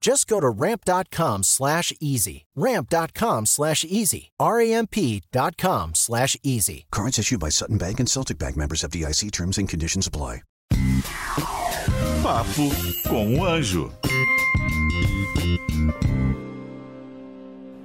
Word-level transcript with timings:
Just 0.00 0.28
go 0.28 0.40
to 0.40 0.48
ramp.com 0.48 1.42
slash 1.42 1.92
easy. 2.00 2.46
Ramp.com 2.54 3.46
slash 3.46 3.84
easy. 3.84 4.30
R-A-M-P.com 4.38 5.94
slash 5.94 6.36
easy. 6.42 6.86
Cards 6.90 7.18
issued 7.18 7.40
by 7.40 7.50
Sutton 7.50 7.78
Bank 7.78 8.00
and 8.00 8.08
Celtic 8.08 8.38
Bank 8.38 8.56
members 8.56 8.84
of 8.84 8.90
DIC 8.90 9.30
terms 9.32 9.58
and 9.58 9.68
conditions 9.68 10.06
apply. 10.06 10.42
Papo 12.22 12.68
com 13.08 13.38
o 13.38 13.44
Anjo. 13.44 13.92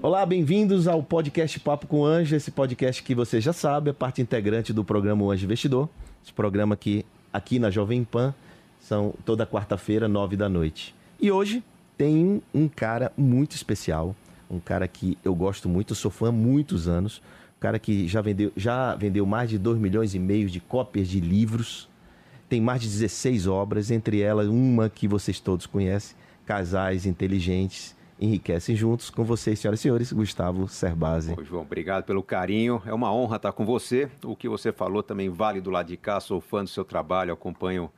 Olá, 0.01 0.25
bem-vindos 0.25 0.87
ao 0.87 1.01
podcast 1.01 1.59
Papo 1.59 1.87
com 1.87 2.01
o 2.01 2.05
Anjo, 2.05 2.35
esse 2.35 2.51
podcast 2.51 3.01
que 3.01 3.15
você 3.15 3.39
já 3.39 3.53
sabe, 3.53 3.91
é 3.91 3.93
parte 3.93 4.21
integrante 4.21 4.73
do 4.73 4.83
programa 4.83 5.23
o 5.23 5.31
Anjo 5.31 5.45
Investidor. 5.45 5.87
Esse 6.21 6.33
programa 6.33 6.75
que 6.75 7.05
aqui 7.31 7.57
na 7.57 7.71
Jovem 7.71 8.03
Pan 8.03 8.33
são 8.79 9.13
toda 9.23 9.47
quarta-feira, 9.47 10.07
nove 10.07 10.35
da 10.35 10.49
noite. 10.49 10.93
E 11.21 11.31
hoje 11.31 11.63
tem 12.03 12.41
um 12.53 12.67
cara 12.67 13.13
muito 13.15 13.55
especial, 13.55 14.13
um 14.51 14.59
cara 14.59 14.85
que 14.89 15.17
eu 15.23 15.33
gosto 15.33 15.69
muito, 15.69 15.95
sou 15.95 16.11
fã 16.11 16.27
há 16.27 16.31
muitos 16.33 16.85
anos, 16.85 17.21
um 17.57 17.61
cara 17.61 17.79
que 17.79 18.09
já 18.09 18.19
vendeu, 18.19 18.51
já 18.57 18.93
vendeu 18.93 19.25
mais 19.25 19.49
de 19.49 19.57
2 19.57 19.79
milhões 19.79 20.13
e 20.13 20.19
meio 20.19 20.49
de 20.49 20.59
cópias 20.59 21.07
de 21.07 21.21
livros, 21.21 21.87
tem 22.49 22.59
mais 22.59 22.81
de 22.81 22.89
16 22.89 23.47
obras, 23.47 23.89
entre 23.89 24.19
elas 24.19 24.49
uma 24.49 24.89
que 24.89 25.07
vocês 25.07 25.39
todos 25.39 25.65
conhecem, 25.65 26.13
Casais 26.45 27.05
Inteligentes, 27.05 27.95
Enriquecem 28.19 28.75
Juntos. 28.75 29.09
Com 29.09 29.23
vocês, 29.23 29.59
senhoras 29.59 29.79
e 29.79 29.83
senhores, 29.83 30.11
Gustavo 30.11 30.67
Cerbasi. 30.67 31.33
Ô, 31.39 31.43
João, 31.43 31.61
obrigado 31.61 32.03
pelo 32.03 32.21
carinho. 32.21 32.81
É 32.85 32.93
uma 32.93 33.13
honra 33.13 33.37
estar 33.37 33.53
com 33.53 33.65
você. 33.65 34.09
O 34.25 34.35
que 34.35 34.49
você 34.49 34.73
falou 34.73 35.01
também 35.01 35.29
vale 35.29 35.61
do 35.61 35.71
lado 35.71 35.87
de 35.87 35.95
cá. 35.95 36.19
Sou 36.19 36.41
fã 36.41 36.63
do 36.63 36.69
seu 36.69 36.83
trabalho, 36.83 37.33
acompanho 37.33 37.89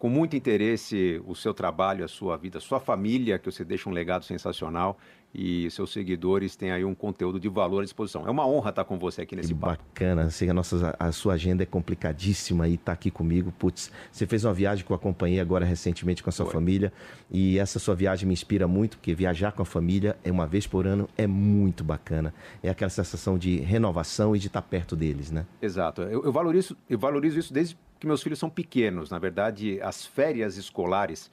com 0.00 0.08
muito 0.08 0.34
interesse 0.34 1.22
o 1.26 1.34
seu 1.34 1.52
trabalho, 1.52 2.02
a 2.02 2.08
sua 2.08 2.34
vida, 2.34 2.56
a 2.56 2.60
sua 2.60 2.80
família, 2.80 3.38
que 3.38 3.44
você 3.52 3.62
deixa 3.62 3.86
um 3.86 3.92
legado 3.92 4.24
sensacional 4.24 4.96
e 5.34 5.70
seus 5.70 5.92
seguidores 5.92 6.56
têm 6.56 6.72
aí 6.72 6.84
um 6.84 6.94
conteúdo 6.94 7.38
de 7.38 7.48
valor 7.48 7.80
à 7.80 7.84
disposição. 7.84 8.26
É 8.26 8.30
uma 8.30 8.46
honra 8.46 8.70
estar 8.70 8.84
com 8.84 8.98
você 8.98 9.22
aqui 9.22 9.36
nesse 9.36 9.54
Que 9.54 9.60
papo. 9.60 9.82
bacana, 9.82 10.28
que 10.28 10.48
a, 10.48 10.54
nossa, 10.54 10.96
a 10.98 11.12
sua 11.12 11.34
agenda 11.34 11.62
é 11.62 11.66
complicadíssima 11.66 12.68
e 12.68 12.76
tá 12.76 12.92
aqui 12.92 13.10
comigo. 13.10 13.52
Putz, 13.58 13.92
você 14.10 14.26
fez 14.26 14.44
uma 14.44 14.52
viagem 14.52 14.84
que 14.84 14.90
eu 14.90 14.96
acompanhei 14.96 15.38
agora 15.40 15.64
recentemente 15.64 16.22
com 16.22 16.30
a 16.30 16.32
sua 16.32 16.46
Foi. 16.46 16.54
família 16.54 16.92
e 17.30 17.58
essa 17.58 17.78
sua 17.78 17.94
viagem 17.94 18.26
me 18.26 18.32
inspira 18.32 18.66
muito, 18.66 18.96
porque 18.96 19.14
viajar 19.14 19.52
com 19.52 19.62
a 19.62 19.66
família 19.66 20.16
é 20.24 20.32
uma 20.32 20.46
vez 20.46 20.66
por 20.66 20.86
ano 20.86 21.08
é 21.16 21.26
muito 21.26 21.84
bacana. 21.84 22.34
É 22.62 22.68
aquela 22.68 22.90
sensação 22.90 23.38
de 23.38 23.58
renovação 23.58 24.34
e 24.34 24.38
de 24.38 24.48
estar 24.48 24.62
perto 24.62 24.96
deles, 24.96 25.30
né? 25.30 25.46
Exato. 25.62 26.02
Eu, 26.02 26.24
eu 26.24 26.32
valorizo, 26.32 26.76
eu 26.88 26.98
valorizo 26.98 27.38
isso 27.38 27.52
desde 27.52 27.78
que 28.00 28.06
meus 28.06 28.22
filhos 28.22 28.38
são 28.38 28.50
pequenos. 28.50 29.10
Na 29.10 29.18
verdade, 29.18 29.80
as 29.82 30.04
férias 30.04 30.56
escolares, 30.56 31.30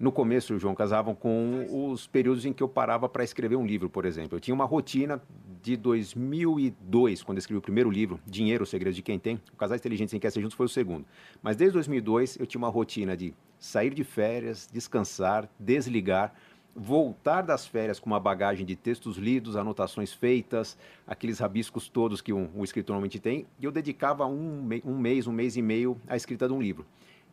no 0.00 0.10
começo, 0.10 0.58
João, 0.58 0.74
casavam 0.74 1.14
com 1.14 1.66
os 1.92 2.06
períodos 2.06 2.46
em 2.46 2.54
que 2.54 2.62
eu 2.62 2.68
parava 2.68 3.06
para 3.06 3.22
escrever 3.22 3.56
um 3.56 3.66
livro, 3.66 3.90
por 3.90 4.06
exemplo. 4.06 4.34
Eu 4.34 4.40
tinha 4.40 4.54
uma 4.54 4.64
rotina 4.64 5.20
de 5.62 5.76
2002, 5.76 7.22
quando 7.22 7.36
eu 7.36 7.40
escrevi 7.40 7.58
o 7.58 7.60
primeiro 7.60 7.90
livro, 7.90 8.18
Dinheiro, 8.26 8.64
o 8.64 8.66
Segredo 8.66 8.94
de 8.94 9.02
Quem 9.02 9.18
Tem. 9.18 9.38
O 9.52 9.56
Casais 9.56 9.78
Inteligentes 9.78 10.14
em 10.14 10.18
Quer 10.18 10.32
Ser 10.32 10.40
Juntos 10.40 10.56
foi 10.56 10.64
o 10.64 10.70
segundo. 10.70 11.04
Mas 11.42 11.54
desde 11.54 11.74
2002, 11.74 12.38
eu 12.40 12.46
tinha 12.46 12.58
uma 12.58 12.70
rotina 12.70 13.14
de 13.14 13.34
sair 13.58 13.92
de 13.92 14.02
férias, 14.02 14.66
descansar, 14.72 15.46
desligar, 15.58 16.32
voltar 16.74 17.42
das 17.42 17.66
férias 17.66 18.00
com 18.00 18.08
uma 18.08 18.18
bagagem 18.18 18.64
de 18.64 18.74
textos 18.74 19.18
lidos, 19.18 19.54
anotações 19.54 20.14
feitas, 20.14 20.78
aqueles 21.06 21.38
rabiscos 21.38 21.90
todos 21.90 22.22
que 22.22 22.32
um, 22.32 22.48
um 22.56 22.64
escritor 22.64 22.94
normalmente 22.94 23.18
tem, 23.18 23.46
e 23.60 23.66
eu 23.66 23.70
dedicava 23.70 24.24
um, 24.24 24.66
um 24.82 24.98
mês, 24.98 25.26
um 25.26 25.32
mês 25.32 25.58
e 25.58 25.62
meio 25.62 26.00
à 26.08 26.16
escrita 26.16 26.48
de 26.48 26.54
um 26.54 26.62
livro. 26.62 26.86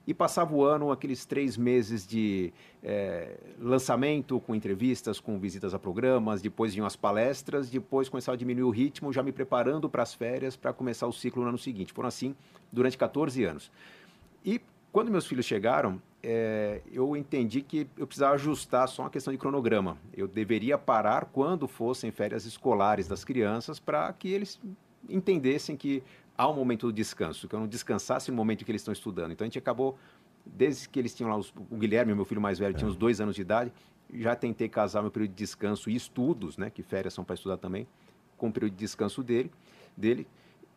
E 0.07 0.13
passava 0.13 0.55
o 0.55 0.63
ano, 0.63 0.89
aqueles 0.89 1.25
três 1.25 1.57
meses 1.57 2.07
de 2.07 2.53
eh, 2.81 3.35
lançamento, 3.59 4.39
com 4.39 4.55
entrevistas, 4.55 5.19
com 5.19 5.37
visitas 5.37 5.73
a 5.73 5.79
programas, 5.79 6.41
depois 6.41 6.73
vinham 6.73 6.87
as 6.87 6.95
palestras, 6.95 7.69
depois 7.69 8.07
começava 8.07 8.35
a 8.35 8.37
diminuir 8.37 8.63
o 8.63 8.69
ritmo, 8.69 9.11
já 9.11 9.21
me 9.21 9.33
preparando 9.33 9.89
para 9.89 10.01
as 10.03 10.13
férias, 10.13 10.55
para 10.55 10.71
começar 10.71 11.07
o 11.07 11.11
ciclo 11.11 11.43
no 11.43 11.49
ano 11.49 11.57
seguinte. 11.57 11.91
Foram 11.91 12.07
assim 12.07 12.33
durante 12.71 12.97
14 12.97 13.43
anos. 13.43 13.69
E 14.45 14.61
quando 14.93 15.11
meus 15.11 15.27
filhos 15.27 15.45
chegaram, 15.45 16.01
eh, 16.23 16.81
eu 16.89 17.13
entendi 17.17 17.61
que 17.61 17.85
eu 17.97 18.07
precisava 18.07 18.33
ajustar 18.35 18.87
só 18.87 19.03
uma 19.03 19.09
questão 19.09 19.33
de 19.33 19.37
cronograma. 19.37 19.97
Eu 20.15 20.25
deveria 20.25 20.77
parar 20.77 21.25
quando 21.25 21.67
fossem 21.67 22.11
férias 22.11 22.45
escolares 22.45 23.09
das 23.09 23.25
crianças 23.25 23.77
para 23.77 24.11
que 24.13 24.29
eles 24.29 24.57
entendessem 25.09 25.75
que 25.75 26.01
há 26.37 26.47
um 26.47 26.53
momento 26.53 26.87
do 26.87 26.93
descanso, 26.93 27.47
que 27.47 27.55
eu 27.55 27.59
não 27.59 27.67
descansasse 27.67 28.29
no 28.29 28.37
momento 28.37 28.63
que 28.63 28.71
eles 28.71 28.81
estão 28.81 28.91
estudando. 28.91 29.31
Então 29.31 29.43
a 29.43 29.47
gente 29.47 29.57
acabou, 29.57 29.97
desde 30.45 30.87
que 30.87 30.99
eles 30.99 31.13
tinham 31.15 31.29
lá, 31.29 31.37
os, 31.37 31.53
o 31.69 31.77
Guilherme, 31.77 32.13
meu 32.13 32.25
filho 32.25 32.39
mais 32.39 32.59
velho, 32.59 32.73
tinha 32.73 32.87
uns 32.87 32.95
dois 32.95 33.19
anos 33.19 33.35
de 33.35 33.41
idade, 33.41 33.73
já 34.13 34.35
tentei 34.35 34.69
casar 34.69 35.01
meu 35.01 35.11
período 35.11 35.31
de 35.31 35.37
descanso 35.37 35.89
e 35.89 35.95
estudos, 35.95 36.57
né, 36.57 36.69
que 36.69 36.83
férias 36.83 37.13
são 37.13 37.23
para 37.23 37.33
estudar 37.33 37.57
também, 37.57 37.87
com 38.37 38.49
o 38.49 38.51
período 38.51 38.73
de 38.73 38.79
descanso 38.79 39.23
dele, 39.23 39.51
dele. 39.95 40.27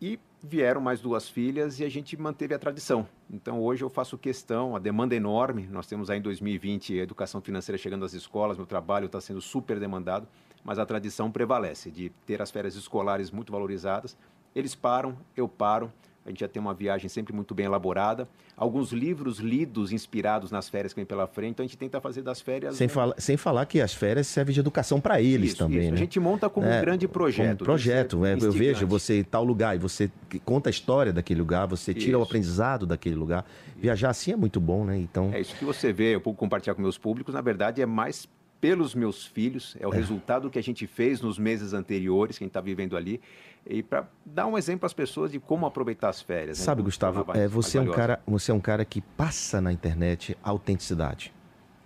E 0.01 0.19
vieram 0.43 0.81
mais 0.81 1.03
duas 1.03 1.29
filhas 1.29 1.79
e 1.79 1.85
a 1.85 1.89
gente 1.91 2.17
manteve 2.17 2.55
a 2.55 2.59
tradição. 2.59 3.07
Então 3.31 3.61
hoje 3.61 3.85
eu 3.85 3.91
faço 3.91 4.17
questão, 4.17 4.75
a 4.75 4.79
demanda 4.79 5.15
é 5.15 5.19
enorme. 5.19 5.67
Nós 5.67 5.87
temos 5.87 6.09
aí 6.09 6.19
em 6.19 6.23
2020 6.23 6.99
a 6.99 7.03
educação 7.03 7.43
financeira 7.43 7.77
chegando 7.77 8.05
às 8.07 8.15
escolas, 8.15 8.57
meu 8.57 8.67
trabalho 8.67 9.07
está 9.07 9.21
sendo 9.21 9.43
super 9.43 9.79
demandado, 9.79 10.27
mas 10.65 10.79
a 10.79 10.87
tradição 10.87 11.31
prevalece 11.31 11.91
de 11.91 12.09
ter 12.25 12.41
as 12.41 12.51
férias 12.51 12.75
escolares 12.77 13.31
muito 13.31 13.53
valorizadas. 13.53 14.17
Eles 14.55 14.75
param, 14.75 15.17
eu 15.37 15.49
paro. 15.49 15.93
A 16.25 16.29
gente 16.29 16.41
já 16.41 16.49
tem 16.49 16.61
uma 16.61 16.75
viagem 16.75 17.09
sempre 17.09 17.33
muito 17.33 17.55
bem 17.55 17.65
elaborada. 17.65 18.29
Alguns 18.55 18.93
livros 18.93 19.39
lidos, 19.39 19.91
inspirados 19.91 20.51
nas 20.51 20.69
férias 20.69 20.93
que 20.93 21.01
vem 21.01 21.07
pela 21.07 21.27
frente. 21.27 21.53
Então 21.53 21.65
a 21.65 21.67
gente 21.67 21.79
tenta 21.79 21.99
fazer 21.99 22.21
das 22.21 22.43
férias. 22.43 22.77
Sem, 22.77 22.87
um- 22.87 22.91
fala, 22.91 23.15
sem 23.17 23.37
falar 23.39 23.65
que 23.65 23.81
as 23.81 23.95
férias 23.95 24.27
servem 24.27 24.53
de 24.53 24.61
educação 24.61 25.01
para 25.01 25.21
eles 25.21 25.51
Isso, 25.51 25.59
também, 25.59 25.79
isso. 25.81 25.89
né? 25.93 25.95
A 25.95 25.99
gente 25.99 26.21
monta 26.21 26.51
como 26.51 26.67
É, 26.67 26.79
um 26.79 26.81
grande 26.83 27.09
projeto. 27.09 27.63
Um 27.63 27.65
projeto, 27.65 28.27
é 28.27 28.33
é, 28.35 28.35
eu 28.35 28.53
vejo 28.53 28.87
você 28.87 29.21
em 29.21 29.25
tal 29.25 29.45
lugar 29.45 29.75
e 29.75 29.79
você 29.79 30.11
conta 30.45 30.69
a 30.69 30.71
história 30.71 31.11
daquele 31.13 31.41
lugar, 31.41 31.67
você 31.67 31.95
tira 31.95 32.19
o 32.19 32.21
Isso. 32.21 32.29
aprendizado 32.29 32.87
daquele 32.87 33.15
lugar. 33.17 33.47
Viajar 33.79 34.11
assim 34.11 34.33
é 34.33 34.37
muito 34.37 34.61
bom, 34.61 34.85
né? 34.85 34.99
Então, 34.99 35.31
É 35.33 35.41
isso 35.41 35.57
que 35.57 35.65
você 35.65 35.91
vê, 35.91 36.15
eu 36.17 36.21
pude 36.21 36.37
compartilhar 36.37 36.75
com 36.75 36.83
meus 36.83 36.99
públicos, 36.99 37.33
na 37.35 37.41
verdade 37.41 37.81
é 37.81 37.87
mais 37.87 38.29
pelos 38.61 38.95
meus 38.95 39.25
filhos, 39.25 39.75
é 39.81 39.87
o 39.87 39.91
resultado 39.91 40.51
que 40.51 40.59
a 40.59 40.63
gente 40.63 40.87
fez 40.87 41.23
nos 41.23 41.39
meses 41.39 41.73
anteriores, 41.73 42.37
que 42.37 42.45
a 42.45 42.47
gente 42.47 42.51
está 42.51 42.61
vivendo 42.61 42.95
ali, 42.95 43.19
e 43.67 43.83
para 43.83 44.09
dar 44.25 44.47
um 44.47 44.57
exemplo 44.57 44.87
às 44.87 44.93
pessoas 44.93 45.31
de 45.31 45.39
como 45.39 45.67
aproveitar 45.67 46.09
as 46.09 46.21
férias. 46.21 46.59
né? 46.59 46.65
sabe, 46.65 46.83
Gustavo, 46.83 47.25
é, 47.35 47.47
você 47.47 47.79
é 47.79 47.81
um 47.81 47.91
cara, 47.91 48.21
você 48.27 48.51
é 48.51 48.55
um 48.55 48.61
cara 48.61 48.85
que 48.85 49.01
passa 49.01 49.61
na 49.61 49.73
internet 49.73 50.37
a 50.43 50.51
autenticidade. 50.51 51.33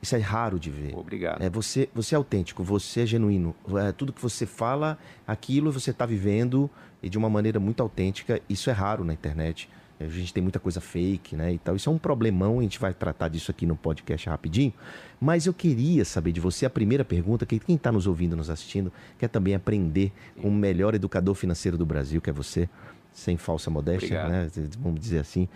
Isso 0.00 0.14
é 0.14 0.18
raro 0.18 0.58
de 0.60 0.70
ver. 0.70 0.94
Obrigado. 0.94 1.42
É, 1.42 1.48
você, 1.48 1.88
você 1.94 2.14
é 2.14 2.18
autêntico, 2.18 2.62
você 2.62 3.02
é 3.02 3.06
genuíno. 3.06 3.54
É, 3.76 3.90
tudo 3.90 4.12
que 4.12 4.20
você 4.20 4.44
fala, 4.44 4.98
aquilo 5.26 5.72
você 5.72 5.92
está 5.92 6.04
vivendo 6.04 6.70
e 7.02 7.08
de 7.08 7.16
uma 7.16 7.30
maneira 7.30 7.58
muito 7.58 7.82
autêntica. 7.82 8.40
Isso 8.46 8.68
é 8.68 8.72
raro 8.72 9.02
na 9.02 9.14
internet. 9.14 9.68
A 10.00 10.06
gente 10.08 10.34
tem 10.34 10.42
muita 10.42 10.58
coisa 10.58 10.80
fake, 10.80 11.36
né? 11.36 11.52
E 11.54 11.58
tal. 11.58 11.76
Isso 11.76 11.88
é 11.88 11.92
um 11.92 11.98
problemão, 11.98 12.58
a 12.58 12.62
gente 12.62 12.78
vai 12.80 12.92
tratar 12.92 13.28
disso 13.28 13.50
aqui 13.50 13.64
no 13.64 13.76
podcast 13.76 14.28
rapidinho. 14.28 14.72
Mas 15.20 15.46
eu 15.46 15.54
queria 15.54 16.04
saber 16.04 16.32
de 16.32 16.40
você 16.40 16.66
a 16.66 16.70
primeira 16.70 17.04
pergunta, 17.04 17.46
que 17.46 17.58
quem 17.58 17.76
está 17.76 17.92
nos 17.92 18.06
ouvindo, 18.06 18.36
nos 18.36 18.50
assistindo, 18.50 18.92
quer 19.18 19.28
também 19.28 19.54
aprender 19.54 20.12
com 20.42 20.48
o 20.48 20.52
melhor 20.52 20.94
educador 20.94 21.34
financeiro 21.34 21.78
do 21.78 21.86
Brasil, 21.86 22.20
que 22.20 22.28
é 22.28 22.32
você, 22.32 22.68
sem 23.12 23.36
falsa 23.36 23.70
modéstia, 23.70 24.20
Obrigado. 24.20 24.30
né? 24.56 24.68
Vamos 24.80 25.00
dizer 25.00 25.20
assim. 25.20 25.48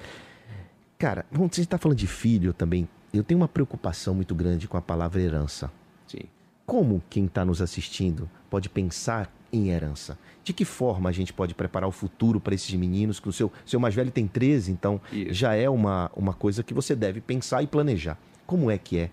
Cara, 0.99 1.25
vamos- 1.31 1.55
você 1.55 1.62
está 1.62 1.79
falando 1.79 1.99
de 1.99 2.06
filho 2.06 2.52
também. 2.52 2.88
Eu 3.12 3.23
tenho 3.25 3.41
uma 3.41 3.49
preocupação 3.49 4.14
muito 4.14 4.34
grande 4.34 4.69
com 4.69 4.76
a 4.76 4.82
palavra 4.82 5.20
herança. 5.20 5.70
Sim. 6.06 6.23
Como 6.67 7.02
quem 7.08 7.25
está 7.26 7.44
nos 7.44 7.62
assistindo 7.62 8.29
pode 8.50 8.69
pensar 8.69 9.32
em 9.52 9.70
herança. 9.70 10.19
De 10.48 10.54
que 10.54 10.64
forma 10.64 11.10
a 11.10 11.12
gente 11.12 11.30
pode 11.30 11.54
preparar 11.54 11.86
o 11.86 11.92
futuro 11.92 12.40
para 12.40 12.54
esses 12.54 12.72
meninos? 12.72 13.20
Que 13.20 13.28
o 13.28 13.32
seu, 13.34 13.52
seu 13.66 13.78
mais 13.78 13.94
velho 13.94 14.10
tem 14.10 14.26
13, 14.26 14.72
então 14.72 14.98
Isso. 15.12 15.34
já 15.34 15.54
é 15.54 15.68
uma, 15.68 16.10
uma 16.16 16.32
coisa 16.32 16.62
que 16.62 16.72
você 16.72 16.96
deve 16.96 17.20
pensar 17.20 17.62
e 17.62 17.66
planejar. 17.66 18.16
Como 18.46 18.70
é 18.70 18.78
que 18.78 18.96
é 18.96 19.10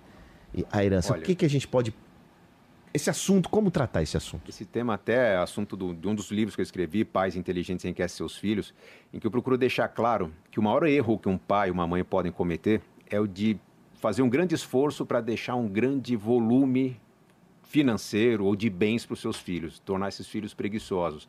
a 0.72 0.82
herança? 0.82 1.12
Olha, 1.12 1.22
o 1.22 1.26
que, 1.26 1.36
que 1.36 1.44
a 1.44 1.50
gente 1.50 1.68
pode 1.68 1.94
esse 2.94 3.10
assunto, 3.10 3.50
como 3.50 3.70
tratar 3.70 4.02
esse 4.02 4.16
assunto? 4.16 4.48
Esse 4.48 4.64
tema 4.64 4.94
até 4.94 5.34
é 5.34 5.36
assunto 5.36 5.76
do, 5.76 5.94
de 5.94 6.08
um 6.08 6.16
dos 6.16 6.32
livros 6.32 6.56
que 6.56 6.62
eu 6.62 6.64
escrevi, 6.64 7.04
Pais 7.04 7.36
Inteligentes 7.36 7.84
Enriquecem 7.84 8.16
Seus 8.16 8.38
Filhos, 8.38 8.74
em 9.14 9.20
que 9.20 9.28
eu 9.28 9.32
procuro 9.32 9.58
deixar 9.58 9.90
claro 9.90 10.32
que 10.50 10.58
o 10.58 10.64
maior 10.64 10.88
erro 10.88 11.20
que 11.20 11.28
um 11.28 11.38
pai 11.38 11.68
e 11.68 11.72
uma 11.72 11.86
mãe 11.86 12.02
podem 12.02 12.32
cometer 12.32 12.82
é 13.10 13.20
o 13.20 13.28
de 13.28 13.60
fazer 13.96 14.22
um 14.22 14.30
grande 14.30 14.56
esforço 14.56 15.06
para 15.06 15.20
deixar 15.20 15.56
um 15.56 15.68
grande 15.68 16.16
volume 16.16 16.98
financeiro 17.76 18.46
ou 18.46 18.56
de 18.56 18.70
bens 18.70 19.06
para 19.06 19.16
os 19.16 19.20
seus 19.20 19.36
filhos, 19.36 19.80
tornar 19.80 20.08
esses 20.08 20.26
filhos 20.26 20.54
preguiçosos. 20.54 21.28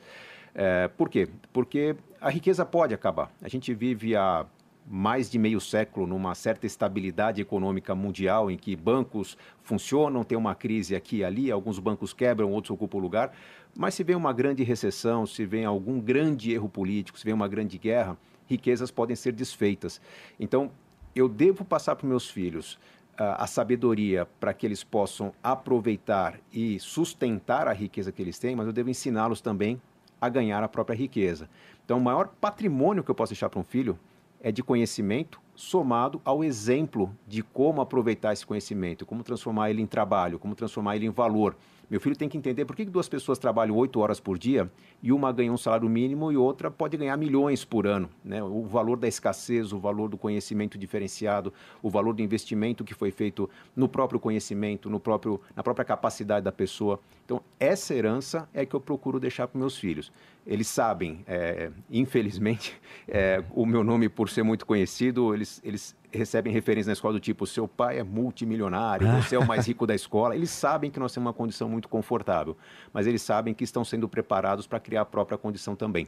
É, 0.55 0.87
por 0.87 1.09
quê? 1.09 1.29
Porque 1.53 1.97
a 2.21 2.31
riqueza 2.31 2.65
pode 2.65 2.95
acabar. 2.95 3.33
A 3.43 3.49
gente 3.49 3.75
vive 3.75 4.15
há 4.15 4.47
mais 4.89 5.29
de 5.29 5.41
meio 5.41 5.61
século 5.61 6.07
numa 6.07 6.37
certa 6.37 6.65
estabilidade 6.65 7.43
econômica 7.43 7.97
mundial 7.97 8.49
em 8.49 8.57
que 8.57 8.77
bancos 8.77 9.37
funcionam, 9.61 10.23
tem 10.23 10.39
uma 10.39 10.55
crise 10.55 10.95
aqui 10.95 11.17
e 11.17 11.25
ali, 11.25 11.51
alguns 11.51 11.81
bancos 11.81 12.13
quebram, 12.13 12.53
outros 12.53 12.71
ocupam 12.71 12.99
o 12.99 13.01
lugar, 13.01 13.33
mas 13.77 13.95
se 13.95 14.05
vem 14.05 14.15
uma 14.15 14.33
grande 14.33 14.63
recessão, 14.63 15.27
se 15.27 15.45
vem 15.45 15.65
algum 15.65 15.99
grande 15.99 16.53
erro 16.53 16.69
político, 16.69 17.19
se 17.19 17.25
vem 17.25 17.35
uma 17.35 17.49
grande 17.49 17.77
guerra, 17.77 18.17
riquezas 18.47 18.93
podem 18.93 19.17
ser 19.17 19.33
desfeitas. 19.33 20.01
Então, 20.39 20.71
eu 21.13 21.29
devo 21.29 21.65
passar 21.65 21.97
para 21.97 22.07
meus 22.09 22.31
filhos 22.31 22.79
a 23.17 23.47
sabedoria 23.47 24.27
para 24.39 24.53
que 24.53 24.67
eles 24.67 24.85
possam 24.85 25.33
aproveitar 25.43 26.39
e 26.53 26.79
sustentar 26.79 27.67
a 27.67 27.73
riqueza 27.73 28.13
que 28.13 28.21
eles 28.21 28.39
têm, 28.39 28.55
mas 28.55 28.67
eu 28.67 28.73
devo 28.73 28.91
ensiná-los 28.91 29.41
também 29.41 29.81
a 30.21 30.29
ganhar 30.29 30.63
a 30.63 30.69
própria 30.69 30.97
riqueza. 30.97 31.49
Então, 31.85 31.99
o 31.99 32.01
maior 32.01 32.29
patrimônio 32.41 33.03
que 33.03 33.11
eu 33.11 33.15
posso 33.15 33.33
deixar 33.33 33.49
para 33.49 33.61
um 33.61 33.65
filho 33.65 33.99
é 34.43 34.53
de 34.53 34.63
conhecimento 34.63 35.41
somado 35.55 36.21
ao 36.25 36.45
exemplo 36.45 37.15
de 37.27 37.43
como 37.43 37.81
aproveitar 37.81 38.33
esse 38.33 38.45
conhecimento, 38.45 39.07
como 39.07 39.23
transformar 39.23 39.71
ele 39.71 39.81
em 39.81 39.87
trabalho, 39.87 40.39
como 40.39 40.55
transformar 40.55 40.97
ele 40.97 41.07
em 41.07 41.11
valor. 41.11 41.57
Meu 41.89 42.01
filho 42.01 42.17
tem 42.17 42.29
que 42.29 42.37
entender 42.37 42.65
por 42.65 42.75
que 42.75 42.85
duas 42.85 43.09
pessoas 43.09 43.39
trabalham 43.39 43.77
oito 43.77 44.01
horas 44.01 44.19
por 44.19 44.37
dia 44.37 44.69
e 45.01 45.13
uma 45.13 45.31
ganha 45.31 45.53
um 45.53 45.57
salário 45.57 45.89
mínimo 45.89 46.33
e 46.33 46.37
outra 46.37 46.69
pode 46.69 46.97
ganhar 46.97 47.17
milhões 47.17 47.65
por 47.65 47.87
ano. 47.87 48.11
Né? 48.25 48.43
O 48.43 48.65
valor 48.65 48.97
da 48.97 49.07
escassez, 49.07 49.73
o 49.73 49.79
valor 49.79 50.09
do 50.09 50.19
conhecimento 50.19 50.77
diferenciado, 50.77 51.53
o 51.81 51.89
valor 51.89 52.13
do 52.13 52.23
investimento 52.23 52.83
que 52.83 52.93
foi 52.93 53.13
feito 53.13 53.49
no 53.77 53.89
próprio 53.89 54.19
conhecimento, 54.19 54.91
no 54.91 54.99
próprio, 54.99 55.41
na 55.55 55.63
própria 55.63 55.85
capacidade 55.85 56.45
da 56.45 56.51
pessoa. 56.51 56.99
Então, 57.25 57.41
essa 57.61 57.95
herança 57.95 58.49
é 58.53 58.67
que 58.67 58.75
eu 58.75 58.81
procuro 58.81 59.21
deixar 59.21 59.47
para 59.47 59.59
meus 59.59 59.79
filhos. 59.79 60.11
Eles 60.47 60.69
sabem, 60.69 61.25
é, 61.27 61.71
infelizmente, 61.91 62.81
é, 63.09 63.43
o 63.53 63.67
meu 63.67 63.83
nome, 63.83 64.09
por 64.09 64.29
ser 64.29 64.45
muito 64.45 64.65
conhecido, 64.65 65.35
eles, 65.35 65.61
eles 65.65 65.97
recebem 66.13 66.53
referências 66.53 66.87
na 66.87 66.93
escola 66.93 67.15
do 67.15 67.21
tipo: 67.21 67.47
seu 67.47 67.67
pai 67.67 67.99
é 67.99 68.05
multimilionário, 68.05 69.11
você 69.21 69.35
é 69.35 69.39
o 69.39 69.47
mais 69.47 69.67
rico 69.67 69.85
da 69.89 69.95
escola. 69.95 70.37
Eles 70.37 70.51
sabem 70.51 70.91
que 70.91 71.01
nós 71.01 71.13
temos 71.13 71.27
uma 71.27 71.33
condição 71.33 71.69
muito 71.69 71.89
confortável, 71.89 72.57
mas 72.93 73.09
eles 73.09 73.23
sabem 73.23 73.53
que 73.53 73.65
estão 73.65 73.85
sendo 73.85 74.09
preparados 74.09 74.67
para 74.69 74.79
criar 74.79 75.01
a 75.01 75.05
própria 75.05 75.37
condição 75.37 75.75
também. 75.75 76.07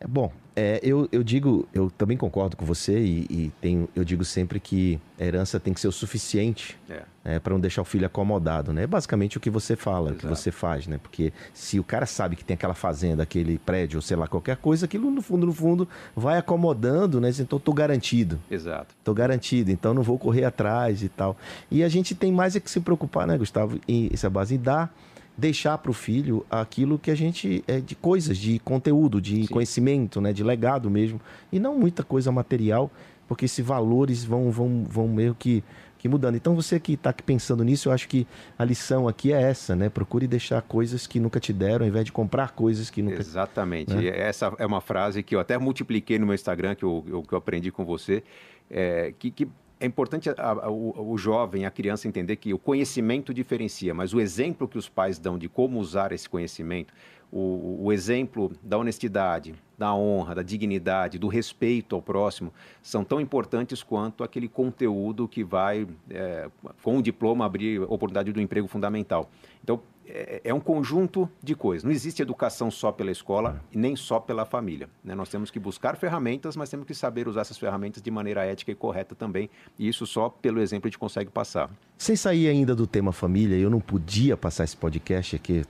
É 0.00 0.06
bom, 0.06 0.32
é, 0.56 0.80
eu, 0.82 1.08
eu 1.12 1.22
digo, 1.22 1.68
eu 1.72 1.90
também 1.90 2.16
concordo 2.16 2.56
com 2.56 2.64
você 2.64 2.98
e, 2.98 3.26
e 3.30 3.52
tenho, 3.60 3.88
eu 3.94 4.04
digo 4.04 4.24
sempre 4.24 4.58
que 4.58 5.00
a 5.18 5.24
herança 5.24 5.60
tem 5.60 5.72
que 5.72 5.80
ser 5.80 5.88
o 5.88 5.92
suficiente 5.92 6.78
é. 6.88 7.02
é 7.24 7.38
para 7.38 7.52
não 7.52 7.60
deixar 7.60 7.82
o 7.82 7.84
filho 7.84 8.04
acomodado, 8.04 8.72
né? 8.72 8.82
É 8.82 8.86
basicamente 8.86 9.36
o 9.36 9.40
que 9.40 9.48
você 9.48 9.76
fala, 9.76 10.10
Exato. 10.10 10.16
o 10.16 10.20
que 10.20 10.26
você 10.36 10.50
faz, 10.50 10.86
né? 10.86 10.98
Porque 11.00 11.32
se 11.54 11.78
o 11.78 11.84
cara 11.84 12.04
sabe 12.04 12.34
que 12.34 12.44
tem 12.44 12.54
aquela 12.54 12.74
fazenda, 12.74 13.22
aquele 13.22 13.58
prédio, 13.58 13.98
ou 13.98 14.02
sei 14.02 14.16
lá, 14.16 14.26
qualquer 14.26 14.56
coisa, 14.56 14.86
aquilo 14.86 15.10
no 15.10 15.22
fundo, 15.22 15.46
no 15.46 15.52
fundo, 15.52 15.88
vai 16.16 16.36
acomodando, 16.36 17.20
né? 17.20 17.30
Então 17.38 17.58
tô 17.58 17.72
garantido. 17.72 18.38
Exato. 18.50 18.94
Tô 19.04 19.14
garantido, 19.14 19.70
então 19.70 19.94
não 19.94 20.02
vou 20.02 20.18
correr 20.18 20.44
atrás 20.44 21.02
e 21.02 21.08
tal. 21.08 21.36
E 21.70 21.84
a 21.84 21.88
gente 21.88 22.14
tem 22.14 22.32
mais 22.32 22.56
é 22.56 22.60
que 22.60 22.70
se 22.70 22.80
preocupar, 22.80 23.26
né, 23.26 23.38
Gustavo, 23.38 23.78
em, 23.86 24.10
essa 24.12 24.28
base, 24.28 24.56
em 24.56 24.58
dar 24.58 24.92
deixar 25.40 25.78
para 25.78 25.90
o 25.90 25.94
filho 25.94 26.44
aquilo 26.50 26.98
que 26.98 27.10
a 27.10 27.14
gente 27.14 27.64
é 27.66 27.80
de 27.80 27.94
coisas, 27.94 28.36
de 28.36 28.58
conteúdo, 28.58 29.20
de 29.20 29.46
Sim. 29.46 29.52
conhecimento, 29.52 30.20
né, 30.20 30.32
de 30.32 30.44
legado 30.44 30.90
mesmo, 30.90 31.20
e 31.50 31.58
não 31.58 31.78
muita 31.78 32.04
coisa 32.04 32.30
material, 32.30 32.90
porque 33.26 33.46
esses 33.46 33.64
valores 33.64 34.22
vão 34.22 34.50
vão 34.50 34.84
vão 34.84 35.08
meio 35.08 35.34
que 35.34 35.64
que 35.96 36.08
mudando. 36.08 36.34
Então 36.34 36.54
você 36.54 36.80
que 36.80 36.94
está 36.94 37.12
pensando 37.12 37.62
nisso, 37.62 37.88
eu 37.88 37.92
acho 37.92 38.08
que 38.08 38.26
a 38.58 38.64
lição 38.64 39.06
aqui 39.06 39.32
é 39.34 39.42
essa, 39.42 39.76
né? 39.76 39.90
Procure 39.90 40.26
deixar 40.26 40.62
coisas 40.62 41.06
que 41.06 41.20
nunca 41.20 41.38
te 41.38 41.52
deram, 41.52 41.84
ao 41.84 41.88
invés 41.88 42.06
de 42.06 42.12
comprar 42.12 42.52
coisas 42.52 42.88
que 42.88 43.02
nunca. 43.02 43.20
Exatamente. 43.20 43.94
Né? 43.94 44.08
Essa 44.08 44.52
é 44.58 44.64
uma 44.64 44.80
frase 44.80 45.22
que 45.22 45.34
eu 45.34 45.40
até 45.40 45.58
multipliquei 45.58 46.18
no 46.18 46.24
meu 46.24 46.34
Instagram, 46.34 46.74
que 46.74 46.84
eu, 46.84 47.04
eu 47.06 47.22
que 47.22 47.34
eu 47.34 47.38
aprendi 47.38 47.70
com 47.70 47.84
você, 47.84 48.22
é, 48.70 49.12
que, 49.18 49.30
que 49.30 49.46
é 49.80 49.86
importante 49.86 50.28
a, 50.28 50.34
a, 50.36 50.70
o, 50.70 51.12
o, 51.12 51.18
jovem, 51.18 51.64
a 51.64 51.70
criança 51.70 52.06
entender 52.06 52.36
que 52.36 52.52
o 52.52 52.58
conhecimento 52.58 53.32
diferencia, 53.32 53.94
mas 53.94 54.12
o 54.12 54.20
exemplo 54.20 54.68
que 54.68 54.76
os 54.76 54.88
pais 54.88 55.18
dão 55.18 55.38
de 55.38 55.48
como 55.48 55.80
usar 55.80 56.12
esse 56.12 56.28
conhecimento, 56.28 56.92
o, 57.32 57.86
o 57.86 57.92
exemplo 57.92 58.52
da 58.62 58.76
honestidade, 58.76 59.54
da 59.78 59.94
honra, 59.94 60.34
da 60.34 60.42
dignidade, 60.42 61.18
do 61.18 61.28
respeito 61.28 61.96
ao 61.96 62.02
próximo, 62.02 62.52
são 62.82 63.02
tão 63.02 63.20
importantes 63.20 63.82
quanto 63.82 64.22
aquele 64.22 64.48
conteúdo 64.48 65.26
que 65.26 65.42
vai, 65.42 65.86
é, 66.10 66.50
com 66.82 66.98
o 66.98 67.02
diploma, 67.02 67.46
abrir 67.46 67.80
oportunidade 67.80 68.32
do 68.32 68.40
emprego 68.40 68.68
fundamental. 68.68 69.30
Então, 69.64 69.80
é, 70.12 70.40
é, 70.44 70.54
um 70.54 70.60
conjunto 70.60 71.28
de 71.42 71.54
coisas. 71.54 71.84
Não 71.84 71.90
existe 71.90 72.20
educação 72.20 72.70
só 72.70 72.90
pela 72.90 73.10
escola 73.10 73.62
e 73.72 73.78
nem 73.78 73.94
só 73.96 74.18
pela 74.18 74.44
família. 74.44 74.88
Né? 75.04 75.14
Nós 75.14 75.28
temos 75.28 75.50
que 75.50 75.58
buscar 75.58 75.96
ferramentas, 75.96 76.56
mas 76.56 76.68
temos 76.68 76.86
que 76.86 76.94
saber 76.94 77.28
usar 77.28 77.42
essas 77.42 77.58
ferramentas 77.58 78.02
de 78.02 78.10
maneira 78.10 78.44
ética 78.44 78.70
e 78.70 78.74
correta 78.74 79.14
também. 79.14 79.48
E 79.78 79.88
isso 79.88 80.06
só 80.06 80.28
pelo 80.28 80.60
exemplo 80.60 80.88
a 80.88 80.90
gente 80.90 80.98
consegue 80.98 81.30
passar. 81.30 81.70
Sem 81.96 82.16
sair 82.16 82.48
ainda 82.48 82.74
do 82.74 82.86
tema 82.86 83.12
família, 83.12 83.56
eu 83.56 83.70
não 83.70 83.80
podia 83.80 84.36
passar 84.36 84.64
esse 84.64 84.76
podcast 84.76 85.36
aqui 85.36 85.64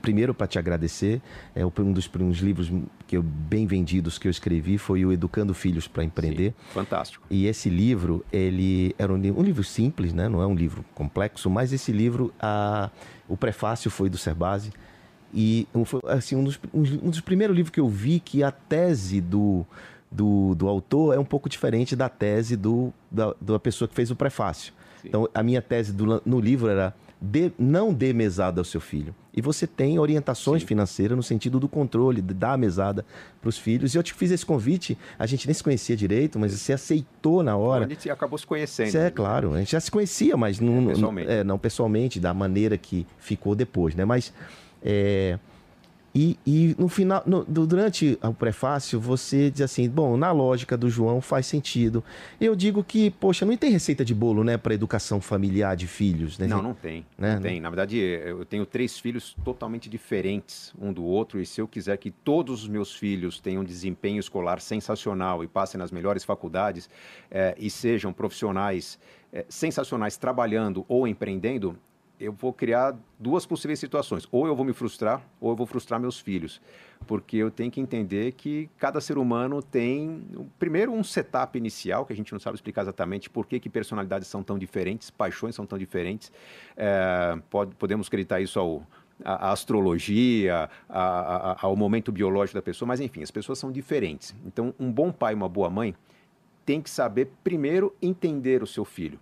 primeiro 0.00 0.34
para 0.34 0.46
te 0.46 0.58
agradecer, 0.58 1.20
é 1.54 1.64
um 1.64 1.92
dos 1.92 2.08
primeiros 2.08 2.40
livros 2.40 2.70
que 3.06 3.16
eu, 3.16 3.22
bem 3.22 3.66
vendidos 3.66 4.18
que 4.18 4.26
eu 4.26 4.30
escrevi 4.30 4.78
foi 4.78 5.04
o 5.04 5.12
Educando 5.12 5.54
Filhos 5.54 5.86
para 5.86 6.04
Empreender. 6.04 6.50
Sim, 6.50 6.74
fantástico. 6.74 7.24
E 7.30 7.46
esse 7.46 7.68
livro, 7.68 8.24
ele 8.32 8.94
era 8.98 9.12
um, 9.12 9.16
um, 9.16 9.42
livro 9.42 9.64
simples, 9.64 10.12
né? 10.12 10.28
Não 10.28 10.42
é 10.42 10.46
um 10.46 10.54
livro 10.54 10.84
complexo, 10.94 11.48
mas 11.48 11.72
esse 11.72 11.92
livro, 11.92 12.32
a, 12.40 12.90
o 13.28 13.36
prefácio 13.36 13.90
foi 13.90 14.08
do 14.08 14.18
Serbase 14.18 14.72
e 15.32 15.68
foi 15.84 16.00
assim 16.06 16.36
um 16.36 16.44
dos, 16.44 16.58
um 16.72 17.10
dos 17.10 17.20
primeiros 17.20 17.54
livros 17.54 17.70
que 17.72 17.80
eu 17.80 17.88
vi 17.88 18.18
que 18.18 18.42
a 18.42 18.50
tese 18.50 19.20
do 19.20 19.66
do, 20.10 20.54
do 20.54 20.68
autor 20.68 21.14
é 21.14 21.18
um 21.18 21.24
pouco 21.24 21.48
diferente 21.48 21.94
da 21.94 22.08
tese 22.08 22.56
do, 22.56 22.92
da, 23.10 23.34
da 23.40 23.58
pessoa 23.58 23.86
que 23.86 23.94
fez 23.94 24.10
o 24.10 24.16
prefácio. 24.16 24.72
Sim. 25.02 25.08
Então, 25.08 25.28
a 25.34 25.42
minha 25.42 25.60
tese 25.60 25.92
do, 25.92 26.22
no 26.24 26.40
livro 26.40 26.68
era 26.68 26.94
de, 27.20 27.52
não 27.58 27.92
dê 27.92 28.12
mesada 28.12 28.60
ao 28.60 28.64
seu 28.64 28.80
filho. 28.80 29.14
E 29.34 29.40
você 29.40 29.66
tem 29.66 29.98
orientações 29.98 30.62
Sim. 30.62 30.68
financeiras 30.68 31.16
no 31.16 31.22
sentido 31.22 31.60
do 31.60 31.68
controle, 31.68 32.20
de 32.20 32.34
dar 32.34 32.54
a 32.54 32.56
mesada 32.56 33.04
para 33.40 33.48
os 33.48 33.58
filhos. 33.58 33.94
E 33.94 33.98
eu 33.98 34.02
te 34.02 34.14
fiz 34.14 34.30
esse 34.30 34.44
convite, 34.44 34.96
a 35.18 35.26
gente 35.26 35.46
nem 35.46 35.54
se 35.54 35.62
conhecia 35.62 35.96
direito, 35.96 36.38
mas 36.38 36.52
você 36.52 36.72
aceitou 36.72 37.42
na 37.42 37.56
hora. 37.56 37.86
A 37.86 37.88
gente 37.88 38.10
acabou 38.10 38.38
se 38.38 38.46
conhecendo. 38.46 38.96
é, 38.96 39.10
claro, 39.10 39.54
a 39.54 39.58
gente 39.58 39.72
já 39.72 39.80
se 39.80 39.90
conhecia, 39.90 40.36
mas 40.36 40.60
não, 40.60 40.90
é, 40.90 40.94
pessoalmente. 40.94 41.30
É, 41.30 41.44
não 41.44 41.58
pessoalmente, 41.58 42.20
da 42.20 42.34
maneira 42.34 42.76
que 42.76 43.06
ficou 43.18 43.54
depois, 43.54 43.94
né? 43.94 44.04
Mas 44.04 44.32
é, 44.82 45.38
e, 46.18 46.36
e 46.44 46.74
no 46.76 46.88
final, 46.88 47.22
no, 47.24 47.44
durante 47.44 48.18
o 48.20 48.34
prefácio, 48.34 48.98
você 48.98 49.52
diz 49.52 49.60
assim: 49.60 49.88
bom, 49.88 50.16
na 50.16 50.32
lógica 50.32 50.76
do 50.76 50.90
João 50.90 51.20
faz 51.20 51.46
sentido. 51.46 52.02
Eu 52.40 52.56
digo 52.56 52.82
que, 52.82 53.08
poxa, 53.08 53.46
não 53.46 53.56
tem 53.56 53.70
receita 53.70 54.04
de 54.04 54.12
bolo, 54.12 54.42
né, 54.42 54.56
para 54.56 54.74
educação 54.74 55.20
familiar 55.20 55.76
de 55.76 55.86
filhos, 55.86 56.36
né? 56.36 56.48
Não, 56.48 56.60
não 56.60 56.74
tem. 56.74 57.06
Né? 57.16 57.36
Não 57.36 57.42
tem. 57.42 57.60
Na 57.60 57.70
verdade, 57.70 57.98
eu 57.98 58.44
tenho 58.44 58.66
três 58.66 58.98
filhos 58.98 59.36
totalmente 59.44 59.88
diferentes 59.88 60.72
um 60.80 60.92
do 60.92 61.04
outro, 61.04 61.40
e 61.40 61.46
se 61.46 61.60
eu 61.60 61.68
quiser 61.68 61.96
que 61.98 62.10
todos 62.10 62.64
os 62.64 62.68
meus 62.68 62.96
filhos 62.96 63.38
tenham 63.38 63.62
um 63.62 63.64
desempenho 63.64 64.18
escolar 64.18 64.60
sensacional 64.60 65.44
e 65.44 65.46
passem 65.46 65.78
nas 65.78 65.92
melhores 65.92 66.24
faculdades 66.24 66.90
é, 67.30 67.54
e 67.56 67.70
sejam 67.70 68.12
profissionais 68.12 68.98
é, 69.32 69.44
sensacionais 69.48 70.16
trabalhando 70.16 70.84
ou 70.88 71.06
empreendendo, 71.06 71.78
eu 72.20 72.32
vou 72.32 72.52
criar 72.52 72.96
duas 73.18 73.46
possíveis 73.46 73.78
situações. 73.78 74.26
Ou 74.30 74.46
eu 74.46 74.56
vou 74.56 74.64
me 74.64 74.72
frustrar, 74.72 75.22
ou 75.40 75.50
eu 75.50 75.56
vou 75.56 75.66
frustrar 75.66 76.00
meus 76.00 76.18
filhos. 76.18 76.60
Porque 77.06 77.36
eu 77.36 77.50
tenho 77.50 77.70
que 77.70 77.80
entender 77.80 78.32
que 78.32 78.68
cada 78.76 79.00
ser 79.00 79.18
humano 79.18 79.62
tem, 79.62 80.26
primeiro, 80.58 80.92
um 80.92 81.04
setup 81.04 81.56
inicial, 81.56 82.04
que 82.04 82.12
a 82.12 82.16
gente 82.16 82.32
não 82.32 82.40
sabe 82.40 82.56
explicar 82.56 82.82
exatamente 82.82 83.30
por 83.30 83.46
que, 83.46 83.60
que 83.60 83.68
personalidades 83.68 84.26
são 84.26 84.42
tão 84.42 84.58
diferentes, 84.58 85.10
paixões 85.10 85.54
são 85.54 85.64
tão 85.64 85.78
diferentes. 85.78 86.32
É, 86.76 87.38
pode, 87.48 87.74
podemos 87.76 88.08
acreditar 88.08 88.40
isso 88.40 88.58
ao, 88.58 88.82
a, 89.24 89.52
astrologia, 89.52 90.68
a, 90.88 91.52
a, 91.52 91.56
ao 91.60 91.76
momento 91.76 92.10
biológico 92.10 92.58
da 92.58 92.62
pessoa, 92.62 92.86
mas 92.86 93.00
enfim, 93.00 93.22
as 93.22 93.30
pessoas 93.30 93.58
são 93.58 93.70
diferentes. 93.70 94.34
Então, 94.44 94.74
um 94.78 94.90
bom 94.90 95.12
pai 95.12 95.34
e 95.34 95.36
uma 95.36 95.48
boa 95.48 95.70
mãe 95.70 95.94
tem 96.66 96.82
que 96.82 96.90
saber, 96.90 97.30
primeiro, 97.44 97.94
entender 98.02 98.62
o 98.62 98.66
seu 98.66 98.84
filho 98.84 99.18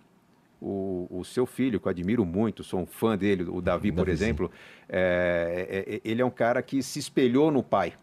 o, 0.61 1.07
o, 1.09 1.23
seu 1.23 1.45
filho, 1.45 1.79
que 1.79 1.87
eu 1.87 1.89
admiro 1.89 2.25
muito, 2.25 2.63
sou 2.63 2.79
um 2.79 2.85
fã 2.85 3.17
dele, 3.17 3.43
o 3.43 3.61
Davi, 3.61 3.91
por 3.91 4.09
exemplo, 4.09 4.51
é, 4.89 5.67
é, 5.69 5.95
é, 5.95 6.01
ele 6.03 6.21
é 6.21 6.25
um 6.25 6.31
cara 6.31 6.61
que 6.61 6.81
se 6.81 6.99
espelhou 6.99 7.51
no 7.51 7.61
pai 7.61 7.93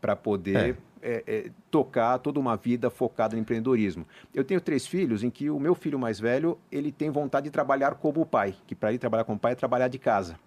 para 0.00 0.14
poder 0.14 0.76
é. 1.02 1.10
É, 1.10 1.24
é, 1.26 1.50
tocar 1.70 2.18
toda 2.18 2.38
uma 2.38 2.56
vida 2.56 2.88
focada 2.88 3.34
no 3.34 3.42
empreendedorismo. 3.42 4.06
Eu 4.32 4.44
tenho 4.44 4.60
três 4.60 4.86
filhos 4.86 5.22
em 5.22 5.30
que 5.30 5.50
o 5.50 5.58
meu 5.58 5.74
filho 5.74 5.98
mais 5.98 6.20
velho 6.20 6.58
ele 6.70 6.90
tem 6.92 7.10
vontade 7.10 7.44
de 7.44 7.50
trabalhar 7.50 7.94
como 7.94 8.20
o 8.20 8.26
pai, 8.26 8.54
que 8.66 8.74
para 8.74 8.90
ele 8.90 8.98
trabalhar 8.98 9.24
como 9.24 9.38
pai 9.38 9.52
é 9.52 9.54
trabalhar 9.54 9.88
de 9.88 9.98
casa. 9.98 10.38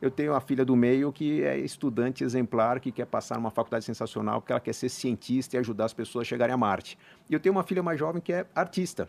Eu 0.00 0.10
tenho 0.10 0.34
a 0.34 0.40
filha 0.40 0.64
do 0.64 0.74
meio 0.74 1.12
que 1.12 1.42
é 1.42 1.58
estudante 1.58 2.24
exemplar, 2.24 2.80
que 2.80 2.90
quer 2.90 3.04
passar 3.04 3.36
numa 3.36 3.50
faculdade 3.50 3.84
sensacional, 3.84 4.40
porque 4.40 4.52
ela 4.52 4.60
quer 4.60 4.72
ser 4.72 4.88
cientista 4.88 5.56
e 5.56 5.58
ajudar 5.58 5.84
as 5.84 5.92
pessoas 5.92 6.26
a 6.26 6.28
chegarem 6.28 6.54
a 6.54 6.56
Marte. 6.56 6.98
E 7.28 7.34
eu 7.34 7.40
tenho 7.40 7.54
uma 7.54 7.62
filha 7.62 7.82
mais 7.82 7.98
jovem 7.98 8.20
que 8.22 8.32
é 8.32 8.46
artista. 8.54 9.08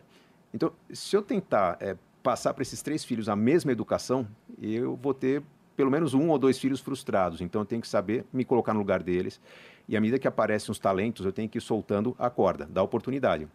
Então, 0.52 0.72
se 0.92 1.16
eu 1.16 1.22
tentar 1.22 1.76
é, 1.80 1.96
passar 2.22 2.54
para 2.54 2.62
esses 2.62 2.82
três 2.82 3.04
filhos 3.04 3.28
a 3.28 3.36
mesma 3.36 3.72
educação, 3.72 4.26
eu 4.60 4.96
vou 4.96 5.14
ter 5.14 5.42
pelo 5.76 5.90
menos 5.90 6.12
um 6.12 6.28
ou 6.28 6.38
dois 6.38 6.58
filhos 6.58 6.80
frustrados. 6.80 7.40
Então, 7.40 7.62
eu 7.62 7.64
tenho 7.64 7.80
que 7.80 7.88
saber 7.88 8.24
me 8.32 8.44
colocar 8.44 8.74
no 8.74 8.80
lugar 8.80 9.02
deles. 9.02 9.40
E 9.88 9.96
à 9.96 10.00
medida 10.00 10.18
que 10.18 10.28
aparecem 10.28 10.70
os 10.70 10.78
talentos, 10.78 11.24
eu 11.24 11.32
tenho 11.32 11.48
que 11.48 11.58
ir 11.58 11.62
soltando 11.62 12.14
a 12.18 12.28
corda, 12.28 12.66
dar 12.66 12.82
oportunidade. 12.82 13.48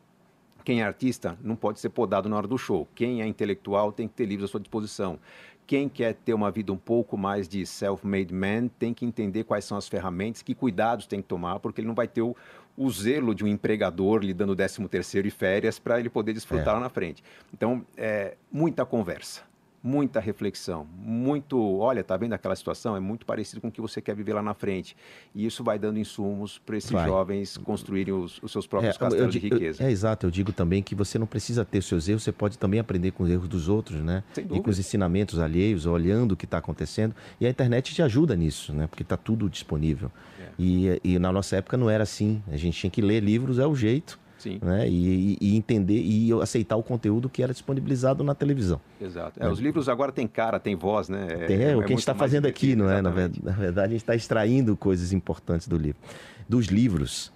Quem 0.66 0.82
é 0.82 0.84
artista 0.84 1.38
não 1.44 1.56
pode 1.56 1.80
ser 1.80 1.90
podado 1.90 2.28
na 2.28 2.36
hora 2.36 2.48
do 2.48 2.58
show. 2.58 2.88
Quem 2.96 3.22
é 3.22 3.28
intelectual 3.28 3.92
tem 3.92 4.08
que 4.08 4.16
ter 4.16 4.26
livros 4.26 4.50
à 4.50 4.52
sua 4.52 4.60
disposição. 4.60 5.20
Quem 5.68 5.88
quer 5.88 6.16
ter 6.16 6.34
uma 6.34 6.50
vida 6.50 6.74
um 6.74 6.78
pouco 6.78 7.16
mais 7.18 7.48
de 7.48 7.66
self-made 7.66 8.34
man 8.34 8.68
tem 8.80 8.94
que 8.94 9.06
entender 9.06 9.44
quais 9.44 9.66
são 9.66 9.78
as 9.78 9.88
ferramentas, 9.88 10.42
que 10.42 10.56
cuidados 10.56 11.06
tem 11.06 11.22
que 11.22 11.28
tomar, 11.28 11.60
porque 11.60 11.82
ele 11.82 11.88
não 11.88 11.96
vai 11.96 12.08
ter 12.08 12.24
o, 12.24 12.36
o 12.78 12.90
zelo 12.90 13.34
de 13.34 13.44
um 13.44 13.48
empregador 13.48 14.24
lhe 14.24 14.34
dando 14.34 14.56
13 14.56 14.88
terceiro 14.88 15.28
e 15.28 15.32
férias 15.32 15.80
para 15.80 16.00
ele 16.00 16.10
poder 16.10 16.34
desfrutar 16.34 16.70
é. 16.70 16.74
lá 16.74 16.80
na 16.80 16.90
frente. 16.90 17.24
Então, 17.54 17.86
é, 17.98 18.36
muita 18.52 18.86
conversa 18.86 19.42
muita 19.86 20.20
reflexão, 20.20 20.88
muito, 20.98 21.78
olha, 21.78 22.04
tá 22.04 22.18
vendo 22.18 22.34
aquela 22.34 22.56
situação? 22.56 22.96
É 22.96 23.00
muito 23.00 23.24
parecido 23.24 23.62
com 23.62 23.68
o 23.68 23.72
que 23.72 23.80
você 23.80 24.02
quer 24.02 24.16
viver 24.16 24.34
lá 24.34 24.42
na 24.42 24.56
frente. 24.56 24.98
E 25.34 25.46
isso 25.46 25.64
vai 25.64 25.78
dando 25.78 26.00
insumos 26.00 26.58
para 26.58 26.76
esses 26.76 26.90
vai. 26.90 27.08
jovens 27.08 27.56
construírem 27.56 28.12
os, 28.12 28.42
os 28.42 28.52
seus 28.52 28.66
próprios 28.66 28.96
é, 28.96 29.00
castelos 29.00 29.32
de 29.32 29.38
riqueza. 29.38 29.84
Eu, 29.84 29.88
é 29.88 29.92
exato, 29.92 30.26
eu 30.26 30.32
digo 30.32 30.52
também 30.52 30.82
que 30.82 30.96
você 30.96 31.20
não 31.20 31.28
precisa 31.28 31.64
ter 31.64 31.84
seus 31.84 32.10
erros, 32.10 32.24
você 32.24 32.32
pode 32.32 32.58
também 32.58 32.80
aprender 32.80 33.12
com 33.12 33.24
os 33.24 33.30
erros 33.30 33.48
dos 33.48 33.70
outros, 33.70 34.02
né? 34.02 34.24
E 34.36 34.60
com 34.60 34.72
os 34.72 34.80
ensinamentos 34.80 35.38
alheios, 35.38 35.86
olhando 35.86 36.32
o 36.32 36.36
que 36.36 36.46
está 36.46 36.58
acontecendo. 36.58 37.16
E 37.40 37.46
a 37.46 37.50
internet 37.50 37.94
te 37.94 38.02
ajuda 38.02 38.36
nisso, 38.36 38.74
né? 38.74 38.88
Porque 38.88 39.04
está 39.04 39.16
tudo 39.16 39.48
disponível. 39.48 40.12
É. 40.40 40.48
E, 40.58 41.00
e 41.04 41.20
na 41.20 41.32
nossa 41.32 41.58
época 41.58 41.78
não 41.78 41.92
era 41.92 42.02
assim. 42.02 42.42
A 42.52 42.58
gente 42.58 42.80
tinha 42.80 42.90
que 42.90 43.04
ler 43.04 43.22
livros, 43.22 43.60
é 43.60 43.68
o 43.68 43.76
jeito. 43.76 44.20
Sim. 44.38 44.60
Né? 44.62 44.88
E, 44.88 45.38
e, 45.40 45.56
entender 45.56 46.00
e 46.00 46.32
aceitar 46.42 46.76
o 46.76 46.84
conteúdo 46.84 47.30
que 47.30 47.42
era 47.42 47.54
disponibilizado 47.54 48.24
na 48.24 48.36
televisão. 48.36 48.80
Exato. 49.00 49.42
É, 49.42 49.50
os 49.50 49.60
livros 49.60 49.88
agora 49.88 50.12
têm 50.12 50.28
cara, 50.28 50.60
têm 50.60 50.76
voz, 50.76 51.10
né? 51.10 51.28
É, 51.30 51.46
tem, 51.46 51.64
é, 51.64 51.72
é 51.72 51.76
o 51.76 51.80
que 51.80 51.86
a 51.86 51.88
gente 51.90 52.00
está 52.00 52.14
fazendo 52.14 52.46
aqui, 52.46 52.76
não 52.76 52.90
é? 52.90 53.02
Na, 53.02 53.10
na, 53.10 53.52
verdade, 53.52 53.88
a 53.88 53.92
gente 53.92 54.02
está 54.02 54.16
extraindo 54.16 54.76
coisas 54.76 55.14
importantes 55.14 55.68
do 55.68 55.78
livro. 55.78 56.00
Dos 56.48 56.68
livros. 56.68 57.32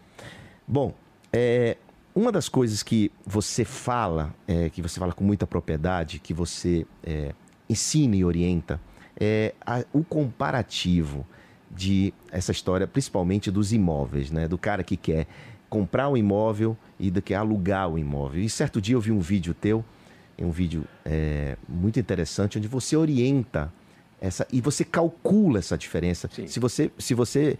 Bom, 0.68 0.94
é, 1.32 1.77
uma 2.13 2.32
das 2.32 2.50
coisas 2.50 2.84
que 2.84 3.12
você 3.25 3.63
fala, 3.63 4.34
é, 4.48 4.70
que 4.70 4.82
você 4.82 5.00
fala 5.00 5.13
com 5.13 5.24
muita 5.24 5.48
propriedade, 5.48 6.20
que 6.20 6.34
você 6.34 6.86
é, 7.03 7.34
ensina 7.70 8.15
e 8.15 8.25
orienta, 8.25 8.79
é 9.20 9.53
a, 9.65 9.84
o 9.94 10.03
comparativo 10.03 11.25
de 11.72 12.13
essa 12.32 12.51
história, 12.51 12.88
principalmente 12.88 13.51
dos 13.51 13.72
imóveis, 13.72 14.32
né? 14.32 14.48
Do 14.48 14.58
cara 14.58 14.84
que 14.84 14.98
quer 14.98 15.27
comprar 15.69 16.09
um 16.09 16.17
imóvel 16.17 16.75
e 16.99 17.11
do 17.11 17.21
que 17.21 17.33
alugar 17.33 17.89
o 17.89 17.97
imóvel. 17.97 18.41
E 18.41 18.49
certo 18.49 18.81
dia 18.81 18.95
eu 18.95 19.01
vi 19.01 19.11
um 19.11 19.19
vídeo 19.19 19.53
teu, 19.53 19.83
um 20.38 20.51
vídeo 20.51 20.85
é, 21.05 21.57
muito 21.67 21.99
interessante, 21.99 22.57
onde 22.57 22.67
você 22.67 22.95
orienta 22.95 23.71
essa 24.21 24.47
e 24.51 24.61
você 24.61 24.83
calcula 24.83 25.59
essa 25.59 25.77
diferença. 25.77 26.29
Sim. 26.33 26.47
Se 26.47 26.59
você, 26.59 26.91
se 26.97 27.13
você 27.13 27.57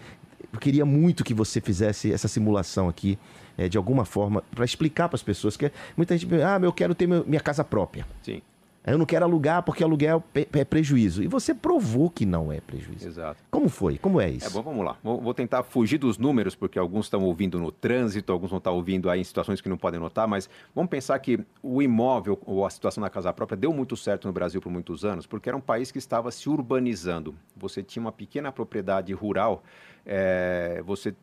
eu 0.52 0.60
queria 0.60 0.86
muito 0.86 1.24
que 1.24 1.34
você 1.34 1.62
fizesse 1.62 2.12
essa 2.12 2.28
simulação 2.28 2.90
aqui, 2.90 3.20
é, 3.58 3.68
de 3.68 3.78
alguma 3.78 4.06
forma, 4.06 4.42
para 4.56 4.66
explicar 4.66 5.10
para 5.10 5.16
as 5.16 5.24
pessoas 5.24 5.56
que 5.56 5.72
muita 5.96 6.18
gente, 6.18 6.34
ah, 6.42 6.60
eu 6.62 6.74
quero 6.74 6.96
ter 6.96 7.08
meu, 7.08 7.26
minha 7.26 7.42
casa 7.42 7.64
própria. 7.64 8.06
Sim. 8.24 8.42
Eu 8.86 8.98
não 8.98 9.06
quero 9.06 9.26
alugar 9.26 9.62
porque 9.64 9.84
aluguel 9.84 10.24
é 10.34 10.64
prejuízo. 10.64 11.22
E 11.22 11.28
você 11.28 11.54
provou 11.54 12.10
que 12.10 12.26
não 12.26 12.52
é 12.52 12.62
prejuízo. 12.62 13.08
Exato. 13.08 13.44
Como 13.52 13.68
foi? 13.70 13.98
Como 13.98 14.20
é 14.22 14.30
isso? 14.30 14.48
É 14.48 14.50
bom, 14.50 14.62
vamos 14.62 14.86
lá. 14.86 14.98
Vou, 15.04 15.34
tentar 15.34 15.64
fugir 15.64 15.98
dos 15.98 16.18
números, 16.18 16.56
porque 16.56 16.80
alguns 16.80 17.06
estão 17.06 17.22
ouvindo 17.24 17.60
no 17.60 17.72
trânsito, 17.72 18.32
alguns 18.32 18.50
vão 18.50 18.58
estar 18.58 18.72
ouvindo 18.72 19.10
aí 19.10 19.20
em 19.20 19.24
situações 19.24 19.62
que 19.62 19.70
não 19.70 19.78
podem 19.78 20.00
notar, 20.00 20.28
mas 20.28 20.50
vamos 20.74 20.90
pensar 20.90 21.20
que 21.20 21.40
o 21.62 21.82
imóvel 21.82 22.40
ou 22.46 22.66
a 22.66 22.70
situação 22.70 23.02
da 23.02 23.10
casa 23.10 23.32
própria 23.34 23.58
deu 23.58 23.74
muito 23.74 23.96
certo 23.98 24.28
no 24.28 24.34
Brasil 24.34 24.62
por 24.62 24.72
muitos 24.72 25.04
anos, 25.04 25.28
porque 25.28 25.50
era 25.50 25.58
um 25.58 25.62
país 25.62 25.92
que 25.92 25.98
estava 25.98 26.32
se 26.32 26.50
urbanizando. 26.50 27.36
Você 27.58 27.84
tinha 27.84 28.02
uma 28.02 28.12
pequena 28.12 28.52
propriedade 28.52 29.14
rural, 29.14 29.64
é, 30.06 30.82
você 30.86 31.14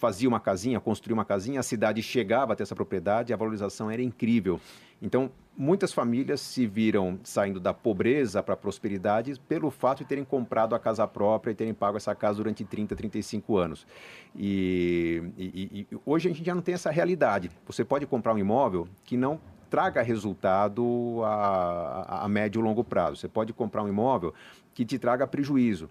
fazia 0.00 0.26
uma 0.26 0.40
casinha, 0.40 0.80
construía 0.80 1.14
uma 1.14 1.26
casinha, 1.26 1.60
a 1.60 1.62
cidade 1.62 2.02
chegava 2.02 2.54
até 2.54 2.62
essa 2.62 2.74
propriedade, 2.74 3.34
a 3.34 3.36
valorização 3.36 3.90
era 3.90 4.02
incrível. 4.02 4.58
Então, 5.02 5.30
muitas 5.56 5.92
famílias 5.92 6.40
se 6.40 6.66
viram 6.66 7.18
saindo 7.22 7.58
da 7.58 7.72
pobreza 7.72 8.42
para 8.42 8.54
a 8.54 8.56
prosperidade 8.56 9.38
pelo 9.48 9.70
fato 9.70 9.98
de 9.98 10.04
terem 10.04 10.24
comprado 10.24 10.74
a 10.74 10.78
casa 10.78 11.06
própria 11.06 11.52
e 11.52 11.54
terem 11.54 11.74
pago 11.74 11.96
essa 11.96 12.14
casa 12.14 12.36
durante 12.36 12.64
30, 12.64 12.94
35 12.94 13.56
anos. 13.56 13.86
E, 14.34 15.22
e, 15.36 15.86
e 15.90 15.98
hoje 16.04 16.28
a 16.28 16.32
gente 16.32 16.44
já 16.44 16.54
não 16.54 16.62
tem 16.62 16.74
essa 16.74 16.90
realidade. 16.90 17.50
Você 17.66 17.84
pode 17.84 18.06
comprar 18.06 18.34
um 18.34 18.38
imóvel 18.38 18.88
que 19.04 19.16
não 19.16 19.40
traga 19.70 20.02
resultado 20.02 21.20
a, 21.24 21.28
a, 21.28 22.24
a 22.24 22.28
médio 22.28 22.60
e 22.60 22.62
longo 22.62 22.82
prazo. 22.82 23.16
Você 23.16 23.28
pode 23.28 23.52
comprar 23.52 23.82
um 23.82 23.88
imóvel 23.88 24.34
que 24.74 24.84
te 24.84 24.98
traga 24.98 25.26
prejuízo. 25.26 25.88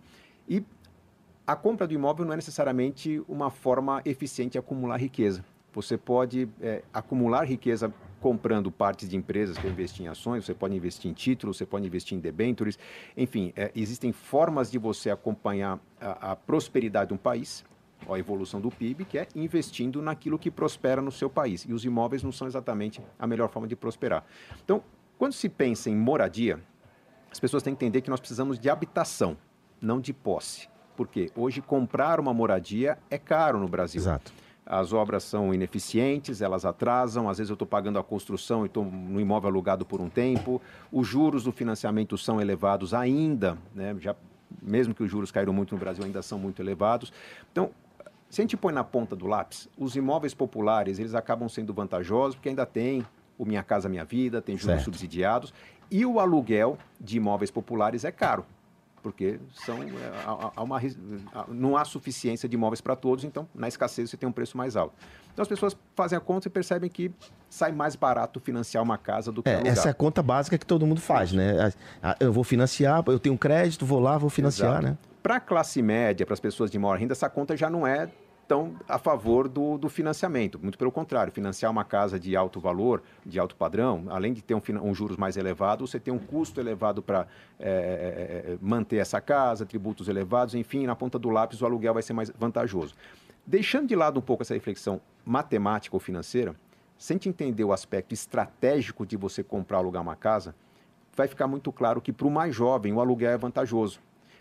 E 0.48 0.64
a 1.48 1.56
compra 1.56 1.88
do 1.88 1.94
imóvel 1.94 2.26
não 2.26 2.34
é 2.34 2.36
necessariamente 2.36 3.24
uma 3.28 3.50
forma 3.50 4.02
eficiente 4.06 4.52
de 4.52 4.58
acumular 4.58 4.98
riqueza. 4.98 5.44
Você 5.74 5.98
pode 5.98 6.50
é, 6.62 6.84
acumular 6.94 7.44
riqueza 7.44 7.94
comprando 8.20 8.72
partes 8.72 9.08
de 9.08 9.16
empresas 9.16 9.58
que 9.58 9.68
investem 9.68 10.06
em 10.06 10.10
ações, 10.10 10.46
você 10.46 10.54
pode 10.54 10.76
investir 10.76 11.10
em 11.10 11.14
títulos, 11.14 11.58
você 11.58 11.66
pode 11.66 11.86
investir 11.86 12.18
em 12.18 12.22
debentures. 12.22 12.78
Enfim, 13.16 13.54
é, 13.56 13.72
existem 13.76 14.12
formas 14.12 14.70
de 14.70 14.78
você 14.78 15.10
acompanhar 15.10 15.80
a, 16.00 16.32
a, 16.32 16.36
prosperidade 16.36 17.10
de 17.10 17.14
um 17.14 17.18
país, 17.18 17.64
a 18.10 18.18
evolução 18.18 18.60
do 18.60 18.70
PIB, 18.70 19.06
que 19.06 19.18
é 19.18 19.28
investindo 19.36 20.02
naquilo 20.02 20.38
que 20.38 20.52
prospera 20.52 21.02
no 21.02 21.12
seu 21.12 21.30
país. 21.30 21.66
E 21.68 21.74
os 21.74 21.86
imóveis 21.86 22.24
não 22.24 22.32
são 22.32 22.48
exatamente 22.48 23.02
a 23.18 23.26
melhor 23.26 23.50
forma 23.50 23.68
de 23.68 23.76
prosperar. 23.76 24.26
Então, 24.64 24.84
quando 25.18 25.34
se 25.34 25.50
pensa 25.50 25.90
em 25.90 25.96
moradia, 25.96 26.60
as 27.32 27.40
pessoas 27.40 27.64
têm 27.64 27.76
que 27.76 27.86
entender 27.86 28.02
que 28.02 28.10
nós 28.10 28.20
precisamos 28.20 28.60
de 28.60 28.70
habitação, 28.70 29.38
não 29.82 30.00
de 30.00 30.14
posse. 30.14 30.68
Porque 30.96 31.32
hoje 31.36 31.62
comprar 31.62 32.20
uma 32.20 32.34
moradia 32.34 32.98
é 33.10 33.18
caro 33.18 33.60
no 33.60 33.68
Brasil. 33.68 34.02
Exato. 34.02 34.34
As 34.70 34.94
obras 34.94 35.24
são 35.24 35.52
ineficientes, 35.52 36.44
elas 36.44 36.64
atrasam, 36.64 37.28
às 37.28 37.40
vezes 37.40 37.50
eu 37.50 37.56
estou 37.56 37.68
pagando 37.68 37.98
a 37.98 38.04
construção 38.04 38.62
e 38.64 38.68
estou 38.68 38.86
no 38.86 39.20
imóvel 39.20 39.50
alugado 39.50 39.84
por 39.84 40.00
um 40.00 40.08
tempo. 40.08 40.62
Os 40.92 41.08
juros 41.08 41.44
do 41.44 41.52
financiamento 41.52 42.16
são 42.20 42.40
elevados 42.40 42.94
ainda, 42.94 43.58
né? 43.74 43.96
Já, 44.00 44.16
mesmo 44.62 44.94
que 44.94 45.02
os 45.02 45.10
juros 45.10 45.32
caíram 45.32 45.52
muito 45.52 45.74
no 45.74 45.80
Brasil, 45.80 46.06
ainda 46.06 46.22
são 46.22 46.38
muito 46.38 46.62
elevados. 46.62 47.12
Então, 47.52 47.72
se 48.30 48.42
a 48.42 48.44
gente 48.44 48.56
põe 48.56 48.72
na 48.72 48.84
ponta 48.84 49.16
do 49.16 49.26
lápis, 49.26 49.68
os 49.76 49.96
imóveis 49.96 50.36
populares, 50.36 51.00
eles 51.00 51.16
acabam 51.16 51.50
sendo 51.50 51.74
vantajosos 51.74 52.36
porque 52.36 52.50
ainda 52.50 52.64
tem 52.64 53.04
o 53.40 53.46
Minha 53.46 53.64
Casa 53.64 53.90
Minha 53.90 54.06
Vida, 54.06 54.40
tem 54.40 54.56
juros 54.56 54.76
certo. 54.76 54.86
subsidiados, 54.86 55.52
e 55.90 56.06
o 56.06 56.20
aluguel 56.20 56.78
de 57.02 57.18
imóveis 57.18 57.50
populares 57.50 58.06
é 58.06 58.12
caro 58.12 58.46
porque 59.02 59.40
são, 59.66 59.82
é, 59.82 59.88
há, 60.26 60.52
há 60.56 60.64
uma, 60.64 60.80
não 61.48 61.78
há 61.78 61.86
suficiência 61.86 62.48
de 62.48 62.56
imóveis 62.56 62.82
para 62.82 62.96
todos, 62.96 63.24
então 63.24 63.48
na 63.54 63.68
escassez 63.68 64.10
você 64.10 64.18
tem 64.18 64.28
um 64.28 64.32
preço 64.32 64.58
mais 64.58 64.76
alto. 64.76 64.94
Então 65.34 65.44
as 65.44 65.48
pessoas 65.48 65.76
fazem 65.96 66.18
a 66.18 66.20
conta 66.22 66.48
e 66.48 66.52
percebem 66.52 66.90
que 66.90 67.12
sai 67.50 67.72
mais 67.72 67.96
barato 67.96 68.40
financiar 68.40 68.84
uma 68.84 68.98
casa 68.98 69.32
do 69.32 69.42
que 69.42 69.50
é, 69.50 69.56
alugar. 69.56 69.72
Essa 69.72 69.88
é 69.90 69.92
a 69.92 69.94
conta 69.94 70.22
básica 70.22 70.58
que 70.58 70.66
todo 70.66 70.86
mundo 70.86 71.00
faz, 71.00 71.32
né? 71.32 71.72
Eu 72.20 72.34
vou 72.34 72.44
financiar, 72.44 73.04
eu 73.08 73.20
tenho 73.20 73.38
crédito, 73.38 73.86
vou 73.86 74.00
lá, 74.00 74.18
vou 74.18 74.30
financiar, 74.30 74.72
Exato. 74.72 74.86
né? 74.86 74.98
Para 75.24 75.38
a 75.38 75.40
classe 75.40 75.82
média, 75.82 76.26
para 76.26 76.34
as 76.34 76.40
pessoas 76.40 76.70
de 76.70 76.78
maior 76.78 76.98
renda, 76.98 77.14
essa 77.14 77.30
conta 77.30 77.56
já 77.56 77.70
não 77.70 77.86
é 77.86 78.10
estão 78.50 78.76
a 78.88 78.98
favor 78.98 79.48
do, 79.48 79.78
do, 79.78 79.88
financiamento. 79.88 80.60
Muito 80.60 80.76
pelo 80.76 80.92
contrário, 80.92 81.32
financiar 81.32 81.72
uma 81.72 81.84
casa 81.84 82.20
de 82.20 82.36
alto 82.36 82.60
valor, 82.60 83.04
de 83.24 83.40
alto 83.40 83.56
padrão, 83.56 84.06
além 84.10 84.34
de 84.34 84.42
ter 84.42 84.56
um, 84.56 84.62
um 84.82 84.96
juros 84.96 85.18
mais 85.18 85.38
elevado, 85.38 85.86
você 85.86 86.00
tem 86.00 86.12
um 86.12 86.18
custo 86.18 86.60
elevado 86.60 87.04
para 87.04 87.28
é, 87.60 87.70
é, 87.70 88.54
é, 88.54 88.58
manter 88.60 88.98
essa 88.98 89.22
casa, 89.22 89.68
tributos 89.68 90.08
elevados, 90.08 90.56
enfim, 90.56 90.88
na 90.88 90.96
ponta 90.96 91.20
do 91.20 91.30
lápis 91.30 91.62
o 91.62 91.66
aluguel 91.66 91.94
vai 91.94 92.02
ser 92.02 92.14
mais 92.14 92.32
vantajoso. 92.32 92.96
Deixando 93.46 93.88
de 93.88 93.96
lado 93.96 94.18
um 94.18 94.24
pouco 94.24 94.42
essa 94.42 94.56
reflexão 94.56 95.00
matemática 95.24 95.96
ou 95.96 96.00
financeira, 96.00 96.56
sem 96.98 97.18
te 97.18 97.30
entender 97.30 97.64
o 97.64 97.72
aspecto 97.72 98.14
estratégico 98.14 99.06
de 99.06 99.16
você 99.16 99.44
comprar 99.44 99.78
ou 99.78 99.84
alugar 99.84 100.02
uma 100.02 100.16
casa, 100.16 100.56
vai 101.16 101.28
ficar 101.28 101.48
muito 101.48 101.72
claro 101.72 102.02
que 102.02 102.12
para 102.12 102.26
o 102.26 102.32
mais 102.32 102.56
jovem 102.56 102.94
o 102.94 103.00
aluguel 103.00 103.32
é 103.32 103.38
vantajoso. 103.38 104.00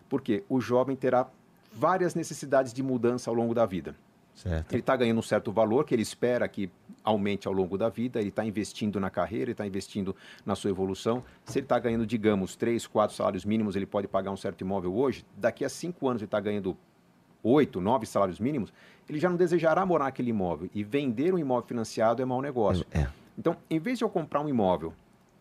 Porque 0.09 0.43
o 0.49 0.59
jovem 0.59 0.97
terá 0.97 1.27
várias 1.73 2.15
necessidades 2.15 2.73
de 2.73 2.83
mudança 2.83 3.31
ao 3.31 3.35
longo 3.35 3.55
da 3.55 3.67
vida. 3.67 3.95
Certo. 4.35 4.73
Ele 4.73 4.81
está 4.81 4.95
ganhando 4.95 5.19
um 5.19 5.23
certo 5.23 5.51
valor 5.51 5.85
que 5.85 5.93
ele 5.95 6.03
espera 6.03 6.47
que 6.47 6.71
aumente 7.03 7.49
ao 7.49 7.53
longo 7.53 7.77
da 7.77 7.89
vida, 7.89 8.21
ele 8.21 8.29
está 8.29 8.45
investindo 8.45 9.01
na 9.01 9.11
carreira, 9.11 9.47
ele 9.47 9.53
está 9.53 9.67
investindo 9.67 10.15
na 10.47 10.55
sua 10.55 10.71
evolução. 10.71 11.25
Se 11.45 11.59
ele 11.59 11.65
está 11.65 11.79
ganhando, 11.79 12.07
digamos, 12.07 12.55
três, 12.55 12.87
quatro 12.87 13.17
salários 13.17 13.45
mínimos, 13.45 13.75
ele 13.75 13.87
pode 13.87 14.07
pagar 14.07 14.31
um 14.31 14.37
certo 14.37 14.61
imóvel 14.61 14.95
hoje. 14.95 15.27
Daqui 15.37 15.65
a 15.65 15.69
cinco 15.69 16.09
anos 16.09 16.23
ele 16.23 16.27
está 16.27 16.39
ganhando 16.39 16.77
oito, 17.43 17.81
nove 17.81 18.07
salários 18.07 18.39
mínimos, 18.39 18.73
ele 19.09 19.19
já 19.19 19.29
não 19.29 19.37
desejará 19.37 19.85
morar 19.85 20.05
naquele 20.05 20.31
imóvel. 20.31 20.71
E 20.73 20.85
vender 20.85 21.35
um 21.35 21.39
imóvel 21.39 21.67
financiado 21.67 22.23
é 22.23 22.25
mau 22.25 22.41
negócio. 22.41 22.87
É. 22.93 23.09
Então, 23.37 23.57
em 23.69 23.81
vez 23.81 23.99
de 23.99 24.05
eu 24.05 24.09
comprar 24.09 24.41
um 24.41 24.49
imóvel 24.49 24.93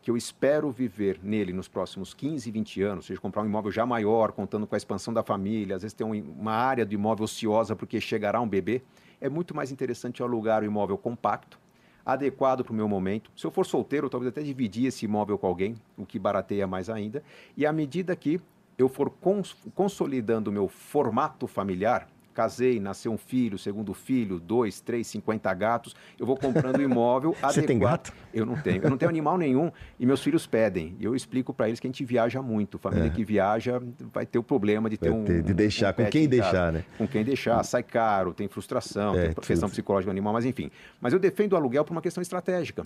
que 0.08 0.12
eu 0.12 0.16
espero 0.16 0.72
viver 0.72 1.20
nele 1.22 1.52
nos 1.52 1.68
próximos 1.68 2.14
15, 2.14 2.50
20 2.50 2.82
anos, 2.82 3.06
seja, 3.08 3.20
comprar 3.20 3.42
um 3.42 3.46
imóvel 3.46 3.70
já 3.74 3.86
maior, 3.86 4.32
contando 4.32 4.66
com 4.66 4.74
a 4.74 4.78
expansão 4.78 5.14
da 5.14 5.22
família, 5.22 5.76
às 5.76 5.82
vezes 5.82 5.94
ter 5.94 6.06
um, 6.06 6.14
uma 6.40 6.54
área 6.54 6.86
do 6.86 6.94
imóvel 6.94 7.26
ociosa 7.26 7.76
porque 7.76 8.00
chegará 8.00 8.40
um 8.40 8.48
bebê, 8.48 8.82
é 9.20 9.28
muito 9.28 9.54
mais 9.54 9.70
interessante 9.70 10.24
alugar 10.24 10.62
o 10.62 10.64
um 10.64 10.68
imóvel 10.68 10.98
compacto, 10.98 11.60
adequado 12.06 12.64
para 12.64 12.72
o 12.72 12.76
meu 12.78 12.88
momento. 12.88 13.30
Se 13.36 13.46
eu 13.46 13.52
for 13.52 13.66
solteiro, 13.66 14.10
talvez 14.10 14.30
até 14.30 14.42
dividir 14.42 14.86
esse 14.86 15.04
imóvel 15.04 15.38
com 15.38 15.46
alguém, 15.46 15.76
o 15.98 16.06
que 16.06 16.18
barateia 16.18 16.66
mais 16.66 16.90
ainda. 16.90 17.22
E 17.58 17.66
à 17.66 17.74
medida 17.74 18.16
que 18.16 18.40
eu 18.78 18.88
for 18.88 19.10
cons 19.10 19.58
consolidando 19.76 20.50
o 20.50 20.54
meu 20.54 20.70
formato 20.70 21.48
familiar, 21.48 22.08
casei, 22.38 22.79
nasceu 22.79 23.12
um 23.12 23.17
filho, 23.17 23.58
segundo 23.58 23.96
filho, 23.96 24.39
dois, 24.39 24.79
três, 24.79 25.08
cinquenta 25.08 25.51
gatos, 25.56 25.96
eu 26.20 26.25
vou 26.27 26.38
comprando 26.38 26.77
um 26.77 26.84
imóvel 26.84 27.32
adequado. 27.32 27.50
Você 27.56 27.62
tem 27.63 27.79
gato? 27.79 28.13
Eu 28.32 28.46
não 28.46 28.56
tenho. 28.62 28.84
Eu 28.84 28.91
não 28.91 28.98
tenho 28.98 29.10
animal 29.10 29.39
nenhum 29.39 29.72
e 30.00 30.06
meus 30.06 30.22
filhos 30.22 30.46
pedem. 30.46 30.96
E 31.00 31.06
eu 31.06 31.15
explico 31.15 31.51
para 31.51 31.67
eles 31.67 31.79
que 31.79 31.88
a 31.88 31.89
gente 31.89 32.06
viaja 32.06 32.39
muito. 32.39 32.77
Família 32.77 33.08
é. 33.08 33.10
que 33.10 33.25
viaja 33.25 33.82
vai 34.13 34.24
ter 34.24 34.38
o 34.38 34.44
problema 34.44 34.88
de 34.88 34.98
ter 34.98 35.10
um... 35.10 35.24
Ter, 35.24 35.41
de 35.41 35.51
deixar, 35.51 35.94
um 35.94 36.03
com 36.03 36.06
quem 36.12 36.29
deixar, 36.29 36.72
né? 36.72 36.84
Com 36.96 37.08
quem 37.08 37.24
deixar. 37.24 37.63
Sai 37.63 37.82
caro, 37.82 38.36
tem 38.36 38.48
frustração, 38.48 39.15
é, 39.15 39.29
tem 39.29 39.34
questão 39.34 39.67
psicológica 39.67 40.12
do 40.12 40.12
animal, 40.12 40.34
mas 40.34 40.46
enfim. 40.46 40.70
Mas 41.01 41.13
eu 41.13 41.20
defendo 41.20 41.53
o 41.53 41.56
aluguel 41.56 41.84
por 41.84 41.94
uma 41.94 42.03
questão 42.03 42.22
estratégica. 42.22 42.86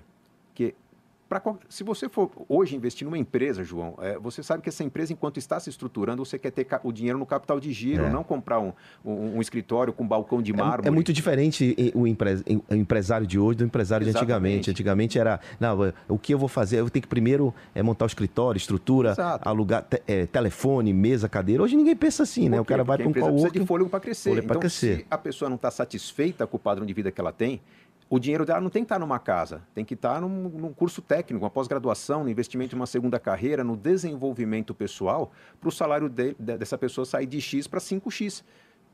Que 0.56 0.74
Pra, 1.32 1.42
se 1.70 1.82
você 1.82 2.10
for 2.10 2.30
hoje 2.50 2.76
investir 2.76 3.06
numa 3.06 3.18
empresa, 3.18 3.64
João, 3.64 3.96
é, 4.02 4.20
você 4.20 4.44
sabe 4.44 4.62
que 4.62 4.68
essa 4.68 4.84
empresa, 4.84 5.14
enquanto 5.14 5.38
está 5.38 5.58
se 5.62 5.70
estruturando, 5.70 6.26
você 6.26 6.38
quer 6.38 6.52
ter 6.52 6.68
o 6.84 6.92
dinheiro 6.92 7.18
no 7.18 7.26
capital 7.26 7.58
de 7.58 7.72
giro, 7.72 8.04
é. 8.04 8.10
não 8.10 8.22
comprar 8.22 8.60
um, 8.60 8.74
um, 9.06 9.38
um, 9.38 9.42
escritório 9.42 9.94
com 9.94 10.06
balcão 10.06 10.42
de 10.42 10.52
mármore. 10.52 10.84
É, 10.84 10.88
é 10.90 10.92
muito 10.92 11.14
diferente 11.14 11.94
o, 11.96 12.06
empre, 12.06 12.32
o, 12.70 12.76
empresário 12.76 13.26
de 13.26 13.40
hoje 13.40 13.60
do 13.60 13.64
empresário 13.64 14.04
Exatamente. 14.04 14.28
de 14.28 14.34
antigamente. 14.34 14.72
Antigamente 14.72 15.20
era, 15.20 15.40
não, 15.58 15.86
é, 15.86 15.94
o 16.10 16.18
que 16.18 16.34
eu 16.34 16.38
vou 16.38 16.50
fazer? 16.50 16.82
Eu 16.82 16.90
tenho 16.90 17.04
que 17.04 17.08
primeiro 17.08 17.54
é, 17.74 17.82
montar 17.82 18.04
o 18.04 18.08
escritório, 18.08 18.58
estrutura, 18.58 19.12
Exato. 19.12 19.48
alugar 19.48 19.84
te, 19.84 20.04
é, 20.06 20.26
telefone, 20.26 20.92
mesa, 20.92 21.30
cadeira. 21.30 21.64
Hoje 21.64 21.78
ninguém 21.78 21.96
pensa 21.96 22.24
assim, 22.24 22.50
né? 22.50 22.60
O 22.60 22.66
cara 22.66 22.84
vai 22.84 22.98
para 22.98 23.08
um 23.08 23.14
precisa 23.14 23.50
de 23.52 23.66
fôlego 23.66 23.90
para 23.90 24.02
crescer. 24.02 24.32
Fôlego 24.32 24.48
então, 24.48 24.60
crescer. 24.60 24.98
se 24.98 25.06
a 25.10 25.18
pessoa 25.18 25.48
não 25.48 25.56
está 25.56 25.72
satisfeita 25.72 26.46
com 26.46 26.58
o 26.58 26.60
padrão 26.60 26.86
de 26.86 26.92
vida 26.92 27.10
que 27.10 27.22
ela 27.22 27.32
tem, 27.32 27.62
o 28.12 28.20
dinheiro 28.20 28.46
dela 28.46 28.60
não 28.60 28.70
tem 28.70 28.84
que 28.84 28.88
estar 28.88 29.00
numa 29.00 29.18
casa, 29.18 29.62
tem 29.74 29.86
que 29.86 29.94
estar 29.94 30.20
num, 30.20 30.28
num 30.28 30.74
curso 30.74 31.02
técnico, 31.02 31.46
uma 31.46 31.50
pós-graduação, 31.50 32.26
no 32.26 32.30
investimento 32.30 32.76
em 32.76 32.78
uma 32.78 32.86
segunda 32.86 33.18
carreira, 33.18 33.64
no 33.64 33.78
desenvolvimento 33.78 34.74
pessoal, 34.74 35.32
para 35.62 35.70
o 35.70 35.72
salário 35.72 36.10
de, 36.10 36.36
de, 36.38 36.58
dessa 36.58 36.78
pessoa 36.78 37.06
sair 37.06 37.26
de 37.26 37.40
X 37.40 37.68
para 37.68 37.80
5X. 37.80 38.44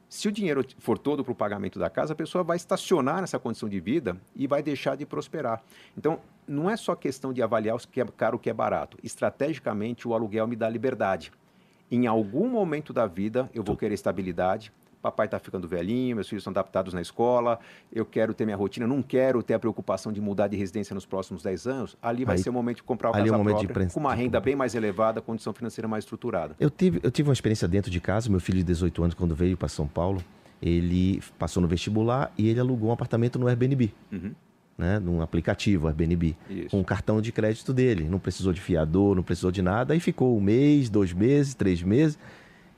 Se 0.07 0.27
o 0.27 0.31
dinheiro 0.31 0.63
for 0.77 0.99
todo 0.99 1.23
para 1.23 1.31
o 1.31 1.35
pagamento 1.35 1.79
da 1.79 1.89
casa, 1.89 2.13
a 2.13 2.15
pessoa 2.15 2.43
vai 2.43 2.57
estacionar 2.57 3.19
nessa 3.21 3.39
condição 3.39 3.67
de 3.67 3.79
vida 3.79 4.15
e 4.35 4.45
vai 4.45 4.61
deixar 4.61 4.95
de 4.95 5.03
prosperar. 5.03 5.63
Então, 5.97 6.19
não 6.47 6.69
é 6.69 6.77
só 6.77 6.93
questão 6.93 7.33
de 7.33 7.41
avaliar 7.41 7.75
o 7.75 7.79
que 7.79 7.99
é 7.99 8.05
caro 8.05 8.37
o 8.37 8.39
que 8.39 8.51
é 8.51 8.53
barato. 8.53 8.99
Estrategicamente, 9.03 10.07
o 10.07 10.13
aluguel 10.13 10.45
me 10.47 10.55
dá 10.55 10.69
liberdade. 10.69 11.31
Em 11.89 12.05
algum 12.05 12.47
momento 12.47 12.93
da 12.93 13.07
vida, 13.07 13.49
eu 13.51 13.63
vou 13.63 13.75
querer 13.75 13.95
estabilidade, 13.95 14.71
papai 15.01 15.27
está 15.27 15.39
ficando 15.39 15.67
velhinho, 15.67 16.15
meus 16.15 16.27
filhos 16.27 16.41
estão 16.41 16.51
adaptados 16.51 16.93
na 16.93 17.01
escola, 17.01 17.59
eu 17.91 18.05
quero 18.05 18.33
ter 18.33 18.45
minha 18.45 18.57
rotina, 18.57 18.87
não 18.87 19.01
quero 19.01 19.41
ter 19.43 19.53
a 19.53 19.59
preocupação 19.59 20.11
de 20.11 20.19
mudar 20.19 20.47
de 20.47 20.57
residência 20.57 20.93
nos 20.93 21.05
próximos 21.05 21.43
10 21.43 21.67
anos, 21.67 21.97
ali 22.01 22.25
vai 22.25 22.35
aí, 22.35 22.43
ser 22.43 22.49
o 22.49 22.53
momento 22.53 22.77
de 22.77 22.83
comprar 22.83 23.09
o 23.09 23.13
casa 23.13 23.27
é 23.27 23.31
o 23.31 23.43
própria, 23.43 23.85
de... 23.85 23.93
com 23.93 23.99
uma 23.99 24.13
renda 24.13 24.39
bem 24.39 24.55
mais 24.55 24.75
elevada, 24.75 25.21
condição 25.21 25.53
financeira 25.53 25.87
mais 25.87 26.03
estruturada. 26.03 26.55
Eu 26.59 26.69
tive, 26.69 26.99
eu 27.03 27.11
tive 27.11 27.29
uma 27.29 27.33
experiência 27.33 27.67
dentro 27.67 27.91
de 27.91 27.99
casa, 27.99 28.29
meu 28.29 28.39
filho 28.39 28.57
de 28.59 28.63
18 28.65 29.03
anos, 29.03 29.15
quando 29.15 29.35
veio 29.35 29.55
para 29.55 29.67
São 29.67 29.87
Paulo, 29.87 30.23
ele 30.61 31.21
passou 31.37 31.61
no 31.61 31.67
vestibular 31.67 32.31
e 32.37 32.47
ele 32.49 32.59
alugou 32.59 32.89
um 32.89 32.93
apartamento 32.93 33.37
no 33.37 33.47
Airbnb. 33.47 33.93
Uhum. 34.11 34.33
Né, 34.77 34.99
num 34.99 35.23
aplicativo 35.23 35.87
Airbnb, 35.87 36.37
Isso. 36.47 36.69
com 36.69 36.79
o 36.79 36.85
cartão 36.85 37.19
de 37.19 37.31
crédito 37.31 37.73
dele. 37.73 38.03
Não 38.07 38.19
precisou 38.19 38.53
de 38.53 38.61
fiador, 38.61 39.15
não 39.15 39.23
precisou 39.23 39.51
de 39.51 39.59
nada. 39.59 39.95
Aí 39.95 39.99
ficou 39.99 40.37
um 40.37 40.39
mês, 40.39 40.87
dois 40.87 41.13
meses, 41.13 41.55
três 41.55 41.81
meses, 41.81 42.15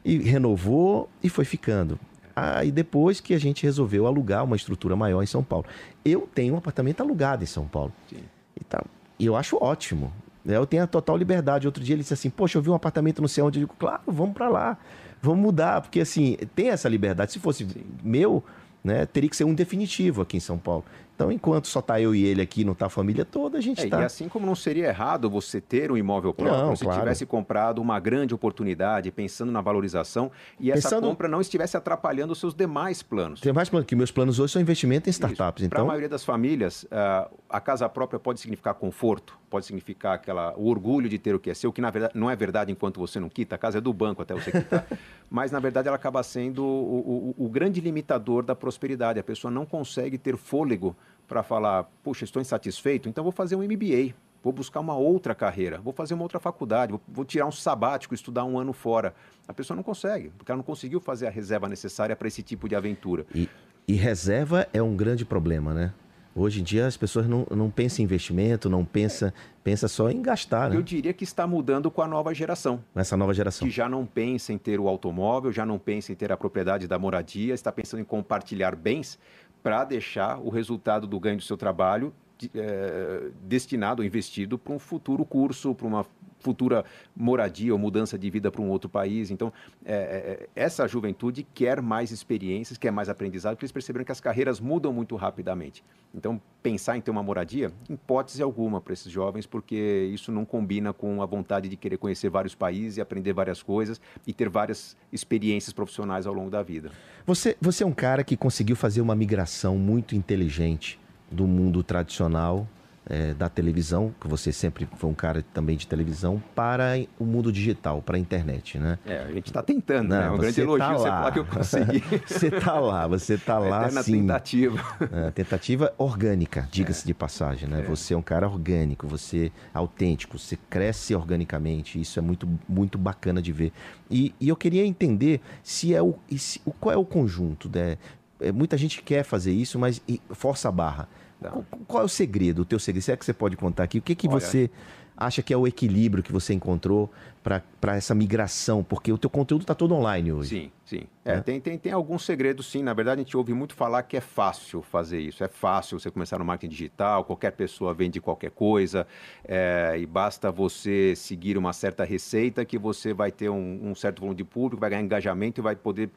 e 0.03 0.17
renovou 0.17 1.09
e 1.23 1.29
foi 1.29 1.45
ficando. 1.45 1.99
Aí 2.35 2.71
depois 2.71 3.19
que 3.19 3.33
a 3.33 3.39
gente 3.39 3.63
resolveu 3.63 4.07
alugar 4.07 4.43
uma 4.45 4.55
estrutura 4.55 4.95
maior 4.95 5.21
em 5.21 5.25
São 5.25 5.43
Paulo. 5.43 5.65
Eu 6.05 6.27
tenho 6.33 6.53
um 6.53 6.57
apartamento 6.57 7.01
alugado 7.01 7.43
em 7.43 7.47
São 7.47 7.67
Paulo. 7.67 7.91
Sim. 8.09 8.23
E, 8.59 8.63
tá, 8.63 8.83
e 9.17 9.25
eu 9.25 9.35
acho 9.35 9.57
ótimo. 9.61 10.13
Né? 10.43 10.55
Eu 10.55 10.65
tenho 10.65 10.83
a 10.83 10.87
total 10.87 11.17
liberdade. 11.17 11.67
Outro 11.67 11.83
dia 11.83 11.95
ele 11.95 12.01
disse 12.01 12.13
assim: 12.13 12.29
Poxa, 12.29 12.57
eu 12.57 12.61
vi 12.61 12.69
um 12.69 12.75
apartamento 12.75 13.21
não 13.21 13.27
sei 13.27 13.43
onde. 13.43 13.59
Eu 13.59 13.65
digo: 13.65 13.75
Claro, 13.77 14.01
vamos 14.07 14.33
para 14.33 14.47
lá. 14.47 14.77
Vamos 15.21 15.39
mudar. 15.39 15.81
Porque 15.81 15.99
assim, 15.99 16.37
tem 16.55 16.69
essa 16.69 16.87
liberdade. 16.87 17.33
Se 17.33 17.39
fosse 17.39 17.65
Sim. 17.65 17.83
meu, 18.01 18.43
né, 18.83 19.05
teria 19.05 19.29
que 19.29 19.35
ser 19.35 19.43
um 19.43 19.53
definitivo 19.53 20.21
aqui 20.21 20.37
em 20.37 20.41
São 20.41 20.57
Paulo. 20.57 20.85
Então, 21.19 21.33
enquanto 21.33 21.67
só 21.67 21.79
está 21.79 21.99
eu 21.99 22.15
e 22.15 22.23
ele 22.23 22.41
aqui, 22.41 22.63
não 22.63 22.71
está 22.71 22.85
a 22.85 22.89
família 22.89 23.25
toda, 23.25 23.57
a 23.57 23.61
gente 23.61 23.83
está. 23.83 23.99
É, 23.99 24.01
e 24.03 24.05
assim 24.05 24.29
como 24.29 24.45
não 24.45 24.55
seria 24.55 24.87
errado 24.87 25.29
você 25.29 25.59
ter 25.59 25.91
um 25.91 25.97
imóvel 25.97 26.33
próprio, 26.33 26.67
não, 26.67 26.75
se 26.77 26.85
claro. 26.85 27.01
tivesse 27.01 27.25
comprado 27.25 27.81
uma 27.81 27.99
grande 27.99 28.33
oportunidade, 28.33 29.11
pensando 29.11 29.51
na 29.51 29.59
valorização, 29.59 30.31
e 30.57 30.71
essa 30.71 30.83
pensando... 30.83 31.09
compra 31.09 31.27
não 31.27 31.41
estivesse 31.41 31.75
atrapalhando 31.75 32.31
os 32.31 32.39
seus 32.39 32.53
demais 32.53 33.03
planos. 33.03 33.41
Tem 33.41 33.51
mais 33.51 33.67
planos, 33.67 33.85
que 33.85 33.97
meus 33.97 34.11
planos 34.11 34.39
hoje 34.39 34.53
são 34.53 34.61
investimento 34.61 35.09
em 35.09 35.11
startups. 35.11 35.65
Então... 35.65 35.75
Para 35.75 35.81
a 35.81 35.87
maioria 35.87 36.07
das 36.07 36.23
famílias, 36.23 36.83
uh, 36.83 37.29
a 37.49 37.59
casa 37.59 37.89
própria 37.89 38.19
pode 38.19 38.39
significar 38.39 38.75
conforto, 38.75 39.37
pode 39.49 39.65
significar 39.65 40.13
aquela, 40.13 40.53
o 40.55 40.67
orgulho 40.67 41.09
de 41.09 41.17
ter 41.17 41.33
o 41.33 41.39
que 41.39 41.49
é 41.49 41.53
seu, 41.53 41.73
que 41.73 41.81
na 41.81 41.89
verdade 41.89 42.13
não 42.17 42.29
é 42.29 42.35
verdade 42.35 42.71
enquanto 42.71 42.99
você 42.99 43.19
não 43.19 43.27
quita, 43.27 43.55
a 43.55 43.57
casa 43.57 43.79
é 43.79 43.81
do 43.81 43.91
banco 43.91 44.21
até 44.21 44.35
você 44.35 44.51
quitar. 44.51 44.85
Mas, 45.29 45.51
na 45.51 45.59
verdade, 45.59 45.87
ela 45.87 45.95
acaba 45.95 46.21
sendo 46.21 46.63
o, 46.63 47.35
o, 47.37 47.45
o 47.45 47.49
grande 47.49 47.81
limitador 47.81 48.43
da 48.43 48.55
prosperidade. 48.55 49.19
A 49.19 49.23
pessoa 49.23 49.51
não 49.51 49.65
consegue 49.65 50.17
ter 50.17 50.37
fôlego 50.37 50.95
para 51.27 51.43
falar, 51.43 51.83
puxa, 52.03 52.23
estou 52.23 52.41
insatisfeito, 52.41 53.07
então 53.07 53.23
vou 53.23 53.31
fazer 53.31 53.55
um 53.55 53.63
MBA, 53.63 54.15
vou 54.43 54.53
buscar 54.53 54.79
uma 54.79 54.95
outra 54.95 55.35
carreira, 55.35 55.79
vou 55.79 55.93
fazer 55.93 56.13
uma 56.13 56.23
outra 56.23 56.39
faculdade, 56.39 56.91
vou, 56.91 57.01
vou, 57.07 57.25
tirar 57.25 57.45
um 57.45 57.51
sabático, 57.51 58.13
estudar 58.13 58.45
um 58.45 58.57
ano 58.57 58.73
fora. 58.73 59.13
A 59.47 59.53
pessoa 59.53 59.75
não 59.75 59.83
consegue, 59.83 60.31
porque 60.37 60.51
ela 60.51 60.57
não 60.57 60.63
conseguiu 60.63 60.99
fazer 60.99 61.27
a 61.27 61.29
reserva 61.29 61.67
necessária 61.67 62.15
para 62.15 62.27
esse 62.27 62.41
tipo 62.41 62.67
de 62.67 62.75
aventura. 62.75 63.25
E, 63.33 63.47
e, 63.87 63.93
reserva 63.93 64.67
é 64.73 64.81
um 64.81 64.95
grande 64.95 65.25
problema, 65.25 65.73
né? 65.73 65.93
Hoje 66.39 66.61
em 66.61 66.63
dia 66.63 66.87
as 66.87 66.95
pessoas 66.95 67.27
não, 67.27 67.45
não 67.51 67.69
pensam 67.69 68.01
em 68.01 68.05
investimento, 68.05 68.69
não 68.69 68.85
pensam 68.85 69.31
pensa 69.61 69.89
só 69.89 70.09
em 70.09 70.21
gastar. 70.21 70.69
Né? 70.69 70.77
Eu 70.77 70.81
diria 70.81 71.13
que 71.13 71.25
está 71.25 71.45
mudando 71.45 71.91
com 71.91 72.01
a 72.01 72.07
nova 72.07 72.33
geração. 72.33 72.81
Essa 72.95 73.17
nova 73.17 73.33
geração. 73.33 73.67
Que 73.67 73.73
já 73.73 73.89
não 73.89 74.05
pensa 74.05 74.53
em 74.53 74.57
ter 74.57 74.79
o 74.79 74.87
automóvel, 74.87 75.51
já 75.51 75.65
não 75.65 75.77
pensa 75.77 76.13
em 76.13 76.15
ter 76.15 76.31
a 76.31 76.37
propriedade 76.37 76.87
da 76.87 76.97
moradia, 76.97 77.53
está 77.53 77.71
pensando 77.71 77.99
em 77.99 78.05
compartilhar 78.05 78.73
bens 78.73 79.19
para 79.61 79.83
deixar 79.83 80.39
o 80.39 80.49
resultado 80.49 81.05
do 81.05 81.19
ganho 81.19 81.37
do 81.37 81.43
seu 81.43 81.57
trabalho 81.57 82.13
é, 82.53 83.29
destinado, 83.43 84.03
investido 84.03 84.57
para 84.57 84.73
um 84.73 84.79
futuro 84.79 85.25
curso, 85.25 85.73
para 85.73 85.87
uma 85.87 86.05
futura 86.39 86.85
moradia 87.15 87.73
ou 87.73 87.79
mudança 87.79 88.17
de 88.17 88.29
vida 88.29 88.51
para 88.51 88.61
um 88.61 88.69
outro 88.69 88.89
país. 88.89 89.29
Então, 89.29 89.51
é, 89.85 89.93
é, 89.93 90.49
essa 90.55 90.87
juventude 90.87 91.45
quer 91.53 91.81
mais 91.81 92.11
experiências, 92.11 92.77
quer 92.77 92.91
mais 92.91 93.09
aprendizado, 93.09 93.55
porque 93.55 93.65
eles 93.65 93.71
perceberam 93.71 94.05
que 94.05 94.11
as 94.11 94.21
carreiras 94.21 94.59
mudam 94.59 94.93
muito 94.93 95.15
rapidamente. 95.15 95.83
Então, 96.13 96.41
pensar 96.63 96.97
em 96.97 97.01
ter 97.01 97.11
uma 97.11 97.21
moradia, 97.21 97.71
hipótese 97.89 98.41
alguma 98.41 98.81
para 98.81 98.93
esses 98.93 99.11
jovens, 99.11 99.45
porque 99.45 100.09
isso 100.13 100.31
não 100.31 100.45
combina 100.45 100.93
com 100.93 101.21
a 101.21 101.25
vontade 101.25 101.69
de 101.69 101.75
querer 101.75 101.97
conhecer 101.97 102.29
vários 102.29 102.55
países 102.55 102.97
e 102.97 103.01
aprender 103.01 103.33
várias 103.33 103.61
coisas 103.61 104.01
e 104.25 104.33
ter 104.33 104.49
várias 104.49 104.97
experiências 105.11 105.73
profissionais 105.73 106.25
ao 106.25 106.33
longo 106.33 106.49
da 106.49 106.63
vida. 106.63 106.91
Você, 107.25 107.55
você 107.61 107.83
é 107.83 107.87
um 107.87 107.93
cara 107.93 108.23
que 108.23 108.35
conseguiu 108.35 108.75
fazer 108.75 109.01
uma 109.01 109.15
migração 109.15 109.77
muito 109.77 110.15
inteligente 110.15 110.99
do 111.31 111.47
mundo 111.47 111.83
tradicional 111.83 112.67
é, 113.09 113.33
da 113.33 113.49
televisão, 113.49 114.13
que 114.21 114.27
você 114.27 114.51
sempre 114.51 114.87
foi 114.95 115.09
um 115.09 115.15
cara 115.15 115.43
também 115.51 115.75
de 115.75 115.87
televisão, 115.87 116.41
para 116.53 116.93
o 117.17 117.25
mundo 117.25 117.51
digital, 117.51 118.03
para 118.03 118.17
a 118.17 118.19
internet, 118.19 118.77
né? 118.77 118.99
É, 119.05 119.23
a 119.23 119.31
gente 119.31 119.47
está 119.47 119.63
tentando, 119.63 120.09
Não, 120.09 120.19
né? 120.19 120.29
Um 120.29 120.37
grande 120.37 120.61
elogio 120.61 120.85
tá 120.85 120.93
você 120.93 121.07
falar 121.07 121.31
que 121.31 121.39
eu 121.39 121.45
consegui. 121.45 122.03
você 122.27 122.47
está 122.47 122.79
lá, 122.79 123.07
você 123.07 123.33
está 123.33 123.57
lá, 123.57 123.89
na 123.89 124.03
tentativa. 124.03 124.79
É, 125.11 125.31
tentativa 125.31 125.91
orgânica, 125.97 126.67
diga-se 126.71 127.03
é. 127.03 127.07
de 127.07 127.13
passagem, 127.15 127.67
né? 127.67 127.79
É. 127.79 127.83
Você 127.83 128.13
é 128.13 128.17
um 128.17 128.21
cara 128.21 128.47
orgânico, 128.47 129.07
você 129.07 129.51
é 129.73 129.77
autêntico, 129.77 130.37
você 130.37 130.55
cresce 130.69 131.15
organicamente, 131.15 131.99
isso 131.99 132.19
é 132.19 132.21
muito, 132.21 132.47
muito 132.67 132.99
bacana 132.99 133.41
de 133.41 133.51
ver. 133.51 133.73
E, 134.09 134.35
e 134.39 134.49
eu 134.49 134.55
queria 134.55 134.85
entender 134.85 135.41
se 135.63 135.95
é 135.95 136.01
o, 136.01 136.15
se, 136.37 136.61
qual 136.79 136.93
é 136.93 136.97
o 136.97 137.05
conjunto, 137.05 137.67
né? 137.73 137.97
É, 138.39 138.51
muita 138.51 138.77
gente 138.77 139.01
quer 139.01 139.23
fazer 139.23 139.51
isso, 139.51 139.79
mas 139.79 140.01
força 140.31 140.69
a 140.69 140.71
barra. 140.71 141.09
Qual, 141.41 141.65
qual, 141.87 142.03
é 142.03 142.05
o 142.05 142.09
segredo, 142.09 142.63
o 142.63 142.65
teu 142.65 142.79
segredo? 142.79 143.03
Se 143.03 143.11
é 143.11 143.17
que 143.17 143.25
você 143.25 143.33
pode 143.33 143.55
contar 143.55 143.83
aqui, 143.83 143.97
o 143.97 144.01
que, 144.01 144.13
que 144.13 144.27
Olha, 144.27 144.39
você 144.39 144.69
acha 145.15 145.41
que 145.41 145.53
é 145.53 145.57
o 145.57 145.65
equilíbrio 145.65 146.23
que 146.23 146.31
você 146.31 146.53
encontrou 146.53 147.09
para 147.41 147.95
essa 147.95 148.13
migração? 148.13 148.83
Porque 148.83 149.11
o 149.11 149.17
teu 149.17 149.29
conteúdo 149.29 149.61
está 149.61 149.73
todo 149.73 149.93
online 149.93 150.33
hoje. 150.33 150.49
Sim, 150.49 150.71
sim. 150.85 151.01
É, 151.23 151.35
é? 151.35 151.41
Tem, 151.41 151.59
tem, 151.61 151.77
tem 151.77 151.91
alguns 151.93 152.25
segredos, 152.25 152.69
sim. 152.69 152.83
Na 152.83 152.93
verdade, 152.93 153.21
a 153.21 153.23
gente 153.23 153.37
ouve 153.37 153.53
muito 153.53 153.73
falar 153.73 154.03
que 154.03 154.17
é 154.17 154.21
fácil 154.21 154.81
fazer 154.81 155.19
isso. 155.19 155.43
É 155.43 155.47
fácil 155.47 155.99
você 155.99 156.11
começar 156.11 156.37
no 156.39 156.45
marketing 156.45 156.71
digital, 156.71 157.23
qualquer 157.23 157.51
pessoa 157.51 157.93
vende 157.93 158.19
qualquer 158.19 158.51
coisa, 158.51 159.07
é, 159.45 159.97
e 159.97 160.05
basta 160.05 160.51
você 160.51 161.13
seguir 161.15 161.57
uma 161.57 161.71
certa 161.71 162.03
receita 162.03 162.65
que 162.65 162.77
você 162.77 163.13
vai 163.13 163.31
ter 163.31 163.49
um, 163.49 163.89
um 163.89 163.95
certo 163.95 164.19
volume 164.19 164.35
de 164.35 164.43
público, 164.43 164.79
vai 164.81 164.89
ganhar 164.89 165.03
engajamento 165.03 165.61
e 165.61 165.63
vai 165.63 165.75
poder 165.75 166.09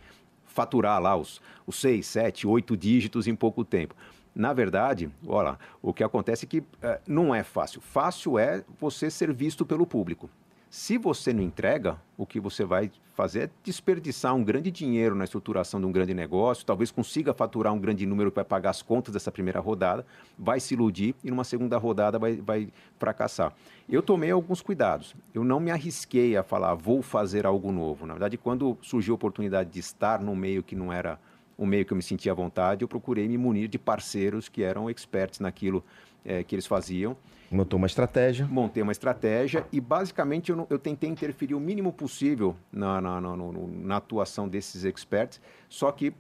faturar 0.47 1.01
lá 1.01 1.17
os, 1.17 1.41
os 1.67 1.81
seis, 1.81 2.07
sete, 2.07 2.47
oito 2.47 2.77
dígitos 2.77 3.27
em 3.27 3.35
pouco 3.35 3.65
tempo. 3.65 3.95
Na 4.35 4.53
verdade, 4.53 5.11
olha, 5.27 5.59
o 5.83 5.93
que 5.93 6.03
acontece 6.03 6.47
é 6.47 6.49
que 6.49 6.65
é, 6.81 7.01
não 7.07 7.35
é 7.35 7.43
fácil. 7.43 7.81
Fácil 7.81 8.39
é 8.39 8.65
você 8.81 9.11
ser 9.11 9.33
visto 9.33 9.67
pelo 9.67 9.87
público. 9.87 10.29
Se 10.71 10.97
você 10.97 11.35
não 11.35 11.43
entrega, 11.43 12.01
o 12.17 12.25
que 12.25 12.41
você 12.41 12.65
vai 12.65 12.91
fazer 13.13 13.41
é 13.41 13.51
desperdiçar 13.63 14.35
um 14.35 14.43
grande 14.43 14.71
dinheiro 14.71 15.15
na 15.15 15.25
estruturação 15.25 15.79
de 15.79 15.85
um 15.85 15.93
grande 15.93 16.15
negócio, 16.15 16.65
talvez 16.65 16.91
consiga 16.91 17.35
faturar 17.35 17.75
um 17.75 17.79
grande 17.79 18.07
número 18.07 18.33
para 18.33 18.43
pagar 18.43 18.71
as 18.71 18.81
contas 18.81 19.13
dessa 19.13 19.31
primeira 19.31 19.61
rodada, 19.61 20.07
vai 20.39 20.61
se 20.61 20.73
iludir 20.73 21.15
e 21.23 21.31
numa 21.31 21.45
segunda 21.45 21.77
rodada 21.77 22.19
vai, 22.19 22.37
vai 22.37 22.73
fracassar. 22.99 23.53
Eu 23.87 24.01
tomei 24.01 24.31
alguns 24.31 24.63
cuidados. 24.63 25.15
Eu 25.35 25.45
não 25.45 25.61
me 25.61 25.71
arrisquei 25.71 26.39
a 26.39 26.43
falar, 26.43 26.75
vou 26.75 27.03
fazer 27.03 27.45
algo 27.45 27.71
novo. 27.71 28.07
Na 28.07 28.15
verdade, 28.15 28.39
quando 28.39 28.79
surgiu 28.81 29.13
a 29.13 29.17
oportunidade 29.17 29.69
de 29.69 29.81
estar 29.81 30.23
no 30.23 30.35
meio 30.35 30.63
que 30.63 30.75
não 30.75 30.91
era 30.91 31.21
o 31.57 31.67
meio 31.67 31.85
que 31.85 31.93
eu 31.93 31.97
me 31.97 32.03
sentia 32.03 32.33
à 32.33 32.35
vontade, 32.35 32.83
eu 32.83 32.89
procurei 32.89 33.29
me 33.29 33.39
munir 33.39 33.69
de 33.69 33.79
parceiros 33.79 34.49
que 34.49 34.63
eram 34.63 34.89
experts 34.89 35.41
naquilo 35.41 35.85
é, 36.25 36.43
que 36.43 36.55
eles 36.55 36.67
faziam. 36.67 37.17
Montou 37.51 37.77
uma 37.77 37.87
estratégia. 37.87 38.47
Montei 38.47 38.83
uma 38.83 38.93
estratégia 38.93 39.67
e, 39.71 39.81
basicamente, 39.81 40.51
eu, 40.51 40.67
eu 40.71 40.79
tentei 40.79 41.11
interferir 41.11 41.55
o 41.55 41.61
mínimo 41.61 41.93
possível 41.93 42.57
na, 42.73 43.01
na, 43.01 43.21
na, 43.21 43.37
na 43.37 43.97
atuação 43.97 44.49
desses 44.49 44.85
experts, 44.85 45.41
só 45.69 45.93
que 45.93 46.15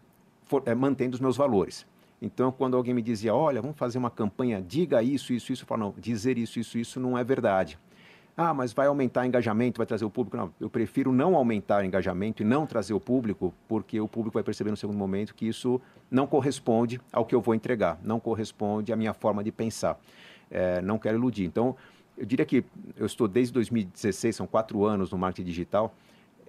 for, 0.44 0.62
é, 0.66 0.74
mantendo 0.74 1.14
os 1.14 1.20
meus 1.20 1.36
valores. 1.36 1.86
Então, 2.20 2.52
quando 2.52 2.76
alguém 2.76 2.94
me 2.94 3.02
dizia, 3.02 3.34
olha, 3.34 3.60
vamos 3.60 3.76
fazer 3.76 3.98
uma 3.98 4.10
campanha, 4.10 4.62
diga 4.62 5.02
isso, 5.02 5.32
isso, 5.32 5.52
isso, 5.52 5.62
eu 5.64 5.66
falo, 5.66 5.80
não, 5.80 5.94
dizer 5.98 6.38
isso, 6.38 6.60
isso, 6.60 6.78
isso 6.78 7.00
não 7.00 7.18
é 7.18 7.24
verdade. 7.24 7.78
Ah, 8.36 8.54
mas 8.54 8.72
vai 8.72 8.86
aumentar 8.86 9.22
o 9.22 9.24
engajamento, 9.26 9.78
vai 9.78 9.86
trazer 9.86 10.04
o 10.04 10.10
público. 10.10 10.36
Não, 10.36 10.52
eu 10.58 10.70
prefiro 10.70 11.12
não 11.12 11.36
aumentar 11.36 11.82
o 11.82 11.84
engajamento 11.84 12.42
e 12.42 12.46
não 12.46 12.66
trazer 12.66 12.94
o 12.94 13.00
público, 13.00 13.52
porque 13.68 14.00
o 14.00 14.08
público 14.08 14.34
vai 14.34 14.42
perceber 14.42 14.70
no 14.70 14.76
segundo 14.76 14.96
momento 14.96 15.34
que 15.34 15.46
isso 15.46 15.80
não 16.10 16.26
corresponde 16.26 17.00
ao 17.12 17.26
que 17.26 17.34
eu 17.34 17.40
vou 17.42 17.54
entregar, 17.54 17.98
não 18.02 18.18
corresponde 18.18 18.92
à 18.92 18.96
minha 18.96 19.12
forma 19.12 19.44
de 19.44 19.52
pensar. 19.52 19.98
É, 20.50 20.80
não 20.80 20.98
quero 20.98 21.18
iludir. 21.18 21.44
Então, 21.44 21.76
eu 22.16 22.24
diria 22.24 22.44
que 22.46 22.64
eu 22.96 23.06
estou 23.06 23.28
desde 23.28 23.52
2016, 23.52 24.36
são 24.36 24.46
quatro 24.46 24.84
anos 24.84 25.10
no 25.10 25.18
marketing 25.18 25.46
digital, 25.46 25.94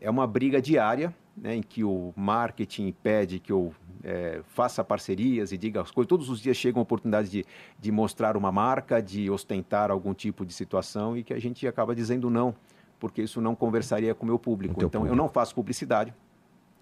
é 0.04 0.10
uma 0.10 0.28
briga 0.28 0.62
diária 0.62 1.16
né, 1.36 1.56
em 1.56 1.64
que 1.64 1.84
o 1.84 2.14
marketing 2.16 2.94
pede 3.02 3.40
que 3.40 3.52
eu 3.52 3.74
é, 4.04 4.42
faça 4.50 4.84
parcerias 4.84 5.54
e 5.54 5.58
diga 5.58 5.82
as 5.82 5.90
coisas. 5.90 6.10
Todos 6.10 6.30
os 6.30 6.42
dias 6.42 6.58
chegam 6.58 6.82
oportunidades 6.82 7.32
de, 7.32 7.46
de 7.80 7.92
mostrar 7.92 8.36
uma 8.36 8.52
marca, 8.52 9.02
de 9.02 9.32
ostentar 9.32 9.90
algum 9.90 10.14
tipo 10.14 10.46
de 10.46 10.54
situação 10.54 11.18
e 11.18 11.24
que 11.24 11.34
a 11.34 11.40
gente 11.40 11.66
acaba 11.66 11.96
dizendo 11.96 12.30
não, 12.30 12.54
porque 13.00 13.22
isso 13.22 13.40
não 13.40 13.56
conversaria 13.56 14.14
com 14.14 14.24
o 14.24 14.28
meu 14.28 14.38
público. 14.38 14.76
Então, 14.78 14.90
público. 14.90 15.14
eu 15.14 15.16
não 15.16 15.30
faço 15.30 15.56
publicidade, 15.56 16.14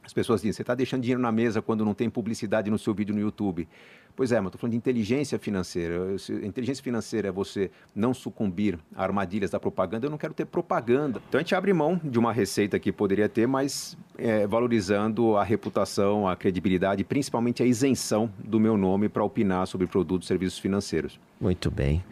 as 0.04 0.14
pessoas 0.14 0.42
dizem, 0.42 0.54
você 0.54 0.64
está 0.64 0.74
deixando 0.74 1.02
dinheiro 1.02 1.22
na 1.22 1.32
mesa 1.32 1.62
quando 1.62 1.86
não 1.86 1.94
tem 1.94 2.10
publicidade 2.10 2.72
no 2.72 2.80
seu 2.80 2.94
vídeo 2.94 3.14
no 3.14 3.22
YouTube. 3.22 3.68
Pois 4.16 4.32
é, 4.32 4.40
mas 4.40 4.48
estou 4.48 4.60
falando 4.60 4.72
de 4.72 4.78
inteligência 4.78 5.38
financeira. 5.40 6.18
Se 6.18 6.34
inteligência 6.34 6.84
financeira 6.84 7.30
é 7.30 7.32
você 7.32 7.72
não 7.96 8.14
sucumbir 8.14 8.78
a 8.96 9.04
armadilhas 9.04 9.52
da 9.52 9.60
propaganda, 9.60 10.06
eu 10.06 10.10
não 10.10 10.18
quero 10.18 10.34
ter 10.34 10.46
propaganda. 10.46 11.22
Então 11.28 11.40
a 11.40 11.42
gente 11.44 11.56
abre 11.56 11.74
mão 11.74 12.00
de 12.04 12.20
uma 12.20 12.34
receita 12.34 12.80
que 12.80 12.92
poderia 12.92 13.28
ter, 13.30 13.48
mas 13.48 13.98
é, 14.18 14.46
valorizando 14.48 15.38
a 15.38 15.44
reputação, 15.44 16.28
a 16.28 16.36
credibilidade, 16.36 17.04
principalmente 17.04 17.64
a 17.64 17.66
isenção 17.66 18.32
do 18.38 18.60
meu 18.60 18.78
nome 18.78 19.10
para 19.10 19.24
opinar 19.24 19.68
sobre 19.68 19.88
produtos 19.88 20.28
e 20.28 20.30
serviços 20.30 20.60
financeiros. 20.60 21.20
Muito 21.40 21.70
bem. 21.72 22.04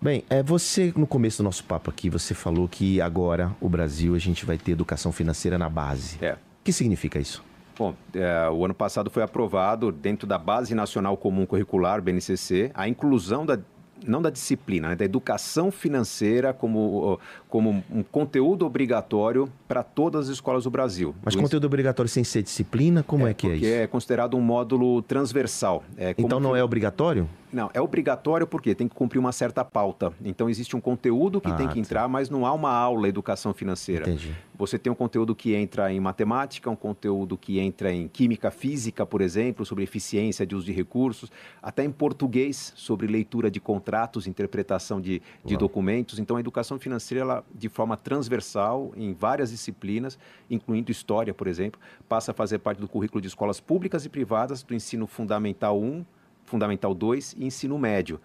Bem, 0.00 0.22
é, 0.28 0.42
você, 0.42 0.92
no 0.96 1.06
começo 1.06 1.38
do 1.38 1.44
nosso 1.44 1.64
papo 1.64 1.88
aqui, 1.90 2.10
você 2.10 2.34
falou 2.34 2.68
que 2.68 3.00
agora 3.00 3.56
o 3.60 3.68
Brasil 3.68 4.14
a 4.14 4.18
gente 4.18 4.44
vai 4.44 4.58
ter 4.58 4.72
educação 4.72 5.10
financeira 5.10 5.56
na 5.56 5.68
base. 5.68 6.18
É 6.22 6.36
que 6.64 6.72
significa 6.72 7.20
isso? 7.20 7.44
Bom, 7.76 7.94
é, 8.14 8.48
o 8.50 8.64
ano 8.64 8.74
passado 8.74 9.10
foi 9.10 9.22
aprovado, 9.22 9.90
dentro 9.90 10.26
da 10.26 10.38
Base 10.38 10.74
Nacional 10.74 11.16
Comum 11.16 11.44
Curricular, 11.44 12.00
BNCC, 12.00 12.70
a 12.74 12.88
inclusão 12.88 13.44
da 13.44 13.58
não 14.06 14.20
da 14.20 14.28
disciplina, 14.28 14.90
né, 14.90 14.96
da 14.96 15.04
educação 15.04 15.70
financeira 15.70 16.52
como, 16.52 17.18
como 17.48 17.82
um 17.90 18.02
conteúdo 18.02 18.66
obrigatório 18.66 19.48
para 19.66 19.82
todas 19.82 20.28
as 20.28 20.34
escolas 20.34 20.64
do 20.64 20.70
Brasil. 20.70 21.14
Mas 21.24 21.34
do 21.34 21.42
conteúdo 21.42 21.64
obrigatório 21.64 22.08
sem 22.08 22.22
ser 22.22 22.42
disciplina, 22.42 23.02
como 23.02 23.26
é, 23.26 23.30
é 23.30 23.34
que 23.34 23.46
é 23.46 23.50
isso? 23.50 23.60
Porque 23.60 23.74
é 23.74 23.86
considerado 23.86 24.36
um 24.36 24.40
módulo 24.40 25.00
transversal. 25.02 25.82
É 25.96 26.14
então 26.18 26.38
não 26.38 26.52
que... 26.52 26.58
é 26.58 26.64
obrigatório? 26.64 27.28
Não, 27.54 27.70
é 27.72 27.80
obrigatório 27.80 28.48
porque 28.48 28.74
tem 28.74 28.88
que 28.88 28.94
cumprir 28.94 29.20
uma 29.20 29.30
certa 29.30 29.64
pauta. 29.64 30.12
Então 30.24 30.50
existe 30.50 30.74
um 30.74 30.80
conteúdo 30.80 31.40
que 31.40 31.50
ah, 31.50 31.54
tem 31.54 31.68
que 31.68 31.78
entrar, 31.78 32.08
mas 32.08 32.28
não 32.28 32.44
há 32.44 32.52
uma 32.52 32.72
aula 32.72 33.08
educação 33.08 33.54
financeira. 33.54 34.02
Entendi. 34.02 34.34
Você 34.56 34.76
tem 34.76 34.92
um 34.92 34.94
conteúdo 34.94 35.34
que 35.36 35.54
entra 35.54 35.92
em 35.92 36.00
matemática, 36.00 36.68
um 36.68 36.74
conteúdo 36.74 37.36
que 37.36 37.60
entra 37.60 37.92
em 37.92 38.08
química 38.08 38.50
física, 38.50 39.06
por 39.06 39.20
exemplo, 39.20 39.64
sobre 39.64 39.84
eficiência 39.84 40.44
de 40.44 40.56
uso 40.56 40.66
de 40.66 40.72
recursos, 40.72 41.30
até 41.62 41.84
em 41.84 41.92
português, 41.92 42.72
sobre 42.74 43.06
leitura 43.06 43.48
de 43.48 43.60
contratos, 43.60 44.26
interpretação 44.26 45.00
de, 45.00 45.22
de 45.44 45.56
documentos. 45.56 46.18
Então 46.18 46.36
a 46.36 46.40
educação 46.40 46.76
financeira, 46.76 47.22
ela, 47.22 47.44
de 47.54 47.68
forma 47.68 47.96
transversal, 47.96 48.92
em 48.96 49.12
várias 49.12 49.50
disciplinas, 49.50 50.18
incluindo 50.50 50.90
história, 50.90 51.32
por 51.32 51.46
exemplo, 51.46 51.80
passa 52.08 52.32
a 52.32 52.34
fazer 52.34 52.58
parte 52.58 52.80
do 52.80 52.88
currículo 52.88 53.20
de 53.20 53.28
escolas 53.28 53.60
públicas 53.60 54.04
e 54.04 54.08
privadas 54.08 54.64
do 54.64 54.74
ensino 54.74 55.06
fundamental 55.06 55.80
1 55.80 56.04
Fundamental 56.44 56.94
2 56.94 57.36
e 57.38 57.44
ensino 57.46 57.78
médio. 57.78 58.20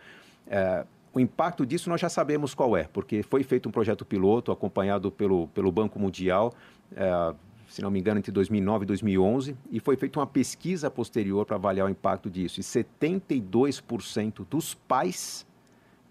É, 0.48 0.86
o 1.14 1.20
impacto 1.20 1.66
disso 1.66 1.90
nós 1.90 2.00
já 2.00 2.10
sabemos 2.10 2.54
qual 2.54 2.78
é, 2.78 2.84
porque 2.84 3.24
foi 3.24 3.44
feito 3.44 3.68
um 3.68 3.72
projeto 3.72 4.06
piloto 4.06 4.52
acompanhado 4.52 5.12
pelo, 5.12 5.48
pelo 5.50 5.72
Banco 5.72 6.00
Mundial, 6.00 6.54
é, 6.96 7.34
se 7.68 7.82
não 7.82 7.92
me 7.92 8.00
engano, 8.00 8.20
entre 8.20 8.32
2009 8.32 8.84
e 8.84 8.88
2011, 8.88 9.56
e 9.72 9.80
foi 9.80 9.96
feita 9.96 10.20
uma 10.20 10.28
pesquisa 10.28 10.90
posterior 10.90 11.46
para 11.46 11.56
avaliar 11.56 11.88
o 11.88 11.90
impacto 11.90 12.30
disso. 12.30 12.60
E 12.60 12.64
72% 12.64 14.46
dos 14.50 14.74
pais 14.74 15.46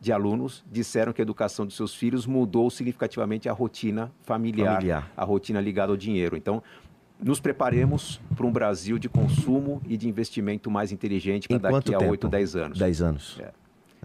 de 0.01 0.13
alunos 0.13 0.65
disseram 0.71 1.13
que 1.13 1.21
a 1.21 1.25
educação 1.25 1.67
dos 1.67 1.77
seus 1.77 1.95
filhos 1.95 2.27
mudou 2.27 2.71
significativamente 2.71 3.49
a 3.49 3.53
rotina 3.53 4.13
familiar, 4.23 4.75
familiar. 4.75 5.13
a 5.17 5.25
rotina 5.25 5.61
ligada 5.61 5.93
ao 5.93 5.97
dinheiro. 5.97 6.37
Então, 6.37 6.63
nos 7.21 7.41
preparemos 7.41 8.21
para 8.37 8.47
um 8.47 8.53
Brasil 8.53 8.99
de 8.99 9.09
consumo 9.09 9.83
e 9.87 9.97
de 9.97 10.09
investimento 10.09 10.71
mais 10.71 10.93
inteligente 10.93 11.49
para 11.49 11.71
daqui 11.71 11.95
a 11.95 11.99
8, 11.99 12.29
10 12.29 12.57
anos. 12.57 12.79
10 12.79 13.03
anos. 13.03 13.41
É. 13.41 13.51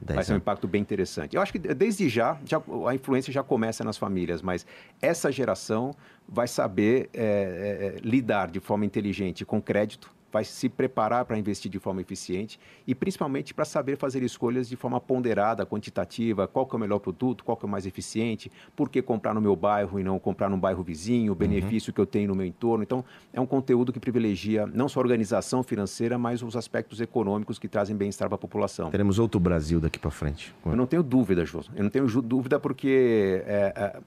Vai 0.02 0.24
ser 0.24 0.34
um 0.34 0.38
impacto 0.38 0.68
bem 0.68 0.82
interessante. 0.82 1.36
Eu 1.36 1.42
acho 1.42 1.52
que 1.52 1.60
desde 1.60 2.10
já, 2.10 2.38
já, 2.46 2.62
a 2.88 2.96
influência 2.96 3.32
já 3.32 3.44
começa 3.44 3.84
nas 3.84 3.98
famílias, 3.98 4.42
mas 4.42 4.66
essa 5.02 5.32
geração 5.32 5.96
vai 6.28 6.48
saber 6.48 7.10
é, 7.14 7.96
é, 7.96 8.00
lidar 8.02 8.50
de 8.50 8.60
forma 8.60 8.86
inteligente 8.86 9.46
com 9.46 9.62
crédito, 9.62 10.12
vai 10.34 10.44
se 10.44 10.68
preparar 10.68 11.26
para 11.26 11.38
investir 11.38 11.70
de 11.70 11.78
forma 11.78 12.02
eficiente 12.02 12.60
e 12.88 12.96
principalmente 12.96 13.54
para 13.54 13.64
saber 13.64 13.98
fazer 13.98 14.24
escolhas 14.24 14.68
de 14.68 14.76
forma 14.76 15.00
ponderada, 15.00 15.64
quantitativa, 15.64 16.48
qual 16.48 16.66
que 16.66 16.76
é 16.76 16.78
o 16.78 16.80
melhor 16.80 16.98
produto, 16.98 17.44
qual 17.44 17.56
que 17.56 17.64
é 17.64 17.68
o 17.68 17.70
mais 17.70 17.86
eficiente, 17.86 18.52
por 18.76 18.90
que 18.90 19.00
comprar 19.00 19.36
no 19.36 19.40
meu 19.40 19.56
bairro 19.56 20.00
e 20.00 20.04
não 20.04 20.18
comprar 20.18 20.50
num 20.50 20.60
bairro 20.60 20.82
vizinho, 20.82 21.32
o 21.32 21.36
benefício 21.36 21.92
uhum. 21.92 21.94
que 21.94 22.02
eu 22.02 22.06
tenho 22.08 22.30
no 22.30 22.36
meu 22.36 22.48
entorno. 22.48 22.84
Então, 22.84 23.06
é 23.32 23.40
um 23.40 23.46
conteúdo 23.46 23.94
que 23.94 24.00
privilegia 24.00 24.66
não 24.66 24.90
só 24.90 25.00
a 25.00 25.04
organização 25.04 25.62
financeira, 25.62 26.18
mas 26.18 26.42
os 26.42 26.58
aspectos 26.58 27.00
econômicos 27.00 27.60
que 27.60 27.68
trazem 27.68 27.96
bem-estar 27.96 28.28
para 28.28 28.36
a 28.36 28.40
população. 28.40 28.90
Teremos 28.90 29.20
outro 29.20 29.40
Brasil 29.40 29.80
daqui 29.80 30.00
para 30.00 30.10
frente. 30.10 30.54
Eu 30.66 30.76
não 30.76 30.88
tenho 30.88 31.04
dúvida, 31.04 31.46
Jô. 31.46 31.62
Eu 31.76 31.84
não 31.84 31.92
tenho 31.92 32.08
dúvida 32.24 32.60
porque 32.60 33.44
é, 33.46 33.74
é, 33.76 34.00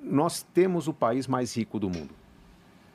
nós 0.00 0.42
temos 0.54 0.86
o 0.86 0.94
país 0.94 1.26
mais 1.26 1.56
rico 1.56 1.80
do 1.80 1.90
mundo 1.90 2.23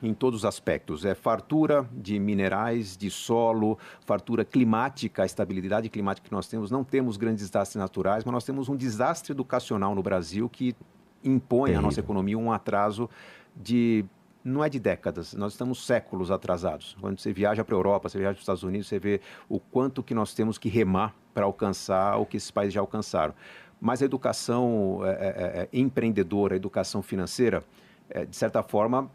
em 0.02 0.14
todos 0.14 0.40
os 0.40 0.44
aspectos. 0.44 1.04
É 1.04 1.14
fartura 1.14 1.88
de 1.92 2.18
minerais, 2.18 2.96
de 2.96 3.10
solo, 3.10 3.78
fartura 4.04 4.44
climática, 4.44 5.22
a 5.22 5.26
estabilidade 5.26 5.88
climática 5.88 6.28
que 6.28 6.34
nós 6.34 6.48
temos. 6.48 6.70
Não 6.70 6.84
temos 6.84 7.16
grandes 7.16 7.46
desastres 7.46 7.80
naturais, 7.80 8.24
mas 8.24 8.32
nós 8.32 8.44
temos 8.44 8.68
um 8.68 8.76
desastre 8.76 9.32
educacional 9.32 9.94
no 9.94 10.02
Brasil 10.02 10.48
que 10.48 10.74
impõe 11.22 11.74
à 11.74 11.80
nossa 11.80 12.00
economia 12.00 12.38
um 12.38 12.50
atraso 12.50 13.08
de 13.54 14.04
não 14.42 14.64
é 14.64 14.70
de 14.70 14.78
décadas, 14.78 15.34
nós 15.34 15.52
estamos 15.52 15.84
séculos 15.84 16.30
atrasados. 16.30 16.96
Quando 16.98 17.18
você 17.18 17.32
viaja 17.32 17.62
para 17.62 17.74
a 17.74 17.78
Europa, 17.78 18.08
você 18.08 18.18
viaja 18.18 18.32
para 18.32 18.38
os 18.38 18.42
Estados 18.42 18.62
Unidos, 18.62 18.88
você 18.88 18.98
vê 18.98 19.20
o 19.48 19.60
quanto 19.60 20.02
que 20.02 20.14
nós 20.14 20.32
temos 20.32 20.56
que 20.56 20.68
remar 20.68 21.14
para 21.34 21.44
alcançar 21.44 22.16
o 22.16 22.24
que 22.24 22.38
esses 22.38 22.50
países 22.50 22.72
já 22.74 22.80
alcançaram. 22.80 23.34
Mas 23.80 24.02
a 24.02 24.04
educação 24.04 25.00
é, 25.04 25.10
é, 25.10 25.14
é, 25.62 25.68
empreendedora, 25.72 26.54
a 26.54 26.56
educação 26.56 27.02
financeira, 27.02 27.62
é, 28.08 28.24
de 28.24 28.36
certa 28.36 28.62
forma, 28.62 29.10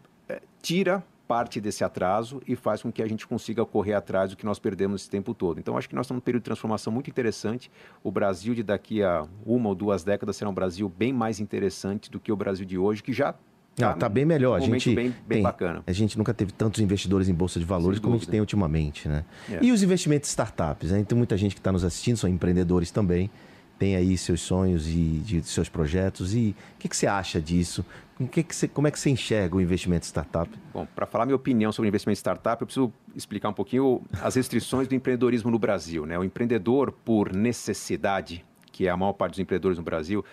tira 0.66 1.00
parte 1.28 1.60
desse 1.60 1.84
atraso 1.84 2.42
e 2.44 2.56
faz 2.56 2.82
com 2.82 2.90
que 2.90 3.00
a 3.00 3.06
gente 3.06 3.24
consiga 3.24 3.64
correr 3.64 3.94
atrás 3.94 4.30
do 4.30 4.36
que 4.36 4.44
nós 4.44 4.58
perdemos 4.58 5.02
esse 5.02 5.10
tempo 5.10 5.32
todo. 5.32 5.60
Então, 5.60 5.78
acho 5.78 5.88
que 5.88 5.94
nós 5.94 6.06
estamos 6.06 6.20
num 6.20 6.24
período 6.24 6.42
de 6.42 6.46
transformação 6.46 6.92
muito 6.92 7.08
interessante. 7.08 7.70
O 8.02 8.10
Brasil 8.10 8.52
de 8.52 8.64
daqui 8.64 9.00
a 9.00 9.24
uma 9.44 9.68
ou 9.68 9.76
duas 9.76 10.02
décadas 10.02 10.36
será 10.36 10.50
um 10.50 10.54
Brasil 10.54 10.88
bem 10.88 11.12
mais 11.12 11.38
interessante 11.38 12.10
do 12.10 12.18
que 12.18 12.32
o 12.32 12.36
Brasil 12.36 12.66
de 12.66 12.76
hoje, 12.76 13.00
que 13.00 13.12
já 13.12 13.32
Tá, 13.76 13.92
tá 13.92 14.08
bem 14.08 14.24
melhor. 14.24 14.52
Um 14.52 14.54
a 14.56 14.60
gente 14.60 14.94
bem, 14.94 15.10
bem 15.10 15.14
tem, 15.28 15.42
bacana. 15.42 15.82
A 15.86 15.92
gente 15.92 16.16
nunca 16.16 16.32
teve 16.32 16.50
tantos 16.50 16.80
investidores 16.80 17.28
em 17.28 17.34
bolsa 17.34 17.60
de 17.60 17.66
valores 17.66 17.98
como 17.98 18.14
a 18.14 18.18
gente 18.18 18.28
tem 18.28 18.40
ultimamente, 18.40 19.06
né? 19.06 19.22
É. 19.52 19.58
E 19.60 19.70
os 19.70 19.82
investimentos 19.82 20.30
startups, 20.30 20.90
né? 20.92 21.04
Tem 21.04 21.16
muita 21.16 21.36
gente 21.36 21.54
que 21.54 21.60
está 21.60 21.70
nos 21.70 21.84
assistindo, 21.84 22.16
são 22.16 22.30
empreendedores 22.30 22.90
também, 22.90 23.30
tem 23.78 23.96
aí 23.96 24.16
seus 24.16 24.40
sonhos 24.40 24.88
e 24.88 25.20
de, 25.24 25.40
de 25.40 25.48
seus 25.48 25.68
projetos. 25.68 26.34
E 26.34 26.54
o 26.74 26.78
que, 26.78 26.88
que 26.88 26.96
você 26.96 27.06
acha 27.06 27.40
disso? 27.40 27.84
Que 28.30 28.42
que 28.42 28.56
você, 28.56 28.66
como 28.66 28.88
é 28.88 28.90
que 28.90 28.98
você 28.98 29.10
enxerga 29.10 29.56
o 29.56 29.60
investimento 29.60 30.06
startup? 30.06 30.50
Bom, 30.72 30.86
para 30.94 31.04
falar 31.04 31.26
minha 31.26 31.36
opinião 31.36 31.70
sobre 31.70 31.86
o 31.86 31.90
investimento 31.90 32.18
startup, 32.18 32.62
eu 32.62 32.66
preciso 32.66 32.92
explicar 33.14 33.50
um 33.50 33.52
pouquinho 33.52 34.00
as 34.22 34.36
restrições 34.36 34.88
do 34.88 34.94
empreendedorismo 34.94 35.50
no 35.50 35.58
Brasil. 35.58 36.06
Né? 36.06 36.18
O 36.18 36.24
empreendedor, 36.24 36.92
por 36.92 37.34
necessidade, 37.34 38.42
que 38.72 38.86
é 38.86 38.90
a 38.90 38.96
maior 38.96 39.12
parte 39.12 39.32
dos 39.32 39.40
empreendedores 39.40 39.76
no 39.76 39.84
Brasil, 39.84 40.24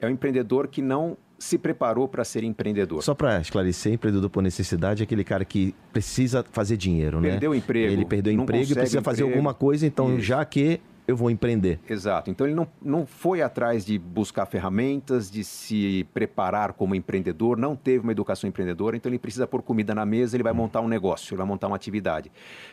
é 0.00 0.06
um 0.06 0.10
empreendedor 0.10 0.68
que 0.68 0.80
não 0.80 1.16
se 1.38 1.58
preparou 1.58 2.08
para 2.08 2.24
ser 2.24 2.42
empreendedor. 2.42 3.02
Só 3.02 3.14
para 3.14 3.38
esclarecer, 3.40 3.92
empreendedor 3.92 4.30
por 4.30 4.42
necessidade 4.42 5.02
é 5.02 5.04
aquele 5.04 5.24
cara 5.24 5.44
que 5.44 5.74
precisa 5.92 6.44
fazer 6.50 6.78
dinheiro, 6.78 7.20
perdeu 7.20 7.22
né? 7.22 7.30
Perdeu 7.32 7.50
o 7.50 7.54
emprego. 7.54 7.92
Ele 7.92 8.04
perdeu 8.06 8.32
o 8.32 8.42
emprego 8.42 8.72
e 8.72 8.74
precisa 8.74 9.02
fazer 9.02 9.24
alguma 9.24 9.52
coisa, 9.52 9.86
então 9.86 10.16
Isso. 10.16 10.24
já 10.24 10.42
que 10.44 10.80
eu 11.06 11.16
vou 11.16 11.30
empreender. 11.30 11.78
Exato. 11.88 12.30
Então 12.30 12.46
ele 12.46 12.54
não, 12.54 12.66
não 12.82 13.06
foi 13.06 13.40
atrás 13.40 13.84
de 13.84 13.98
buscar 13.98 14.46
ferramentas, 14.46 15.30
de 15.30 15.44
se 15.44 16.04
preparar 16.12 16.72
como 16.72 16.94
empreendedor, 16.94 17.56
não 17.56 17.76
teve 17.76 18.00
uma 18.00 18.12
educação 18.12 18.48
empreendedora, 18.48 18.96
então 18.96 19.10
ele 19.10 19.18
precisa 19.18 19.46
pôr 19.46 19.62
comida 19.62 19.94
na 19.94 20.04
mesa, 20.04 20.36
ele 20.36 20.42
vai 20.42 20.52
hum. 20.52 20.56
montar 20.56 20.80
um 20.80 20.88
negócio, 20.88 21.32
ele 21.32 21.38
vai 21.38 21.46
montar 21.46 21.68
uma 21.68 21.76
atividade. 21.76 22.30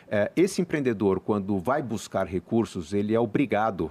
É, 0.08 0.32
esse 0.34 0.60
empreendedor, 0.60 1.20
quando 1.20 1.58
vai 1.58 1.82
buscar 1.82 2.26
recursos, 2.26 2.92
ele 2.92 3.14
é 3.14 3.20
obrigado 3.20 3.90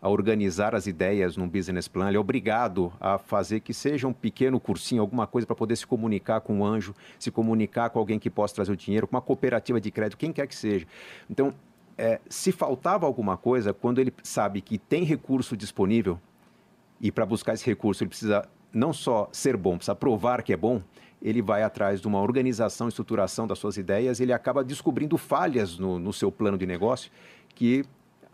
a 0.00 0.08
organizar 0.08 0.74
as 0.74 0.88
ideias 0.88 1.36
num 1.36 1.48
business 1.48 1.86
plan, 1.86 2.08
ele 2.08 2.16
é 2.16 2.20
obrigado 2.20 2.92
a 3.00 3.18
fazer 3.18 3.60
que 3.60 3.72
seja 3.72 4.08
um 4.08 4.12
pequeno 4.12 4.58
cursinho, 4.58 5.00
alguma 5.00 5.28
coisa 5.28 5.46
para 5.46 5.54
poder 5.54 5.76
se 5.76 5.86
comunicar 5.86 6.40
com 6.40 6.58
um 6.58 6.64
anjo, 6.64 6.92
se 7.20 7.30
comunicar 7.30 7.88
com 7.90 8.00
alguém 8.00 8.18
que 8.18 8.28
possa 8.28 8.52
trazer 8.52 8.72
o 8.72 8.76
dinheiro, 8.76 9.06
com 9.06 9.14
uma 9.14 9.22
cooperativa 9.22 9.80
de 9.80 9.92
crédito, 9.92 10.18
quem 10.18 10.32
quer 10.32 10.48
que 10.48 10.56
seja. 10.56 10.88
Então, 11.30 11.54
é, 11.96 12.20
se 12.28 12.52
faltava 12.52 13.06
alguma 13.06 13.36
coisa, 13.36 13.72
quando 13.72 14.00
ele 14.00 14.12
sabe 14.22 14.60
que 14.60 14.78
tem 14.78 15.04
recurso 15.04 15.56
disponível, 15.56 16.18
e 17.00 17.10
para 17.10 17.26
buscar 17.26 17.54
esse 17.54 17.66
recurso 17.66 18.02
ele 18.02 18.08
precisa 18.08 18.48
não 18.72 18.92
só 18.92 19.28
ser 19.32 19.56
bom, 19.56 19.76
precisa 19.76 19.94
provar 19.94 20.42
que 20.42 20.52
é 20.52 20.56
bom, 20.56 20.82
ele 21.20 21.42
vai 21.42 21.62
atrás 21.62 22.00
de 22.00 22.08
uma 22.08 22.20
organização, 22.20 22.88
estruturação 22.88 23.46
das 23.46 23.58
suas 23.58 23.76
ideias, 23.76 24.18
ele 24.20 24.32
acaba 24.32 24.64
descobrindo 24.64 25.16
falhas 25.16 25.78
no, 25.78 25.98
no 25.98 26.12
seu 26.12 26.32
plano 26.32 26.58
de 26.58 26.66
negócio 26.66 27.10
que 27.54 27.84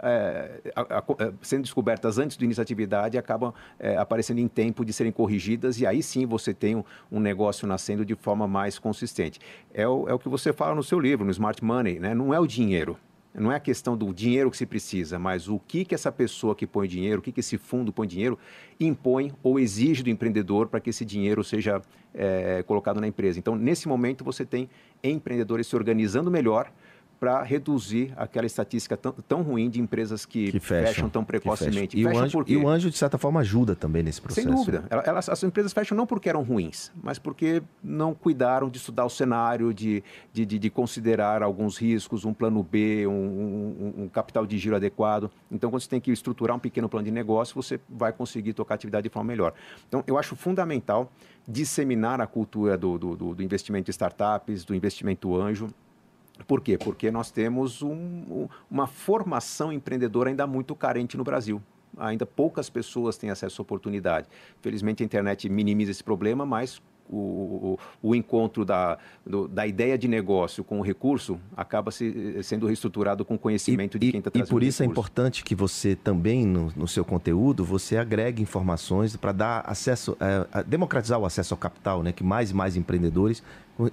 é, 0.01 0.61
a, 0.77 0.99
a, 0.99 1.05
é, 1.19 1.33
sendo 1.43 1.63
descobertas 1.63 2.19
antes 2.19 2.37
do 2.37 2.45
início 2.45 2.61
da 2.61 2.63
atividade 2.63 3.19
acabam 3.19 3.53
é, 3.81 3.97
aparecendo 3.97 4.39
em 4.39 4.47
tempo 4.47 4.85
de 4.85 4.93
serem 4.93 5.11
corrigidas 5.11 5.81
e 5.81 5.87
aí 5.87 6.03
sim 6.03 6.25
você 6.25 6.55
tem 6.55 6.77
um, 6.77 6.85
um 7.11 7.19
negócio 7.19 7.67
nascendo 7.67 8.05
de 8.05 8.15
forma 8.15 8.47
mais 8.47 8.79
consistente. 8.79 9.41
É 9.75 9.89
o, 9.89 10.09
é 10.09 10.15
o 10.15 10.19
que 10.19 10.29
você 10.29 10.53
fala 10.53 10.75
no 10.75 10.85
seu 10.85 11.01
livro, 11.01 11.25
no 11.25 11.33
Smart 11.33 11.63
Money, 11.65 11.99
né? 11.99 12.15
não 12.15 12.33
é 12.33 12.39
o 12.39 12.47
dinheiro. 12.47 12.97
Não 13.39 13.53
é 13.53 13.57
a 13.57 13.61
questão 13.61 13.97
do 13.97 14.13
dinheiro 14.13 14.51
que 14.51 14.57
se 14.57 14.67
precisa, 14.67 15.19
mas 15.19 15.49
o 15.49 15.59
que, 15.59 15.85
que 15.85 15.95
essa 15.95 16.11
pessoa 16.11 16.55
que 16.55 16.67
põe 16.67 16.89
dinheiro, 16.89 17.21
o 17.21 17.23
que, 17.23 17.33
que 17.33 17.41
esse 17.41 17.57
fundo 17.57 17.93
põe 17.93 18.07
dinheiro, 18.07 18.39
impõe 18.79 19.33
ou 19.43 19.59
exige 19.59 20.03
do 20.03 20.11
empreendedor 20.11 20.69
para 20.69 20.81
que 20.81 20.91
esse 20.91 21.05
dinheiro 21.05 21.43
seja 21.45 21.81
é, 22.15 22.63
colocado 22.65 23.01
na 23.01 23.07
empresa. 23.07 23.39
Então, 23.39 23.55
nesse 23.55 23.87
momento, 23.89 24.25
você 24.25 24.45
tem 24.45 24.69
empreendedores 25.03 25.67
se 25.67 25.77
organizando 25.77 26.31
melhor, 26.31 26.73
para 27.19 27.43
reduzir 27.43 28.13
aquela 28.17 28.47
estatística 28.47 28.97
tão, 28.97 29.13
tão, 29.13 29.43
ruim 29.43 29.69
de 29.69 29.81
empresas 29.81 30.25
que, 30.25 30.53
que 30.53 30.61
fecham, 30.61 30.87
fecham, 30.87 31.09
tão 31.09 31.25
precocemente. 31.25 31.99
E, 31.99 32.07
o 32.07 32.17
anjo, 32.17 32.45
e, 32.47 32.57
o 32.57 32.69
anjo, 32.69 32.91
de 32.91 32.97
certa 32.97 33.19
forma, 33.19 33.41
ajuda 33.41 33.75
também 33.75 34.03
nesse 34.03 34.21
processo. 34.21 34.47
Sem 34.47 34.57
dúvida. 34.57 34.85
Elas, 34.89 35.29
as 35.29 35.43
empresas 35.43 35.73
fecham 35.73 35.97
não 35.97 36.07
porque 36.07 36.29
eram 36.29 36.43
ruins, 36.43 36.93
mas 37.03 37.19
porque 37.19 37.63
não 37.83 38.15
cuidaram 38.15 38.71
de 38.71 38.79
estudar 38.79 39.05
o 39.05 39.11
cenário, 39.11 39.75
de, 39.75 40.03
de, 40.33 40.47
de, 40.47 40.59
de 40.59 40.71
considerar 40.71 41.43
alguns 41.43 41.77
riscos, 41.77 42.25
um 42.25 42.33
plano 42.33 42.63
B, 42.63 43.07
um, 43.07 43.11
um, 43.11 43.95
um, 44.05 44.09
capital 44.09 44.47
de 44.47 44.57
giro 44.57 44.77
adequado. 44.77 45.31
Então, 45.51 45.71
quando 45.71 45.83
você 45.83 45.89
tem 45.89 46.01
que 46.01 46.13
estruturar 46.13 46.57
um 46.57 46.61
pequeno 46.61 46.89
plano 46.89 47.05
de 47.05 47.11
negócio, 47.11 47.55
você 47.55 47.81
vai 47.89 48.13
conseguir 48.13 48.53
tocar 48.53 48.75
a 48.75 48.77
atividade 48.77 49.09
de 49.09 49.13
forma 49.13 49.27
melhor. 49.27 49.53
Então, 49.89 50.05
eu 50.07 50.17
acho 50.17 50.37
fundamental 50.37 51.11
disseminar 51.47 52.21
a 52.21 52.27
cultura 52.27 52.77
do, 52.77 52.99
do, 52.99 53.35
do 53.35 53.43
investimento 53.43 53.91
em 53.91 53.93
startups, 53.93 54.65
do 54.65 54.75
investimento 54.75 55.35
anjo, 55.35 55.69
por 56.47 56.61
quê? 56.61 56.79
Porque 56.79 57.11
nós 57.11 57.31
temos 57.31 57.83
um, 57.83 58.49
uma 58.71 58.87
formação 58.87 59.73
empreendedora 59.73 60.31
ainda 60.31 60.47
muito 60.47 60.75
carente 60.75 61.17
no 61.17 61.25
Brasil. 61.25 61.61
Ainda 61.97 62.25
poucas 62.25 62.71
pessoas 62.71 63.17
têm 63.17 63.31
acesso 63.31 63.61
à 63.61 63.63
oportunidade. 63.63 64.29
Felizmente 64.61 65.03
a 65.03 65.07
internet 65.07 65.49
minimiza 65.49 65.91
esse 65.91 66.05
problema, 66.05 66.47
mas 66.47 66.81
o, 67.11 67.79
o, 68.03 68.09
o 68.11 68.15
encontro 68.15 68.65
da, 68.65 68.99
do, 69.25 69.49
da 69.49 69.67
ideia 69.67 69.97
de 69.97 70.07
negócio 70.07 70.63
com 70.63 70.79
o 70.79 70.83
recurso 70.83 71.41
acaba 71.57 71.91
se, 71.91 72.39
sendo 72.43 72.67
reestruturado 72.67 73.25
com 73.25 73.35
o 73.35 73.39
conhecimento 73.39 73.97
e, 73.97 74.01
de 74.01 74.11
quem 74.11 74.19
está 74.19 74.31
trazendo 74.31 74.49
E 74.49 74.51
por 74.51 74.63
isso 74.63 74.83
é 74.83 74.87
importante 74.87 75.43
que 75.43 75.55
você 75.55 75.97
também, 75.97 76.47
no, 76.47 76.73
no 76.77 76.87
seu 76.87 77.05
conteúdo, 77.05 77.65
você 77.65 77.97
agregue 77.97 78.43
informações 78.43 79.17
para 79.17 79.33
dar 79.33 79.65
acesso, 79.67 80.17
é, 80.21 80.63
democratizar 80.65 81.19
o 81.19 81.25
acesso 81.25 81.55
ao 81.55 81.59
capital, 81.59 82.03
né? 82.03 82.13
que 82.13 82.23
mais 82.23 82.51
e 82.51 82.55
mais 82.55 82.77
empreendedores 82.77 83.43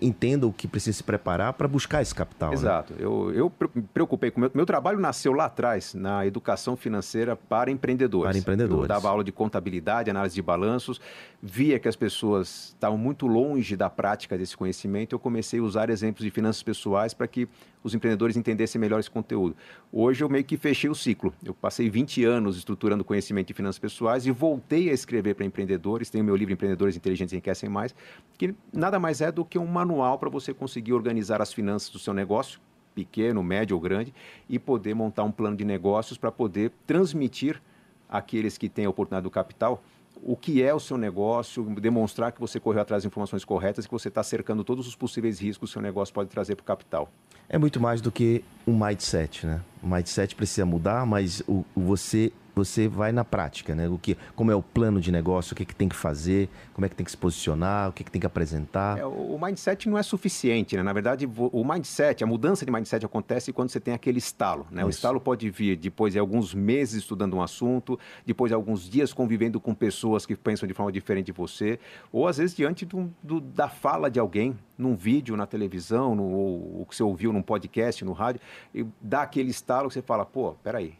entendam 0.02 0.50
o 0.50 0.54
que 0.54 0.68
precisa 0.68 0.98
se 0.98 1.04
preparar 1.04 1.54
para 1.54 1.68
buscar 1.68 2.02
esse 2.02 2.14
capital. 2.14 2.50
Né? 2.50 2.56
Exato. 2.56 2.94
Né? 2.94 3.00
Eu, 3.02 3.32
eu 3.34 3.52
me 3.74 3.84
preocupei 3.84 4.32
com 4.32 4.40
meu, 4.40 4.52
meu 4.54 4.66
trabalho 4.66 5.00
nasceu 5.00 5.34
lá 5.34 5.46
atrás 5.46 5.94
na 5.94 6.26
educação 6.26 6.76
financeira 6.76 7.36
para 7.36 7.70
empreendedores. 7.70 8.30
Para 8.30 8.38
empreendedores. 8.38 8.84
Eu 8.84 8.88
dava 8.88 9.10
aula 9.10 9.24
de 9.24 9.32
contabilidade, 9.32 10.10
análise 10.10 10.34
de 10.34 10.42
balanços, 10.42 11.00
via 11.42 11.78
que 11.78 11.88
as 11.88 11.96
pessoas 11.96 12.70
estavam 12.70 12.98
muito 12.98 13.28
longe 13.28 13.76
da 13.76 13.90
prática 13.90 14.38
desse 14.38 14.58
conhecimento, 14.58 15.14
eu 15.14 15.20
comecei 15.20 15.60
a 15.60 15.64
usar 15.64 15.90
exemplos 15.90 16.24
de 16.24 16.32
finanças 16.32 16.64
pessoais 16.64 17.14
para 17.14 17.28
que 17.28 17.48
os 17.86 17.94
empreendedores 17.94 18.36
entendessem 18.36 18.82
melhor 18.82 19.00
esse 19.00 19.12
conteúdo. 19.12 19.56
Hoje 19.94 20.24
eu 20.24 20.28
meio 20.28 20.44
que 20.44 20.58
fechei 20.58 20.90
o 20.90 20.96
ciclo. 20.96 21.32
Eu 21.46 21.54
passei 21.54 21.88
20 21.88 22.26
anos 22.26 22.58
estruturando 22.58 23.04
conhecimento 23.04 23.50
de 23.50 23.54
finanças 23.54 23.78
pessoais 23.78 24.26
e 24.26 24.32
voltei 24.32 24.90
a 24.90 24.94
escrever 24.94 25.36
para 25.36 25.46
empreendedores. 25.46 26.10
Tenho 26.10 26.24
meu 26.24 26.36
livro 26.36 26.52
Empreendedores 26.52 26.96
Inteligentes 26.98 27.32
Enriquecem 27.32 27.70
Mais, 27.70 27.94
que 28.40 28.56
nada 28.74 29.00
mais 29.00 29.22
é 29.22 29.32
do 29.32 29.46
que 29.46 29.60
um 29.60 29.68
manual 29.68 30.18
para 30.18 30.32
você 30.32 30.52
conseguir 30.52 30.94
organizar 30.94 31.44
as 31.44 31.54
finanças 31.54 31.92
do 31.92 32.00
seu 32.00 32.12
negócio, 32.12 32.60
pequeno, 32.96 33.44
médio 33.44 33.76
ou 33.76 33.82
grande, 33.82 34.12
e 34.50 34.58
poder 34.58 34.96
montar 34.96 35.24
um 35.24 35.32
plano 35.32 35.56
de 35.56 35.64
negócios 35.64 36.18
para 36.18 36.32
poder 36.32 36.72
transmitir 36.88 37.62
àqueles 38.10 38.58
que 38.58 38.68
têm 38.68 38.86
a 38.86 38.90
oportunidade 38.90 39.26
do 39.26 39.30
capital 39.30 39.84
o 40.24 40.36
que 40.36 40.62
é 40.62 40.74
o 40.74 40.80
seu 40.80 40.98
negócio, 40.98 41.64
demonstrar 41.80 42.32
que 42.32 42.40
você 42.40 42.60
correu 42.60 42.82
atrás 42.82 43.04
das 43.04 43.08
informações 43.08 43.44
corretas 43.46 43.86
e 43.86 43.88
que 43.88 43.94
você 43.94 44.08
está 44.08 44.24
cercando 44.24 44.64
todos 44.64 44.88
os 44.88 44.96
possíveis 44.96 45.40
riscos 45.40 45.70
que 45.70 45.72
o 45.72 45.74
seu 45.74 45.82
negócio 45.82 46.14
pode 46.14 46.30
trazer 46.30 46.56
para 46.56 46.64
o 46.64 46.66
capital. 46.66 47.10
É 47.48 47.58
muito 47.58 47.80
mais 47.80 48.02
do 48.02 48.12
que 48.12 48.44
um 48.66 48.78
mindset, 48.78 49.46
né? 49.46 49.62
O 49.84 49.88
mindset 49.88 50.36
precisa 50.36 50.66
mudar, 50.66 51.06
mas 51.06 51.42
o 51.48 51.64
você 51.76 52.32
você 52.56 52.88
vai 52.88 53.12
na 53.12 53.26
prática, 53.26 53.76
né? 53.76 53.88
O 53.88 53.98
que, 53.98 54.18
como 54.36 54.52
é 54.52 54.56
o 54.56 54.64
plano 54.64 55.02
de 55.02 55.12
negócio, 55.12 55.54
o 55.54 55.56
que, 55.56 55.66
que 55.66 55.76
tem 55.76 55.90
que 55.90 55.96
fazer, 55.96 56.50
como 56.74 56.86
é 56.86 56.90
que 56.90 56.96
tem 56.96 57.04
que 57.04 57.12
se 57.12 57.18
posicionar, 57.18 57.90
o 57.90 57.92
que, 57.94 58.04
que 58.04 58.12
tem 58.12 58.20
que 58.20 58.26
apresentar. 58.26 58.98
É, 58.98 59.06
o 59.06 59.38
mindset 59.42 59.90
não 59.90 59.98
é 59.98 60.04
suficiente, 60.04 60.76
né? 60.78 60.84
Na 60.84 60.94
verdade, 60.94 61.30
o 61.38 61.64
mindset, 61.64 62.24
a 62.24 62.28
mudança 62.28 62.66
de 62.66 62.72
mindset 62.72 63.06
acontece 63.06 63.52
quando 63.52 63.70
você 63.70 63.80
tem 63.80 63.94
aquele 63.94 64.20
estalo, 64.20 64.66
né? 64.72 64.82
Isso. 64.82 64.88
O 64.88 64.90
estalo 64.90 65.20
pode 65.20 65.50
vir 65.50 65.76
depois 65.76 66.14
de 66.14 66.20
alguns 66.20 66.54
meses 66.54 66.96
estudando 66.96 67.36
um 67.36 67.42
assunto, 67.42 68.00
depois 68.26 68.50
de 68.50 68.56
alguns 68.56 68.90
dias 68.90 69.14
convivendo 69.14 69.60
com 69.60 69.74
pessoas 69.74 70.26
que 70.26 70.36
pensam 70.36 70.68
de 70.68 70.74
forma 70.74 70.92
diferente 70.92 71.28
de 71.28 71.32
você, 71.32 71.80
ou 72.12 72.28
às 72.28 72.38
vezes 72.38 72.56
diante 72.56 72.86
do, 72.86 73.14
do, 73.22 73.42
da 73.42 73.68
fala 73.68 74.10
de 74.10 74.20
alguém, 74.20 74.58
num 74.78 74.96
vídeo, 74.96 75.36
na 75.36 75.46
televisão, 75.46 76.16
no, 76.16 76.24
ou 76.24 76.82
o 76.82 76.86
que 76.88 76.96
você 76.96 77.04
ouviu 77.04 77.32
num 77.32 77.42
podcast, 77.42 78.04
no 78.04 78.14
rádio, 78.14 78.42
e 78.74 78.86
dá 79.02 79.22
aquele 79.22 79.50
estalo 79.50 79.88
que 79.88 79.94
você 79.94 80.02
fala, 80.02 80.26
pô, 80.26 80.54
peraí, 80.64 80.94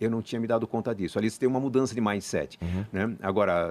eu 0.00 0.10
não 0.10 0.20
tinha 0.20 0.40
me 0.40 0.46
dado 0.46 0.66
conta 0.66 0.94
disso. 0.94 1.18
Ali 1.18 1.30
você 1.30 1.38
tem 1.38 1.48
uma 1.48 1.60
mudança 1.60 1.94
de 1.94 2.00
mindset. 2.00 2.58
Uhum. 2.60 2.84
Né? 2.92 3.16
Agora, 3.22 3.70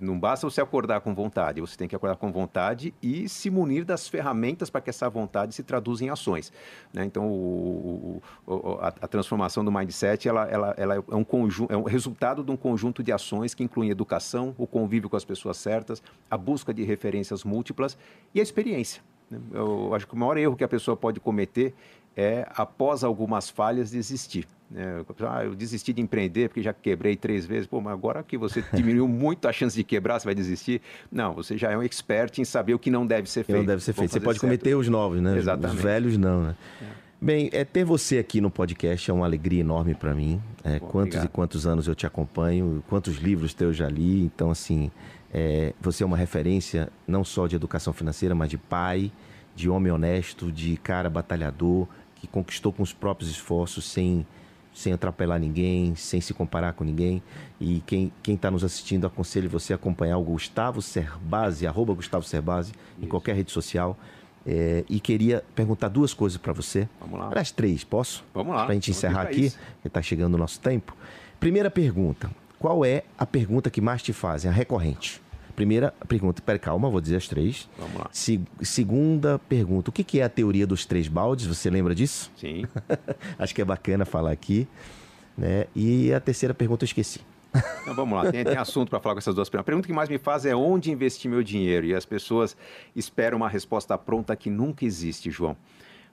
não 0.00 0.18
basta 0.18 0.48
você 0.48 0.60
acordar 0.60 1.00
com 1.00 1.14
vontade, 1.14 1.60
você 1.60 1.76
tem 1.76 1.88
que 1.88 1.96
acordar 1.96 2.16
com 2.16 2.30
vontade 2.30 2.94
e 3.02 3.28
se 3.28 3.50
munir 3.50 3.84
das 3.84 4.08
ferramentas 4.08 4.70
para 4.70 4.80
que 4.80 4.90
essa 4.90 5.08
vontade 5.08 5.54
se 5.54 5.62
traduza 5.62 6.04
em 6.04 6.10
ações. 6.10 6.52
Né? 6.92 7.04
Então, 7.04 7.26
o, 7.26 8.22
o, 8.46 8.78
a, 8.80 8.88
a, 8.88 9.08
transformação 9.08 9.64
do 9.64 9.72
mindset 9.72 10.28
ela, 10.28 10.46
ela, 10.46 10.74
ela 10.76 10.96
é, 10.96 11.02
um 11.08 11.24
conjunto, 11.24 11.72
é 11.72 11.76
um 11.76 11.84
resultado 11.84 12.42
de 12.42 12.50
um 12.50 12.56
conjunto 12.56 13.02
de 13.02 13.12
ações 13.12 13.54
que 13.54 13.62
incluem 13.62 13.90
educação, 13.90 14.54
o 14.58 14.66
convívio 14.66 15.08
com 15.08 15.16
as 15.16 15.24
pessoas 15.24 15.56
certas, 15.56 16.02
a 16.30 16.36
busca 16.36 16.72
de 16.72 16.82
referências 16.82 17.44
múltiplas 17.44 17.96
e 18.34 18.40
a 18.40 18.42
experiência. 18.42 19.02
Né? 19.30 19.40
Eu 19.52 19.94
acho 19.94 20.06
que 20.06 20.14
o 20.14 20.16
maior 20.16 20.36
erro 20.36 20.56
que 20.56 20.64
a 20.64 20.68
pessoa 20.68 20.96
pode 20.96 21.18
cometer 21.20 21.74
é, 22.16 22.46
após 22.54 23.02
algumas 23.02 23.48
falhas, 23.48 23.90
desistir. 23.90 24.46
Né? 24.72 25.04
Ah, 25.28 25.44
eu 25.44 25.54
desisti 25.54 25.92
de 25.92 26.00
empreender 26.00 26.48
porque 26.48 26.62
já 26.62 26.72
quebrei 26.72 27.14
três 27.14 27.44
vezes. 27.44 27.66
Pô, 27.66 27.80
mas 27.80 27.92
agora 27.92 28.22
que 28.22 28.38
você 28.38 28.64
diminuiu 28.72 29.06
muito 29.08 29.46
a 29.46 29.52
chance 29.52 29.76
de 29.76 29.84
quebrar, 29.84 30.18
você 30.18 30.24
vai 30.24 30.34
desistir? 30.34 30.80
Não, 31.10 31.34
você 31.34 31.58
já 31.58 31.70
é 31.70 31.76
um 31.76 31.82
expert 31.82 32.38
em 32.38 32.44
saber 32.44 32.74
o 32.74 32.78
que 32.78 32.90
não 32.90 33.06
deve 33.06 33.28
ser 33.28 33.44
feito. 33.44 33.58
Não 33.58 33.66
deve 33.66 33.82
ser 33.82 33.92
feito. 33.92 34.10
Você 34.10 34.20
pode 34.20 34.38
certo. 34.38 34.50
cometer 34.50 34.74
os 34.74 34.88
novos, 34.88 35.20
né? 35.20 35.36
Exatamente. 35.36 35.76
Os 35.76 35.82
velhos 35.82 36.16
não, 36.16 36.42
né? 36.42 36.56
É. 36.80 37.02
Bem, 37.20 37.50
é, 37.52 37.64
ter 37.64 37.84
você 37.84 38.18
aqui 38.18 38.40
no 38.40 38.50
podcast 38.50 39.08
é 39.08 39.14
uma 39.14 39.24
alegria 39.24 39.60
enorme 39.60 39.94
para 39.94 40.12
mim. 40.12 40.42
É, 40.64 40.80
Bom, 40.80 40.86
quantos 40.88 41.14
obrigado. 41.14 41.24
e 41.24 41.28
quantos 41.28 41.66
anos 41.68 41.86
eu 41.86 41.94
te 41.94 42.04
acompanho, 42.04 42.82
quantos 42.88 43.18
livros 43.18 43.54
teus 43.54 43.76
já 43.76 43.88
li. 43.88 44.24
Então, 44.24 44.50
assim, 44.50 44.90
é, 45.32 45.72
você 45.80 46.02
é 46.02 46.06
uma 46.06 46.16
referência 46.16 46.88
não 47.06 47.22
só 47.22 47.46
de 47.46 47.54
educação 47.54 47.92
financeira, 47.92 48.34
mas 48.34 48.50
de 48.50 48.58
pai, 48.58 49.12
de 49.54 49.70
homem 49.70 49.92
honesto, 49.92 50.50
de 50.50 50.76
cara 50.78 51.08
batalhador, 51.08 51.86
que 52.16 52.26
conquistou 52.26 52.72
com 52.72 52.82
os 52.82 52.92
próprios 52.92 53.30
esforços, 53.30 53.84
sem, 53.84 54.26
sem 54.74 54.92
atropelar 54.92 55.38
ninguém, 55.38 55.94
sem 55.94 56.20
se 56.20 56.32
comparar 56.32 56.72
com 56.72 56.84
ninguém. 56.84 57.22
E 57.60 57.82
quem 57.86 58.12
está 58.26 58.50
nos 58.50 58.64
assistindo, 58.64 59.06
aconselho 59.06 59.48
você 59.48 59.72
a 59.72 59.76
acompanhar 59.76 60.18
o 60.18 60.22
Gustavo 60.22 60.80
Cerbasi, 60.80 61.66
arroba 61.66 61.94
Gustavo 61.94 62.24
Cerbasi, 62.24 62.72
em 63.00 63.06
qualquer 63.06 63.36
rede 63.36 63.50
social 63.50 63.98
é, 64.46 64.84
e 64.88 64.98
queria 64.98 65.44
perguntar 65.54 65.88
duas 65.88 66.12
coisas 66.12 66.38
para 66.38 66.52
você. 66.52 66.88
Vamos 67.00 67.18
lá. 67.18 67.28
Aliás, 67.28 67.50
três, 67.50 67.84
posso? 67.84 68.24
Vamos 68.34 68.54
lá. 68.54 68.64
Para 68.64 68.72
a 68.72 68.74
gente 68.74 68.90
encerrar 68.90 69.22
aqui, 69.22 69.50
que 69.80 69.88
está 69.88 70.02
chegando 70.02 70.34
o 70.34 70.38
nosso 70.38 70.60
tempo. 70.60 70.96
Primeira 71.38 71.70
pergunta: 71.70 72.30
qual 72.58 72.84
é 72.84 73.04
a 73.18 73.26
pergunta 73.26 73.70
que 73.70 73.80
mais 73.80 74.02
te 74.02 74.12
fazem, 74.12 74.50
a 74.50 74.54
recorrente? 74.54 75.22
Primeira 75.54 75.92
pergunta, 76.08 76.40
pera, 76.42 76.58
calma, 76.58 76.88
vou 76.88 77.00
dizer 77.00 77.16
as 77.16 77.28
três. 77.28 77.68
Vamos 77.78 77.98
lá. 77.98 78.08
Se, 78.12 78.40
segunda 78.62 79.38
pergunta, 79.38 79.90
o 79.90 79.92
que, 79.92 80.02
que 80.02 80.20
é 80.20 80.24
a 80.24 80.28
teoria 80.28 80.66
dos 80.66 80.86
três 80.86 81.08
baldes? 81.08 81.46
Você 81.46 81.68
lembra 81.70 81.94
disso? 81.94 82.30
Sim. 82.36 82.64
Acho 83.38 83.54
que 83.54 83.60
é 83.60 83.64
bacana 83.64 84.04
falar 84.04 84.32
aqui. 84.32 84.66
Né? 85.36 85.66
E 85.74 86.12
a 86.12 86.20
terceira 86.20 86.54
pergunta 86.54 86.84
eu 86.84 86.86
esqueci. 86.86 87.20
Então, 87.82 87.94
vamos 87.94 88.16
lá, 88.16 88.30
tem, 88.30 88.44
tem 88.44 88.56
assunto 88.56 88.88
para 88.88 88.98
falar 88.98 89.14
com 89.14 89.18
essas 89.18 89.34
duas 89.34 89.48
perguntas. 89.48 89.64
A 89.64 89.66
pergunta 89.66 89.86
que 89.86 89.92
mais 89.92 90.08
me 90.08 90.18
faz 90.18 90.46
é 90.46 90.54
onde 90.56 90.90
investir 90.90 91.30
meu 91.30 91.42
dinheiro? 91.42 91.86
E 91.86 91.94
as 91.94 92.06
pessoas 92.06 92.56
esperam 92.96 93.36
uma 93.36 93.48
resposta 93.48 93.96
pronta 93.98 94.34
que 94.34 94.48
nunca 94.48 94.84
existe, 94.84 95.30
João. 95.30 95.56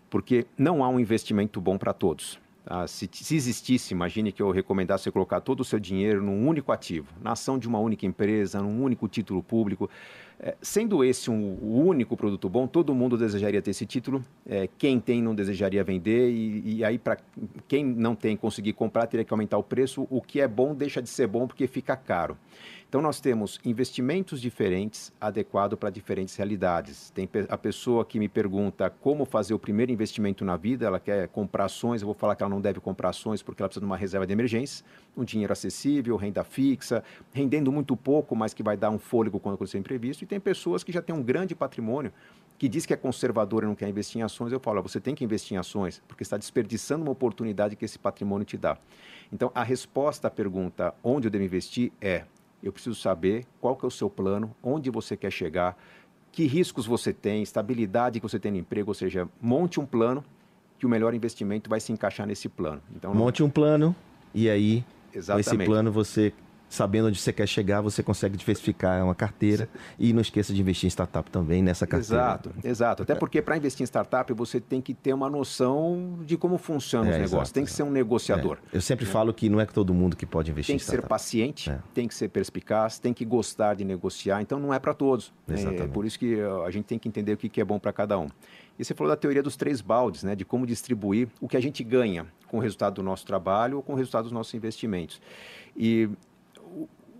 Porque 0.09 0.45
não 0.57 0.83
há 0.83 0.89
um 0.89 0.99
investimento 0.99 1.61
bom 1.61 1.77
para 1.77 1.93
todos. 1.93 2.39
Ah, 2.71 2.85
se, 2.85 3.09
se, 3.11 3.35
existisse, 3.35 3.95
imagine 3.95 4.31
que 4.31 4.43
eu 4.43 4.51
recomendasse 4.51 5.05
você 5.05 5.11
colocar 5.11 5.41
todo 5.41 5.61
o 5.61 5.65
seu 5.65 5.79
dinheiro 5.79 6.21
num 6.21 6.47
único 6.47 6.71
ativo, 6.71 7.07
na 7.19 7.31
ação 7.31 7.57
de 7.57 7.67
uma 7.67 7.79
única 7.79 8.05
empresa, 8.05 8.61
num 8.61 8.83
único 8.83 9.07
título 9.07 9.41
público. 9.41 9.89
É, 10.39 10.55
sendo 10.61 11.03
esse 11.03 11.31
um, 11.31 11.57
o 11.61 11.83
único 11.83 12.15
produto 12.15 12.47
bom, 12.47 12.67
todo 12.67 12.93
mundo 12.93 13.17
desejaria 13.17 13.59
ter 13.59 13.71
esse 13.71 13.87
título. 13.87 14.23
É, 14.45 14.69
quem 14.77 14.99
tem 14.99 15.19
não 15.19 15.33
desejaria 15.33 15.83
vender 15.83 16.29
e, 16.29 16.75
e 16.75 16.85
aí 16.85 16.99
para 16.99 17.17
quem 17.67 17.83
não 17.83 18.15
tem 18.15 18.37
conseguir 18.37 18.73
comprar 18.73 19.07
teria 19.07 19.25
que 19.25 19.33
aumentar 19.33 19.57
o 19.57 19.63
preço. 19.63 20.05
O 20.07 20.21
que 20.21 20.39
é 20.39 20.47
bom 20.47 20.75
deixa 20.75 21.01
de 21.01 21.09
ser 21.09 21.25
bom 21.25 21.47
porque 21.47 21.65
fica 21.65 21.95
caro. 21.95 22.37
Então, 22.89 23.03
nós 23.03 23.19
temos 23.19 23.59
investimentos 23.63 24.41
diferentes, 24.41 25.13
adequados 25.21 25.77
para 25.77 25.91
diferentes 25.91 26.35
realidades. 26.35 27.11
Tem 27.11 27.29
a 27.47 27.55
pessoa 27.55 28.03
que 28.03 28.17
me 28.17 28.27
pergunta 28.27 28.89
como 28.89 29.25
fazer 29.25 29.53
o 29.53 29.59
primeiro 29.59 29.91
investimento 29.91 30.43
na 30.43 30.57
vida, 30.57 30.87
ela 30.87 30.99
quer 30.99 31.27
comprar 31.27 31.65
ações, 31.65 32.01
eu 32.01 32.07
vou 32.07 32.15
falar 32.15 32.35
que 32.35 32.41
ela 32.41 32.49
não 32.49 32.59
deve 32.59 32.79
comprar 32.79 33.09
ações 33.09 33.43
porque 33.43 33.61
ela 33.61 33.69
precisa 33.69 33.81
de 33.81 33.85
uma 33.85 33.95
reserva 33.95 34.25
de 34.25 34.33
emergência, 34.33 34.83
um 35.15 35.23
dinheiro 35.23 35.53
acessível, 35.53 36.15
renda 36.15 36.43
fixa, 36.43 37.03
rendendo 37.31 37.71
muito 37.71 37.95
pouco, 37.95 38.35
mas 38.35 38.55
que 38.55 38.63
vai 38.63 38.75
dar 38.75 38.89
um 38.89 38.97
fôlego 38.97 39.39
quando 39.39 39.53
acontecer 39.53 39.77
imprevisto. 39.77 40.23
E 40.23 40.25
tem 40.25 40.39
pessoas 40.39 40.83
que 40.83 40.91
já 40.91 40.99
têm 40.99 41.15
um 41.15 41.21
grande 41.21 41.53
patrimônio, 41.53 42.11
que 42.57 42.67
diz 42.67 42.87
que 42.87 42.93
é 42.93 42.97
conservador 42.97 43.61
e 43.63 43.67
não 43.67 43.75
quer 43.75 43.87
investir 43.87 44.19
em 44.19 44.23
ações. 44.23 44.51
Eu 44.51 44.59
falo, 44.59 44.81
você 44.81 44.99
tem 44.99 45.13
que 45.13 45.23
investir 45.23 45.53
em 45.53 45.59
ações, 45.59 46.01
porque 46.07 46.23
está 46.23 46.37
desperdiçando 46.37 47.03
uma 47.03 47.11
oportunidade 47.11 47.75
que 47.75 47.85
esse 47.85 47.99
patrimônio 47.99 48.45
te 48.45 48.57
dá. 48.57 48.79
Então, 49.31 49.51
a 49.53 49.61
resposta 49.61 50.27
à 50.27 50.31
pergunta 50.31 50.91
onde 51.03 51.27
eu 51.27 51.31
devo 51.31 51.43
investir 51.43 51.91
é 52.01 52.23
eu 52.61 52.71
preciso 52.71 52.99
saber 52.99 53.45
qual 53.59 53.75
que 53.75 53.85
é 53.85 53.87
o 53.87 53.91
seu 53.91 54.09
plano, 54.09 54.55
onde 54.61 54.89
você 54.89 55.15
quer 55.15 55.31
chegar, 55.31 55.77
que 56.31 56.45
riscos 56.45 56.85
você 56.85 57.13
tem, 57.13 57.41
estabilidade 57.41 58.19
que 58.19 58.27
você 58.27 58.39
tem 58.39 58.51
no 58.51 58.57
emprego, 58.57 58.91
ou 58.91 58.95
seja, 58.95 59.27
monte 59.41 59.79
um 59.79 59.85
plano 59.85 60.23
que 60.77 60.85
o 60.85 60.89
melhor 60.89 61.13
investimento 61.13 61.69
vai 61.69 61.79
se 61.79 61.91
encaixar 61.91 62.25
nesse 62.25 62.47
plano. 62.47 62.81
Então, 62.95 63.13
monte 63.13 63.43
um 63.43 63.49
plano 63.49 63.95
e 64.33 64.49
aí 64.49 64.83
Exatamente. 65.13 65.47
esse 65.47 65.65
plano 65.65 65.91
você 65.91 66.33
sabendo 66.69 67.07
onde 67.07 67.19
você 67.19 67.33
quer 67.33 67.47
chegar, 67.47 67.81
você 67.81 68.03
consegue 68.03 68.37
diversificar 68.37 69.03
uma 69.03 69.15
carteira 69.15 69.67
e 69.97 70.13
não 70.13 70.21
esqueça 70.21 70.53
de 70.53 70.61
investir 70.61 70.85
em 70.85 70.89
startup 70.89 71.29
também 71.29 71.63
nessa 71.63 71.87
carteira. 71.87 72.23
Exato, 72.23 72.51
exato. 72.63 73.03
Até 73.03 73.15
porque 73.15 73.41
para 73.41 73.57
investir 73.57 73.83
em 73.83 73.87
startup 73.87 74.31
você 74.33 74.61
tem 74.61 74.79
que 74.79 74.93
ter 74.93 75.13
uma 75.13 75.29
noção 75.29 76.19
de 76.25 76.37
como 76.37 76.57
funcionam 76.57 77.07
é, 77.07 77.11
os 77.11 77.17
negócios. 77.17 77.33
Exato, 77.33 77.53
tem 77.53 77.65
que 77.65 77.71
ser 77.71 77.83
um 77.83 77.91
negociador. 77.91 78.57
É. 78.71 78.77
Eu 78.77 78.81
sempre 78.81 79.05
é. 79.05 79.07
falo 79.07 79.33
que 79.33 79.49
não 79.49 79.59
é 79.59 79.65
todo 79.65 79.93
mundo 79.93 80.15
que 80.15 80.25
pode 80.25 80.51
investir 80.51 80.73
tem 80.73 80.75
em 80.75 80.79
startup. 80.79 81.01
Tem 81.01 81.07
que 81.07 81.07
ser 81.07 81.09
paciente, 81.09 81.69
é. 81.71 81.79
tem 81.93 82.07
que 82.07 82.13
ser 82.13 82.29
perspicaz, 82.29 82.99
tem 82.99 83.13
que 83.13 83.25
gostar 83.25 83.73
de 83.73 83.83
negociar. 83.83 84.41
Então 84.41 84.59
não 84.59 84.73
é 84.73 84.79
para 84.79 84.93
todos. 84.93 85.33
É, 85.47 85.53
Exatamente. 85.53 85.81
É 85.81 85.87
por 85.87 86.05
isso 86.05 86.19
que 86.19 86.39
a 86.65 86.69
gente 86.69 86.85
tem 86.85 86.99
que 86.99 87.07
entender 87.07 87.33
o 87.33 87.37
que 87.37 87.59
é 87.59 87.65
bom 87.65 87.79
para 87.79 87.91
cada 87.91 88.17
um. 88.19 88.29
E 88.77 88.85
você 88.85 88.93
falou 88.93 89.11
da 89.11 89.17
teoria 89.17 89.43
dos 89.43 89.57
três 89.57 89.81
baldes, 89.81 90.23
né, 90.23 90.35
de 90.35 90.45
como 90.45 90.65
distribuir 90.65 91.27
o 91.41 91.49
que 91.49 91.57
a 91.57 91.59
gente 91.59 91.83
ganha 91.83 92.25
com 92.47 92.57
o 92.57 92.59
resultado 92.61 92.95
do 92.95 93.03
nosso 93.03 93.25
trabalho 93.25 93.77
ou 93.77 93.83
com 93.83 93.91
o 93.91 93.95
resultado 93.95 94.23
dos 94.23 94.31
nossos 94.31 94.53
investimentos. 94.53 95.21
E 95.75 96.09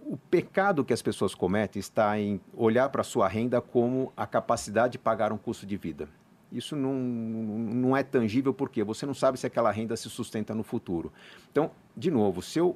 o 0.10 0.18
pecado 0.18 0.84
que 0.84 0.92
as 0.92 1.04
pessoas 1.04 1.36
cometem 1.36 1.80
está 1.80 2.20
em 2.20 2.42
olhar 2.58 2.90
para 2.90 3.02
a 3.02 3.04
sua 3.04 3.28
renda 3.28 3.62
como 3.62 4.12
a 4.18 4.26
capacidade 4.26 4.94
de 4.94 4.98
pagar 4.98 5.32
um 5.32 5.38
custo 5.38 5.68
de 5.68 5.78
vida. 5.78 6.10
Isso 6.52 6.76
não, 6.76 6.96
não 6.96 7.96
é 7.96 8.02
tangível 8.02 8.52
porque 8.52 8.84
você 8.84 9.06
não 9.06 9.14
sabe 9.14 9.40
se 9.40 9.46
aquela 9.46 9.70
renda 9.70 9.96
se 9.96 10.10
sustenta 10.10 10.56
no 10.56 10.64
futuro. 10.64 11.14
Então, 11.52 11.70
de 11.96 12.10
novo, 12.10 12.42
se 12.42 12.58
eu 12.58 12.76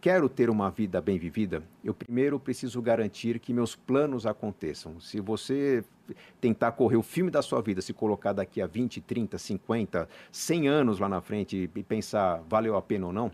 quero 0.00 0.26
ter 0.26 0.48
uma 0.48 0.70
vida 0.70 1.02
bem 1.02 1.18
vivida, 1.18 1.62
eu 1.84 1.92
primeiro 1.92 2.40
preciso 2.40 2.80
garantir 2.80 3.38
que 3.38 3.52
meus 3.52 3.76
planos 3.76 4.24
aconteçam. 4.24 4.98
Se 5.00 5.20
você 5.20 5.84
tentar 6.40 6.72
correr 6.72 6.96
o 6.96 7.02
filme 7.02 7.30
da 7.30 7.42
sua 7.42 7.60
vida, 7.60 7.82
se 7.82 7.92
colocar 7.92 8.32
daqui 8.32 8.62
a 8.62 8.66
20, 8.66 9.02
30, 9.02 9.36
50, 9.36 10.08
100 10.32 10.66
anos 10.68 10.98
lá 10.98 11.10
na 11.10 11.20
frente 11.20 11.70
e 11.74 11.82
pensar 11.82 12.42
valeu 12.48 12.74
a 12.74 12.80
pena 12.80 13.08
ou 13.08 13.12
não, 13.12 13.30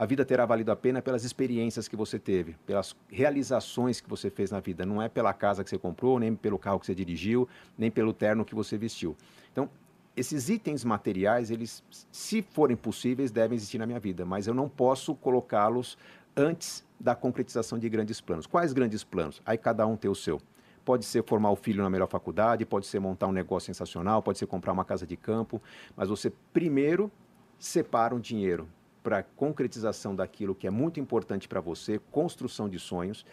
a 0.00 0.06
vida 0.06 0.24
terá 0.24 0.46
valido 0.46 0.72
a 0.72 0.76
pena 0.76 1.02
pelas 1.02 1.24
experiências 1.24 1.86
que 1.86 1.94
você 1.94 2.18
teve, 2.18 2.56
pelas 2.64 2.96
realizações 3.10 4.00
que 4.00 4.08
você 4.08 4.30
fez 4.30 4.50
na 4.50 4.58
vida. 4.58 4.86
Não 4.86 5.02
é 5.02 5.10
pela 5.10 5.34
casa 5.34 5.62
que 5.62 5.68
você 5.68 5.76
comprou, 5.76 6.18
nem 6.18 6.34
pelo 6.34 6.58
carro 6.58 6.80
que 6.80 6.86
você 6.86 6.94
dirigiu, 6.94 7.46
nem 7.76 7.90
pelo 7.90 8.14
terno 8.14 8.42
que 8.42 8.54
você 8.54 8.78
vestiu. 8.78 9.14
Então, 9.52 9.68
esses 10.16 10.48
itens 10.48 10.86
materiais, 10.86 11.50
eles, 11.50 11.84
se 12.10 12.40
forem 12.40 12.78
possíveis, 12.78 13.30
devem 13.30 13.54
existir 13.54 13.76
na 13.76 13.84
minha 13.84 14.00
vida, 14.00 14.24
mas 14.24 14.46
eu 14.46 14.54
não 14.54 14.70
posso 14.70 15.14
colocá-los 15.14 15.98
antes 16.34 16.82
da 16.98 17.14
concretização 17.14 17.78
de 17.78 17.86
grandes 17.90 18.22
planos. 18.22 18.46
Quais 18.46 18.72
grandes 18.72 19.04
planos? 19.04 19.42
Aí 19.44 19.58
cada 19.58 19.86
um 19.86 19.98
tem 19.98 20.10
o 20.10 20.14
seu. 20.14 20.40
Pode 20.82 21.04
ser 21.04 21.22
formar 21.24 21.50
o 21.50 21.56
filho 21.56 21.82
na 21.82 21.90
melhor 21.90 22.08
faculdade, 22.08 22.64
pode 22.64 22.86
ser 22.86 23.00
montar 23.00 23.26
um 23.26 23.32
negócio 23.32 23.66
sensacional, 23.66 24.22
pode 24.22 24.38
ser 24.38 24.46
comprar 24.46 24.72
uma 24.72 24.82
casa 24.82 25.06
de 25.06 25.14
campo, 25.14 25.60
mas 25.94 26.08
você 26.08 26.32
primeiro 26.54 27.12
separa 27.58 28.14
um 28.14 28.18
dinheiro 28.18 28.66
para 29.02 29.22
concretização 29.22 30.14
daquilo 30.14 30.54
que 30.54 30.66
é 30.66 30.70
muito 30.70 31.00
importante 31.00 31.48
para 31.48 31.60
você, 31.60 32.00
construção 32.10 32.68
de 32.68 32.78
sonhos. 32.78 33.24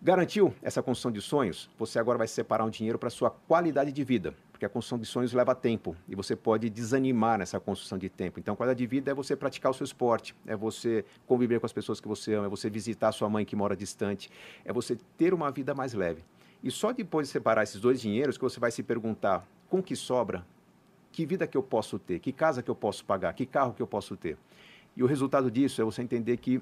Garantiu 0.00 0.54
essa 0.62 0.82
construção 0.82 1.10
de 1.10 1.20
sonhos? 1.20 1.70
Você 1.78 1.98
agora 1.98 2.18
vai 2.18 2.28
separar 2.28 2.64
um 2.64 2.70
dinheiro 2.70 2.98
para 2.98 3.08
sua 3.08 3.30
qualidade 3.30 3.90
de 3.90 4.04
vida, 4.04 4.34
porque 4.52 4.66
a 4.66 4.68
construção 4.68 4.98
de 4.98 5.06
sonhos 5.06 5.32
leva 5.32 5.54
tempo 5.54 5.96
e 6.08 6.14
você 6.14 6.36
pode 6.36 6.68
desanimar 6.68 7.38
nessa 7.38 7.58
construção 7.58 7.96
de 7.96 8.08
tempo. 8.08 8.38
Então, 8.38 8.54
qualidade 8.54 8.78
de 8.78 8.86
vida 8.86 9.10
é 9.10 9.14
você 9.14 9.34
praticar 9.34 9.70
o 9.70 9.74
seu 9.74 9.84
esporte, 9.84 10.34
é 10.46 10.54
você 10.54 11.04
conviver 11.26 11.60
com 11.60 11.66
as 11.66 11.72
pessoas 11.72 12.00
que 12.00 12.06
você 12.06 12.34
ama, 12.34 12.46
é 12.46 12.48
você 12.48 12.68
visitar 12.68 13.10
sua 13.12 13.28
mãe 13.28 13.44
que 13.44 13.56
mora 13.56 13.74
distante, 13.74 14.30
é 14.64 14.72
você 14.72 14.96
ter 15.16 15.32
uma 15.32 15.50
vida 15.50 15.74
mais 15.74 15.94
leve. 15.94 16.22
E 16.62 16.70
só 16.70 16.92
depois 16.92 17.28
de 17.28 17.32
separar 17.32 17.62
esses 17.62 17.80
dois 17.80 18.00
dinheiros 18.00 18.36
que 18.36 18.44
você 18.44 18.60
vai 18.60 18.70
se 18.70 18.82
perguntar 18.82 19.46
com 19.68 19.82
que 19.82 19.96
sobra, 19.96 20.44
que 21.16 21.24
vida 21.24 21.46
que 21.46 21.56
eu 21.56 21.62
posso 21.62 21.98
ter, 21.98 22.18
que 22.18 22.30
casa 22.30 22.62
que 22.62 22.70
eu 22.70 22.74
posso 22.74 23.02
pagar, 23.02 23.32
que 23.32 23.46
carro 23.46 23.72
que 23.72 23.80
eu 23.80 23.86
posso 23.86 24.18
ter. 24.18 24.36
E 24.94 25.02
o 25.02 25.06
resultado 25.06 25.50
disso 25.50 25.80
é 25.80 25.84
você 25.84 26.02
entender 26.02 26.36
que 26.36 26.60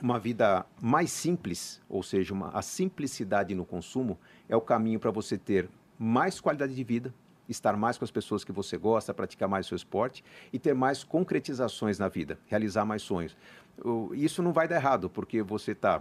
uma 0.00 0.20
vida 0.20 0.64
mais 0.80 1.10
simples, 1.10 1.82
ou 1.88 2.00
seja, 2.00 2.32
uma, 2.32 2.50
a 2.50 2.62
simplicidade 2.62 3.56
no 3.56 3.64
consumo, 3.64 4.16
é 4.48 4.54
o 4.54 4.60
caminho 4.60 5.00
para 5.00 5.10
você 5.10 5.36
ter 5.36 5.68
mais 5.98 6.40
qualidade 6.40 6.76
de 6.76 6.84
vida, 6.84 7.12
estar 7.48 7.76
mais 7.76 7.98
com 7.98 8.04
as 8.04 8.10
pessoas 8.12 8.44
que 8.44 8.52
você 8.52 8.76
gosta, 8.76 9.12
praticar 9.12 9.48
mais 9.48 9.66
o 9.66 9.70
seu 9.70 9.76
esporte 9.76 10.22
e 10.52 10.60
ter 10.60 10.74
mais 10.74 11.02
concretizações 11.02 11.98
na 11.98 12.08
vida, 12.08 12.38
realizar 12.46 12.84
mais 12.84 13.02
sonhos. 13.02 13.36
Isso 14.12 14.44
não 14.44 14.52
vai 14.52 14.68
dar 14.68 14.76
errado, 14.76 15.10
porque 15.10 15.42
você 15.42 15.72
está 15.72 16.00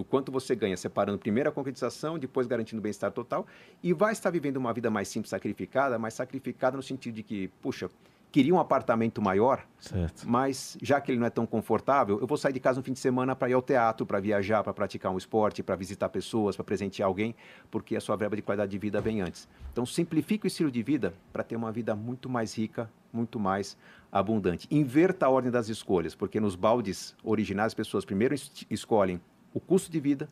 do 0.00 0.04
quanto 0.04 0.32
você 0.32 0.56
ganha, 0.56 0.78
separando 0.78 1.18
primeiro 1.18 1.50
a 1.50 1.52
concretização, 1.52 2.18
depois 2.18 2.46
garantindo 2.46 2.80
bem-estar 2.80 3.12
total, 3.12 3.46
e 3.82 3.92
vai 3.92 4.12
estar 4.12 4.30
vivendo 4.30 4.56
uma 4.56 4.72
vida 4.72 4.90
mais 4.90 5.08
simples, 5.08 5.28
sacrificada, 5.28 5.98
mas 5.98 6.14
sacrificada 6.14 6.74
no 6.74 6.82
sentido 6.82 7.16
de 7.16 7.22
que, 7.22 7.48
puxa, 7.60 7.90
queria 8.32 8.54
um 8.54 8.58
apartamento 8.58 9.20
maior, 9.20 9.66
certo. 9.78 10.26
mas 10.26 10.78
já 10.80 11.02
que 11.02 11.12
ele 11.12 11.18
não 11.18 11.26
é 11.26 11.30
tão 11.30 11.44
confortável, 11.44 12.18
eu 12.18 12.26
vou 12.26 12.38
sair 12.38 12.54
de 12.54 12.60
casa 12.60 12.80
no 12.80 12.82
fim 12.82 12.94
de 12.94 12.98
semana 12.98 13.36
para 13.36 13.50
ir 13.50 13.52
ao 13.52 13.60
teatro, 13.60 14.06
para 14.06 14.18
viajar, 14.20 14.62
para 14.62 14.72
praticar 14.72 15.12
um 15.12 15.18
esporte, 15.18 15.62
para 15.62 15.76
visitar 15.76 16.08
pessoas, 16.08 16.56
para 16.56 16.64
presentear 16.64 17.06
alguém, 17.06 17.34
porque 17.70 17.94
a 17.94 18.00
sua 18.00 18.16
verba 18.16 18.36
de 18.36 18.40
qualidade 18.40 18.70
de 18.70 18.78
vida 18.78 19.02
vem 19.02 19.20
antes. 19.20 19.46
Então, 19.70 19.84
simplifique 19.84 20.46
o 20.46 20.48
estilo 20.48 20.70
de 20.70 20.82
vida 20.82 21.12
para 21.30 21.42
ter 21.42 21.56
uma 21.56 21.70
vida 21.70 21.94
muito 21.94 22.26
mais 22.26 22.56
rica 22.56 22.88
muito 23.12 23.38
mais 23.38 23.76
abundante. 24.10 24.66
Inverta 24.70 25.26
a 25.26 25.30
ordem 25.30 25.50
das 25.50 25.68
escolhas, 25.68 26.14
porque 26.14 26.40
nos 26.40 26.54
baldes 26.56 27.14
originais 27.22 27.68
as 27.68 27.74
pessoas 27.74 28.04
primeiro 28.04 28.34
es 28.34 28.66
escolhem 28.70 29.20
o 29.54 29.60
custo 29.60 29.90
de 29.90 30.00
vida 30.00 30.28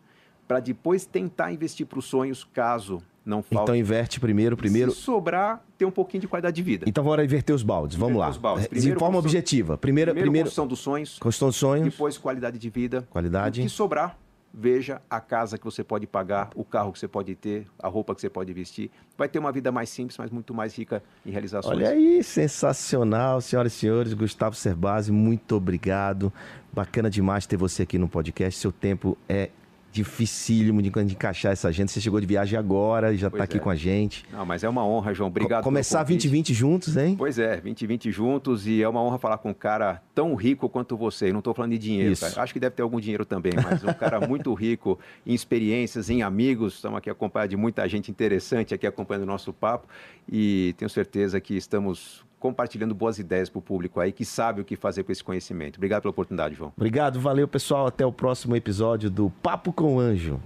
para 0.46 0.60
depois 0.60 1.04
tentar 1.04 1.52
investir 1.52 1.86
para 1.86 1.98
os 1.98 2.06
sonhos, 2.06 2.42
caso 2.54 3.02
não 3.24 3.42
falte. 3.42 3.62
Então 3.64 3.76
inverte 3.76 4.18
primeiro, 4.18 4.56
primeiro. 4.56 4.90
Se 4.92 5.02
sobrar, 5.02 5.62
ter 5.76 5.84
um 5.84 5.90
pouquinho 5.90 6.22
de 6.22 6.28
qualidade 6.28 6.56
de 6.56 6.62
vida. 6.62 6.86
Então 6.88 7.04
bora 7.04 7.22
inverter 7.22 7.54
os 7.54 7.62
baldes. 7.62 7.96
Vamos 7.96 8.14
Inverter 8.16 8.26
lá. 8.26 8.30
os 8.30 8.36
baldes. 8.38 8.62
De 8.64 8.68
Primeiro 8.70 8.98
forma 8.98 9.16
construção- 9.16 9.38
objetiva. 9.38 9.76
Primeira, 9.76 10.12
Primeiro, 10.12 10.26
primeiro, 10.30 10.46
construção 10.46 10.66
dos 10.66 10.78
sonhos, 10.78 11.18
construção 11.18 11.48
dos 11.48 11.56
sonhos. 11.56 11.90
depois 11.92 12.16
qualidade 12.16 12.58
de 12.58 12.70
vida. 12.70 13.06
Qualidade. 13.10 13.60
O 13.60 13.64
que 13.64 13.68
sobrar, 13.68 14.16
veja 14.52 15.00
a 15.08 15.20
casa 15.20 15.58
que 15.58 15.64
você 15.64 15.84
pode 15.84 16.06
pagar, 16.06 16.50
o 16.54 16.64
carro 16.64 16.92
que 16.92 16.98
você 16.98 17.08
pode 17.08 17.34
ter, 17.34 17.66
a 17.78 17.88
roupa 17.88 18.14
que 18.14 18.20
você 18.20 18.30
pode 18.30 18.52
vestir. 18.52 18.90
Vai 19.16 19.28
ter 19.28 19.38
uma 19.38 19.52
vida 19.52 19.70
mais 19.70 19.88
simples, 19.88 20.16
mas 20.18 20.30
muito 20.30 20.54
mais 20.54 20.76
rica 20.76 21.02
em 21.24 21.30
realizações. 21.30 21.76
Olha 21.76 21.90
aí, 21.90 22.22
sensacional, 22.22 23.40
senhoras 23.40 23.72
e 23.72 23.76
senhores. 23.76 24.14
Gustavo 24.14 24.54
Cerbasi, 24.56 25.12
muito 25.12 25.56
obrigado. 25.56 26.32
Bacana 26.72 27.10
demais 27.10 27.46
ter 27.46 27.56
você 27.56 27.82
aqui 27.82 27.98
no 27.98 28.08
podcast. 28.08 28.58
Seu 28.58 28.72
tempo 28.72 29.16
é 29.28 29.50
dificílimo 29.92 30.82
de 30.82 30.88
de 30.88 31.12
encaixar 31.12 31.52
essa 31.52 31.68
agenda. 31.68 31.88
Você 31.88 32.00
chegou 32.00 32.18
de 32.20 32.26
viagem 32.26 32.58
agora 32.58 33.12
e 33.12 33.16
já 33.16 33.28
está 33.28 33.44
aqui 33.44 33.58
é. 33.58 33.60
com 33.60 33.70
a 33.70 33.76
gente. 33.76 34.24
Não, 34.32 34.44
mas 34.44 34.64
é 34.64 34.68
uma 34.68 34.84
honra, 34.84 35.12
João. 35.14 35.28
Obrigado. 35.28 35.62
Co- 35.62 35.68
Começar 35.68 35.98
pelo 35.98 36.06
convite. 36.08 36.28
2020 36.28 36.54
juntos, 36.54 36.96
hein? 36.96 37.14
Pois 37.16 37.38
é, 37.38 37.60
2020 37.60 38.10
juntos 38.10 38.66
e 38.66 38.82
é 38.82 38.88
uma 38.88 39.02
honra 39.02 39.18
falar 39.18 39.38
com 39.38 39.50
um 39.50 39.54
cara 39.54 40.02
tão 40.14 40.34
rico 40.34 40.68
quanto 40.68 40.96
você. 40.96 41.30
Não 41.30 41.38
estou 41.40 41.54
falando 41.54 41.72
de 41.72 41.78
dinheiro, 41.78 42.14
acho 42.36 42.52
que 42.52 42.58
deve 42.60 42.74
ter 42.74 42.82
algum 42.82 42.98
dinheiro 42.98 43.24
também, 43.24 43.52
mas 43.62 43.84
um 43.84 43.92
cara 43.92 44.18
muito 44.26 44.52
rico 44.54 44.98
em 45.26 45.34
experiências, 45.34 46.10
em 46.10 46.22
amigos. 46.22 46.74
Estamos 46.74 46.98
aqui 46.98 47.10
acompanhados 47.10 47.50
de 47.50 47.56
muita 47.56 47.86
gente 47.88 48.10
interessante 48.10 48.74
aqui 48.74 48.86
acompanhando 48.86 49.24
o 49.24 49.26
nosso 49.26 49.52
papo 49.52 49.86
e 50.30 50.74
tenho 50.78 50.88
certeza 50.88 51.40
que 51.40 51.54
estamos 51.56 52.24
compartilhando 52.38 52.94
boas 52.94 53.18
ideias 53.18 53.48
para 53.48 53.58
o 53.58 53.62
público 53.62 54.00
aí 54.00 54.12
que 54.12 54.24
sabe 54.24 54.60
o 54.60 54.64
que 54.64 54.76
fazer 54.76 55.02
com 55.02 55.12
esse 55.12 55.22
conhecimento. 55.22 55.76
Obrigado 55.76 56.02
pela 56.02 56.10
oportunidade, 56.10 56.54
João. 56.54 56.72
Obrigado, 56.76 57.20
valeu, 57.20 57.48
pessoal. 57.48 57.86
Até 57.86 58.04
o 58.06 58.12
próximo 58.12 58.54
episódio 58.56 59.10
do 59.10 59.30
Papo 59.42 59.72
com 59.72 59.96
o 59.96 60.00
Anjo. 60.00 60.40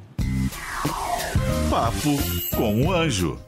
Papo 1.70 2.16
com 2.56 2.86
o 2.86 2.92
Anjo. 2.92 3.38